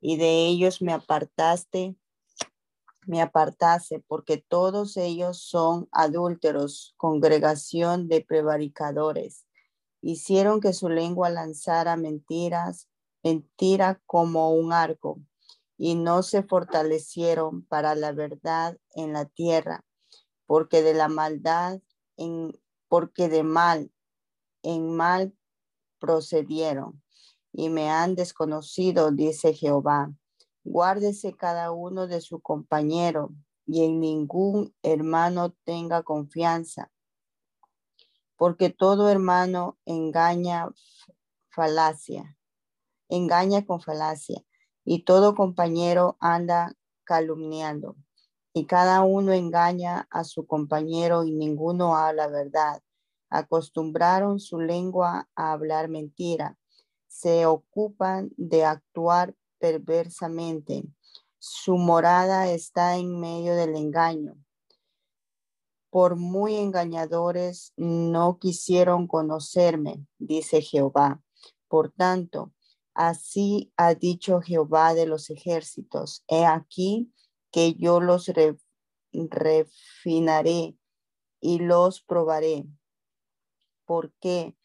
y 0.00 0.16
de 0.16 0.46
ellos 0.46 0.82
me 0.82 0.92
apartaste 0.92 1.96
me 3.08 3.22
apartase, 3.22 4.04
porque 4.06 4.36
todos 4.36 4.98
ellos 4.98 5.40
son 5.40 5.88
adúlteros, 5.92 6.94
congregación 6.98 8.06
de 8.06 8.20
prevaricadores. 8.20 9.46
Hicieron 10.02 10.60
que 10.60 10.74
su 10.74 10.90
lengua 10.90 11.30
lanzara 11.30 11.96
mentiras, 11.96 12.86
mentira 13.24 14.00
como 14.04 14.52
un 14.52 14.74
arco, 14.74 15.22
y 15.78 15.94
no 15.94 16.22
se 16.22 16.42
fortalecieron 16.42 17.64
para 17.64 17.94
la 17.94 18.12
verdad 18.12 18.76
en 18.94 19.14
la 19.14 19.24
tierra, 19.24 19.86
porque 20.44 20.82
de 20.82 20.92
la 20.92 21.08
maldad, 21.08 21.80
en, 22.18 22.52
porque 22.88 23.30
de 23.30 23.42
mal 23.42 23.90
en 24.62 24.94
mal 24.94 25.34
procedieron, 25.98 27.02
y 27.58 27.70
me 27.70 27.90
han 27.90 28.14
desconocido, 28.14 29.10
dice 29.10 29.52
Jehová 29.52 30.12
Guárdese 30.62 31.34
cada 31.34 31.72
uno 31.72 32.06
de 32.06 32.20
su 32.20 32.40
compañero 32.40 33.30
y 33.66 33.84
en 33.84 33.98
ningún 34.00 34.72
hermano 34.82 35.54
tenga 35.64 36.04
confianza, 36.04 36.92
porque 38.36 38.70
todo 38.70 39.08
hermano 39.08 39.76
engaña 39.86 40.68
falacia, 41.48 42.36
engaña 43.08 43.64
con 43.64 43.80
falacia, 43.80 44.40
y 44.84 45.04
todo 45.04 45.34
compañero 45.34 46.16
anda 46.20 46.74
calumniando, 47.04 47.96
y 48.52 48.66
cada 48.66 49.02
uno 49.02 49.32
engaña 49.32 50.06
a 50.10 50.22
su 50.24 50.46
compañero 50.46 51.24
y 51.24 51.32
ninguno 51.32 51.96
habla 51.96 52.28
verdad. 52.28 52.82
Acostumbraron 53.30 54.38
su 54.38 54.60
lengua 54.60 55.28
a 55.34 55.52
hablar 55.52 55.88
mentira, 55.88 56.57
se 57.08 57.46
ocupan 57.46 58.30
de 58.36 58.64
actuar 58.64 59.34
perversamente. 59.58 60.84
Su 61.38 61.76
morada 61.76 62.50
está 62.50 62.96
en 62.96 63.18
medio 63.18 63.56
del 63.56 63.74
engaño. 63.74 64.36
Por 65.90 66.16
muy 66.16 66.56
engañadores 66.56 67.72
no 67.76 68.38
quisieron 68.38 69.06
conocerme, 69.06 70.06
dice 70.18 70.60
Jehová. 70.60 71.22
Por 71.66 71.90
tanto, 71.90 72.52
así 72.94 73.72
ha 73.76 73.94
dicho 73.94 74.40
Jehová 74.40 74.94
de 74.94 75.06
los 75.06 75.30
ejércitos. 75.30 76.24
He 76.28 76.44
aquí 76.44 77.12
que 77.50 77.74
yo 77.74 78.00
los 78.00 78.30
refinaré 79.12 80.76
y 81.40 81.58
los 81.58 82.02
probaré. 82.02 82.66
¿Por 83.86 84.12
qué? 84.20 84.56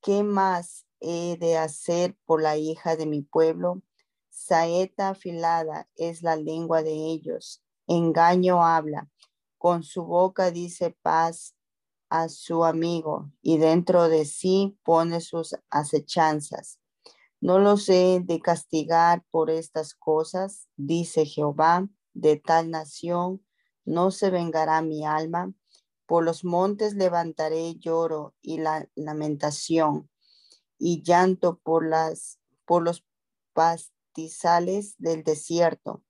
¿Qué 0.00 0.22
más 0.22 0.86
he 1.02 1.36
de 1.36 1.58
hacer 1.58 2.16
por 2.24 2.40
la 2.40 2.56
hija 2.56 2.96
de 2.96 3.06
mi 3.06 3.22
pueblo? 3.22 3.82
Saeta 4.30 5.10
afilada 5.10 5.88
es 5.94 6.22
la 6.22 6.36
lengua 6.36 6.82
de 6.82 6.92
ellos. 6.92 7.62
Engaño 7.86 8.64
habla. 8.64 9.10
Con 9.58 9.82
su 9.82 10.04
boca 10.04 10.50
dice 10.50 10.96
paz 11.02 11.54
a 12.08 12.28
su 12.28 12.64
amigo 12.64 13.30
y 13.42 13.58
dentro 13.58 14.08
de 14.08 14.24
sí 14.24 14.78
pone 14.84 15.20
sus 15.20 15.56
acechanzas. 15.70 16.78
No 17.40 17.58
los 17.58 17.88
he 17.88 18.20
de 18.22 18.40
castigar 18.40 19.24
por 19.30 19.50
estas 19.50 19.94
cosas, 19.94 20.68
dice 20.76 21.26
Jehová, 21.26 21.88
de 22.14 22.36
tal 22.36 22.70
nación 22.70 23.44
no 23.84 24.10
se 24.10 24.30
vengará 24.30 24.80
mi 24.82 25.04
alma. 25.04 25.52
Por 26.06 26.24
los 26.24 26.44
montes 26.44 26.94
levantaré 26.94 27.74
lloro 27.76 28.34
y 28.42 28.58
la 28.58 28.88
lamentación 28.94 30.08
y 30.84 31.04
llanto 31.04 31.60
por 31.60 31.86
las 31.86 32.40
por 32.64 32.82
los 32.82 33.04
pastizales 33.52 34.96
del 34.98 35.22
desierto, 35.22 36.02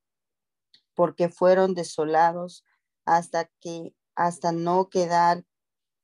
porque 0.95 1.29
fueron 1.29 1.75
desolados 1.75 2.64
hasta 3.05 3.51
que 3.61 3.95
hasta 4.14 4.51
no 4.51 4.89
quedar 4.89 5.45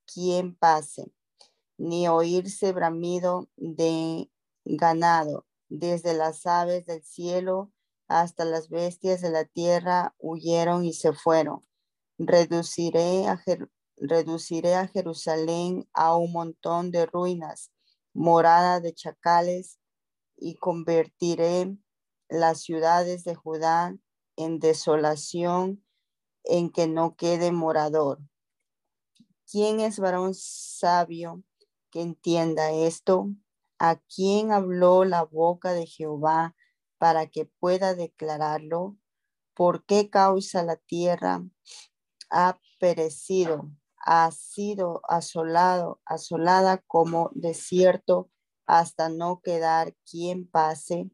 quien 0.04 0.54
pase, 0.54 1.10
ni 1.78 2.08
oírse 2.08 2.72
bramido 2.72 3.48
de 3.56 4.30
ganado, 4.66 5.46
desde 5.70 6.12
las 6.12 6.44
aves 6.44 6.84
del 6.84 7.02
cielo 7.02 7.72
hasta 8.06 8.44
las 8.44 8.68
bestias 8.68 9.22
de 9.22 9.30
la 9.30 9.46
tierra 9.46 10.14
huyeron 10.18 10.84
y 10.84 10.92
se 10.92 11.14
fueron. 11.14 11.66
Reduciré 12.18 13.28
a, 13.28 13.42
reduciré 13.96 14.74
a 14.74 14.88
Jerusalén 14.88 15.88
a 15.94 16.14
un 16.16 16.32
montón 16.32 16.90
de 16.90 17.06
ruinas, 17.06 17.70
morada 18.12 18.80
de 18.80 18.94
chacales, 18.94 19.78
y 20.40 20.54
convertiré 20.54 21.76
las 22.28 22.60
ciudades 22.60 23.24
de 23.24 23.34
Judá 23.34 23.96
en 24.36 24.58
desolación 24.58 25.84
en 26.44 26.70
que 26.70 26.86
no 26.86 27.16
quede 27.16 27.52
morador. 27.52 28.20
¿Quién 29.50 29.80
es 29.80 29.98
varón 29.98 30.34
sabio 30.34 31.42
que 31.90 32.02
entienda 32.02 32.70
esto? 32.70 33.30
¿A 33.78 33.96
quién 33.96 34.52
habló 34.52 35.04
la 35.04 35.24
boca 35.24 35.72
de 35.72 35.86
Jehová 35.86 36.54
para 36.98 37.26
que 37.28 37.46
pueda 37.46 37.94
declararlo? 37.94 38.96
¿Por 39.54 39.84
qué 39.84 40.10
causa 40.10 40.62
la 40.62 40.76
tierra 40.76 41.42
ha 42.30 42.60
perecido? 42.78 43.70
Ha 44.00 44.30
sido 44.30 45.02
asolado, 45.08 46.00
asolada 46.04 46.78
como 46.86 47.30
desierto 47.34 48.30
hasta 48.66 49.08
no 49.08 49.40
quedar 49.40 49.94
quien 50.08 50.46
pase, 50.46 51.10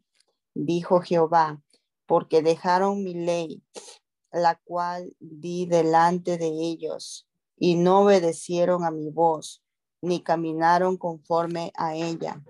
dijo 0.54 1.00
Jehová, 1.00 1.62
porque 2.06 2.42
dejaron 2.42 3.02
mi 3.02 3.14
ley, 3.14 3.62
la 4.32 4.60
cual 4.64 5.14
di 5.20 5.66
delante 5.66 6.36
de 6.36 6.48
ellos, 6.48 7.28
y 7.56 7.76
no 7.76 8.02
obedecieron 8.02 8.84
a 8.84 8.90
mi 8.90 9.10
voz, 9.10 9.62
ni 10.02 10.22
caminaron 10.22 10.96
conforme 10.96 11.72
a 11.76 11.94
ella. 11.94 12.42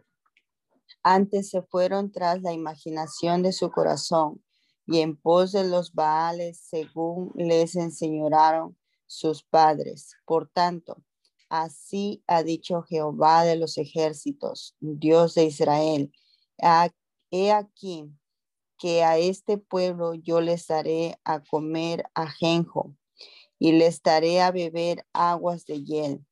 Antes 1.02 1.50
se 1.50 1.62
fueron 1.62 2.10
tras 2.10 2.40
la 2.40 2.52
imaginación 2.52 3.42
de 3.42 3.52
su 3.52 3.70
corazón, 3.70 4.42
y 4.86 5.00
en 5.00 5.16
pos 5.16 5.52
de 5.52 5.64
los 5.64 5.92
Baales, 5.94 6.58
según 6.58 7.32
les 7.36 7.76
enseñaron 7.76 8.76
sus 9.06 9.42
padres. 9.42 10.16
Por 10.24 10.48
tanto, 10.48 11.02
así 11.48 12.22
ha 12.26 12.42
dicho 12.42 12.82
Jehová 12.82 13.44
de 13.44 13.56
los 13.56 13.78
ejércitos, 13.78 14.76
Dios 14.80 15.34
de 15.34 15.44
Israel. 15.44 16.12
He 17.30 17.52
aquí 17.52 18.10
que 18.78 19.02
a 19.02 19.18
este 19.18 19.58
pueblo 19.58 20.14
yo 20.14 20.40
les 20.40 20.66
daré 20.66 21.18
a 21.24 21.40
comer 21.40 22.04
ajenjo 22.14 22.94
y 23.58 23.72
les 23.72 24.02
daré 24.02 24.40
a 24.40 24.50
beber 24.50 25.06
aguas 25.12 25.64
de 25.66 25.82
hiel 25.82 26.24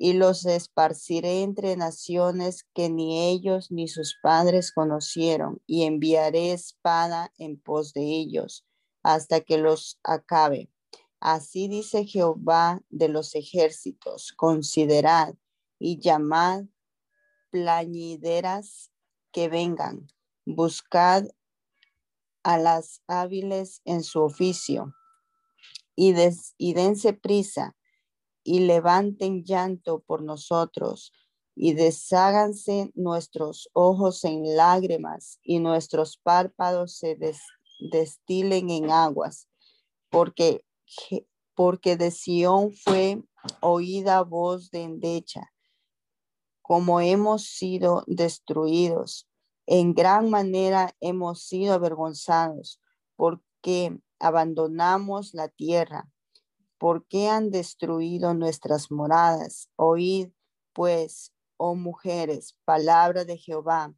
y 0.00 0.12
los 0.12 0.46
esparciré 0.46 1.42
entre 1.42 1.76
naciones 1.76 2.64
que 2.72 2.88
ni 2.88 3.28
ellos 3.28 3.72
ni 3.72 3.88
sus 3.88 4.16
padres 4.22 4.70
conocieron 4.70 5.60
y 5.66 5.84
enviaré 5.84 6.52
espada 6.52 7.32
en 7.36 7.58
pos 7.58 7.92
de 7.92 8.02
ellos 8.02 8.64
hasta 9.02 9.40
que 9.40 9.58
los 9.58 9.98
acabe. 10.04 10.70
Así 11.20 11.68
dice 11.68 12.04
Jehová 12.04 12.80
de 12.90 13.08
los 13.08 13.34
ejércitos, 13.34 14.32
considerad 14.32 15.34
y 15.78 15.98
llamad 15.98 16.64
plañideras 17.50 18.90
que 19.32 19.48
vengan, 19.48 20.06
buscad 20.44 21.24
a 22.42 22.58
las 22.58 23.02
hábiles 23.06 23.82
en 23.84 24.02
su 24.02 24.22
oficio 24.22 24.94
y, 25.96 26.12
dense 26.12 27.12
prisa 27.12 27.76
y 28.44 28.60
levanten 28.60 29.44
llanto 29.44 30.00
por 30.00 30.22
nosotros 30.22 31.12
y 31.56 31.74
desháganse 31.74 32.92
nuestros 32.94 33.68
ojos 33.72 34.24
en 34.24 34.56
lágrimas 34.56 35.40
y 35.42 35.58
nuestros 35.58 36.16
párpados 36.16 36.96
se 36.96 37.18
destilen 37.90 38.70
en 38.70 38.90
aguas, 38.92 39.48
porque, 40.08 40.64
porque 41.54 41.96
de 41.96 42.10
Sión 42.10 42.72
fue 42.72 43.22
oída 43.60 44.22
voz 44.22 44.70
de 44.70 44.82
endecha, 44.82 45.52
como 46.62 47.00
hemos 47.00 47.44
sido 47.44 48.04
destruidos 48.06 49.28
en 49.70 49.92
gran 49.92 50.30
manera 50.30 50.96
hemos 50.98 51.42
sido 51.42 51.74
avergonzados 51.74 52.80
porque 53.16 53.98
abandonamos 54.18 55.34
la 55.34 55.48
tierra. 55.48 56.10
porque 56.80 57.28
han 57.28 57.50
destruido 57.50 58.34
nuestras 58.34 58.92
moradas? 58.92 59.68
Oíd, 59.74 60.28
pues, 60.72 61.32
oh 61.56 61.74
mujeres, 61.74 62.56
palabra 62.64 63.24
de 63.24 63.36
Jehová, 63.36 63.92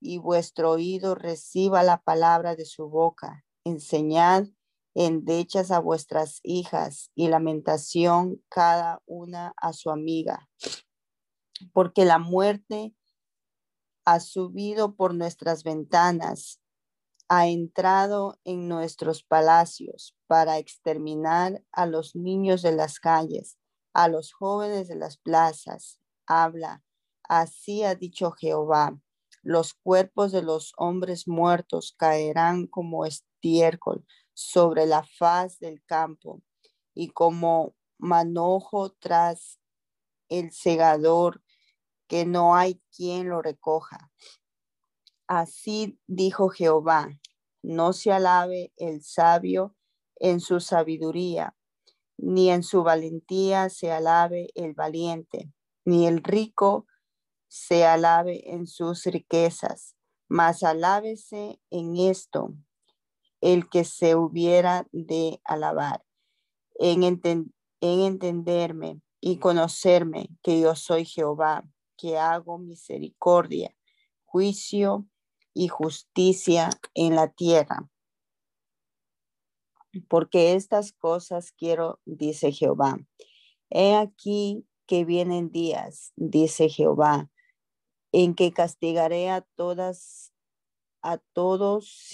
y 0.00 0.18
vuestro 0.18 0.70
oído 0.70 1.16
reciba 1.16 1.82
la 1.82 2.00
palabra 2.00 2.54
de 2.54 2.66
su 2.66 2.88
boca. 2.88 3.44
Enseñad 3.64 4.46
endechas 4.94 5.70
a 5.70 5.78
vuestras 5.78 6.40
hijas 6.42 7.10
y 7.14 7.28
lamentación 7.28 8.42
cada 8.48 9.02
una 9.06 9.54
a 9.56 9.72
su 9.72 9.90
amiga, 9.90 10.48
porque 11.72 12.04
la 12.04 12.18
muerte 12.18 12.94
ha 14.04 14.20
subido 14.20 14.96
por 14.96 15.14
nuestras 15.14 15.62
ventanas, 15.62 16.60
ha 17.28 17.46
entrado 17.46 18.40
en 18.44 18.68
nuestros 18.68 19.22
palacios 19.22 20.16
para 20.26 20.58
exterminar 20.58 21.62
a 21.70 21.86
los 21.86 22.16
niños 22.16 22.62
de 22.62 22.72
las 22.72 22.98
calles, 22.98 23.56
a 23.94 24.08
los 24.08 24.32
jóvenes 24.32 24.88
de 24.88 24.96
las 24.96 25.16
plazas. 25.16 26.00
Habla, 26.26 26.82
así 27.22 27.84
ha 27.84 27.94
dicho 27.94 28.32
Jehová. 28.32 28.98
Los 29.42 29.74
cuerpos 29.74 30.32
de 30.32 30.42
los 30.42 30.72
hombres 30.76 31.28
muertos 31.28 31.94
caerán 31.96 32.66
como 32.66 33.06
estiércol 33.06 34.04
sobre 34.40 34.86
la 34.86 35.02
faz 35.02 35.58
del 35.58 35.84
campo 35.84 36.40
y 36.94 37.08
como 37.08 37.74
manojo 37.98 38.90
tras 38.92 39.60
el 40.30 40.50
segador 40.50 41.42
que 42.08 42.24
no 42.24 42.56
hay 42.56 42.80
quien 42.90 43.28
lo 43.28 43.42
recoja. 43.42 44.10
Así 45.26 46.00
dijo 46.06 46.48
Jehová, 46.48 47.10
no 47.62 47.92
se 47.92 48.12
alabe 48.12 48.72
el 48.76 49.02
sabio 49.02 49.76
en 50.16 50.40
su 50.40 50.60
sabiduría, 50.60 51.54
ni 52.16 52.50
en 52.50 52.62
su 52.62 52.82
valentía 52.82 53.68
se 53.68 53.92
alabe 53.92 54.48
el 54.54 54.72
valiente, 54.72 55.52
ni 55.84 56.06
el 56.06 56.24
rico 56.24 56.86
se 57.46 57.84
alabe 57.84 58.50
en 58.50 58.66
sus 58.66 59.04
riquezas, 59.04 59.96
mas 60.28 60.62
alábese 60.62 61.60
en 61.68 61.96
esto 61.96 62.54
el 63.40 63.68
que 63.68 63.84
se 63.84 64.16
hubiera 64.16 64.86
de 64.92 65.40
alabar, 65.44 66.04
en, 66.78 67.02
en 67.02 67.52
entenderme 67.80 69.00
y 69.20 69.38
conocerme 69.38 70.30
que 70.42 70.60
yo 70.60 70.74
soy 70.74 71.04
Jehová, 71.04 71.64
que 71.96 72.18
hago 72.18 72.58
misericordia, 72.58 73.74
juicio 74.24 75.06
y 75.54 75.68
justicia 75.68 76.70
en 76.94 77.14
la 77.14 77.28
tierra. 77.28 77.90
Porque 80.08 80.54
estas 80.54 80.92
cosas 80.92 81.52
quiero, 81.52 82.00
dice 82.04 82.52
Jehová. 82.52 82.98
He 83.70 83.94
aquí 83.94 84.66
que 84.86 85.04
vienen 85.04 85.50
días, 85.50 86.12
dice 86.16 86.68
Jehová, 86.68 87.30
en 88.12 88.34
que 88.34 88.52
castigaré 88.52 89.30
a 89.30 89.42
todas, 89.54 90.29
a 91.02 91.18
todos 91.32 92.08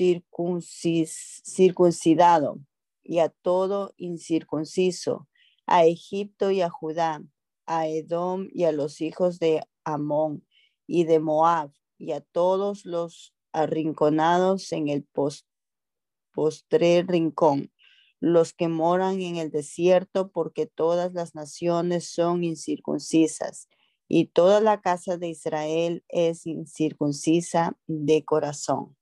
circuncidado 1.45 2.59
y 3.03 3.18
a 3.18 3.28
todo 3.28 3.95
incircunciso, 3.97 5.28
a 5.66 5.84
Egipto 5.84 6.51
y 6.51 6.61
a 6.61 6.70
Judá, 6.70 7.22
a 7.66 7.89
Edom 7.89 8.49
y 8.53 8.64
a 8.64 8.72
los 8.72 9.01
hijos 9.01 9.39
de 9.39 9.62
Amón 9.84 10.47
y 10.87 11.05
de 11.05 11.20
Moab 11.20 11.72
y 11.99 12.12
a 12.12 12.20
todos 12.20 12.84
los 12.84 13.34
arrinconados 13.53 14.72
en 14.72 14.89
el 14.89 15.05
post, 15.05 15.47
rincón, 16.72 17.72
los 18.20 18.53
que 18.53 18.68
moran 18.68 19.20
en 19.20 19.37
el 19.37 19.51
desierto, 19.51 20.30
porque 20.30 20.66
todas 20.66 21.12
las 21.14 21.34
naciones 21.34 22.09
son 22.11 22.45
incircuncisas 22.45 23.68
y 24.09 24.26
toda 24.26 24.61
la 24.61 24.80
casa 24.80 25.16
de 25.16 25.28
Israel 25.28 26.04
es 26.09 26.46
incircuncisa 26.46 27.76
de 27.86 28.24
corazón. 28.24 28.96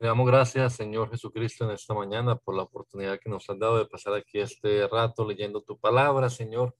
Le 0.00 0.08
damos 0.08 0.26
gracias, 0.26 0.74
Señor 0.74 1.10
Jesucristo, 1.10 1.64
en 1.64 1.70
esta 1.70 1.94
mañana 1.94 2.36
por 2.36 2.54
la 2.54 2.64
oportunidad 2.64 3.18
que 3.18 3.30
nos 3.30 3.48
has 3.48 3.58
dado 3.58 3.78
de 3.78 3.86
pasar 3.86 4.14
aquí 4.14 4.38
este 4.38 4.86
rato 4.88 5.26
leyendo 5.26 5.62
tu 5.62 5.78
palabra, 5.78 6.28
Señor. 6.28 6.76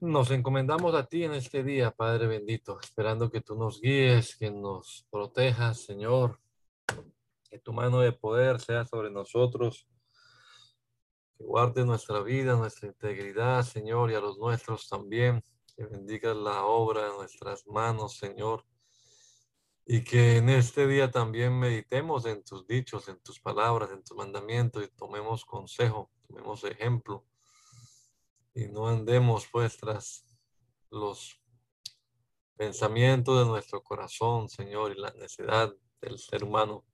Nos 0.00 0.30
encomendamos 0.30 0.94
a 0.94 1.06
ti 1.06 1.24
en 1.24 1.34
este 1.34 1.62
día, 1.62 1.90
Padre 1.90 2.26
bendito, 2.26 2.80
esperando 2.80 3.30
que 3.30 3.40
tú 3.40 3.56
nos 3.56 3.80
guíes, 3.80 4.36
que 4.36 4.50
nos 4.50 5.06
protejas, 5.10 5.82
Señor, 5.84 6.40
que 7.50 7.58
tu 7.58 7.72
mano 7.72 8.00
de 8.00 8.12
poder 8.12 8.58
sea 8.58 8.84
sobre 8.84 9.10
nosotros, 9.10 9.86
que 11.38 11.44
guarde 11.44 11.84
nuestra 11.84 12.20
vida, 12.20 12.56
nuestra 12.56 12.88
integridad, 12.88 13.62
Señor, 13.64 14.10
y 14.10 14.14
a 14.14 14.20
los 14.20 14.38
nuestros 14.38 14.88
también, 14.88 15.42
que 15.76 15.86
bendiga 15.86 16.34
la 16.34 16.64
obra 16.64 17.04
de 17.04 17.16
nuestras 17.16 17.64
manos, 17.68 18.16
Señor, 18.18 18.64
y 19.86 20.02
que 20.02 20.36
en 20.36 20.48
este 20.48 20.86
día 20.86 21.10
también 21.10 21.58
meditemos 21.58 22.26
en 22.26 22.42
tus 22.42 22.66
dichos, 22.66 23.08
en 23.08 23.20
tus 23.20 23.40
palabras, 23.40 23.90
en 23.92 24.02
tus 24.02 24.16
mandamientos 24.16 24.84
y 24.84 24.88
tomemos 24.88 25.44
consejo, 25.44 26.10
tomemos 26.26 26.64
ejemplo. 26.64 27.24
Y 28.54 28.66
no 28.66 28.88
andemos 28.88 29.46
pues 29.50 29.78
tras 29.78 30.26
los 30.90 31.40
pensamientos 32.56 33.38
de 33.38 33.46
nuestro 33.46 33.82
corazón, 33.82 34.48
Señor, 34.48 34.92
y 34.92 35.00
la 35.00 35.12
necesidad 35.12 35.72
del 36.00 36.18
ser 36.18 36.42
humano, 36.42 36.84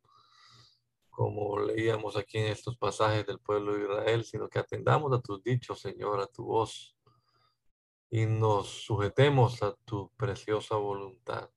como 1.15 1.61
leíamos 1.61 2.17
aquí 2.17 2.39
en 2.39 2.47
estos 2.47 2.77
pasajes 2.77 3.25
del 3.25 3.39
pueblo 3.39 3.75
de 3.75 3.85
Israel, 3.85 4.25
sino 4.25 4.49
que 4.49 4.59
atendamos 4.59 5.13
a 5.13 5.21
tus 5.21 5.43
dichos, 5.45 5.81
Señor, 5.81 6.21
a 6.21 6.27
tu 6.27 6.45
voz, 6.45 6.97
y 8.11 8.27
nos 8.27 8.67
sujetemos 8.67 9.63
a 9.63 9.75
tu 9.85 10.11
preciosa 10.17 10.77
voluntad. 10.77 11.49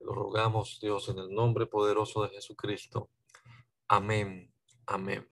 Lo 0.00 0.14
rogamos, 0.14 0.78
Dios, 0.80 1.08
en 1.10 1.18
el 1.18 1.30
nombre 1.30 1.66
poderoso 1.66 2.22
de 2.22 2.30
Jesucristo. 2.30 3.10
Amén. 3.88 4.52
Amén. 4.86 5.33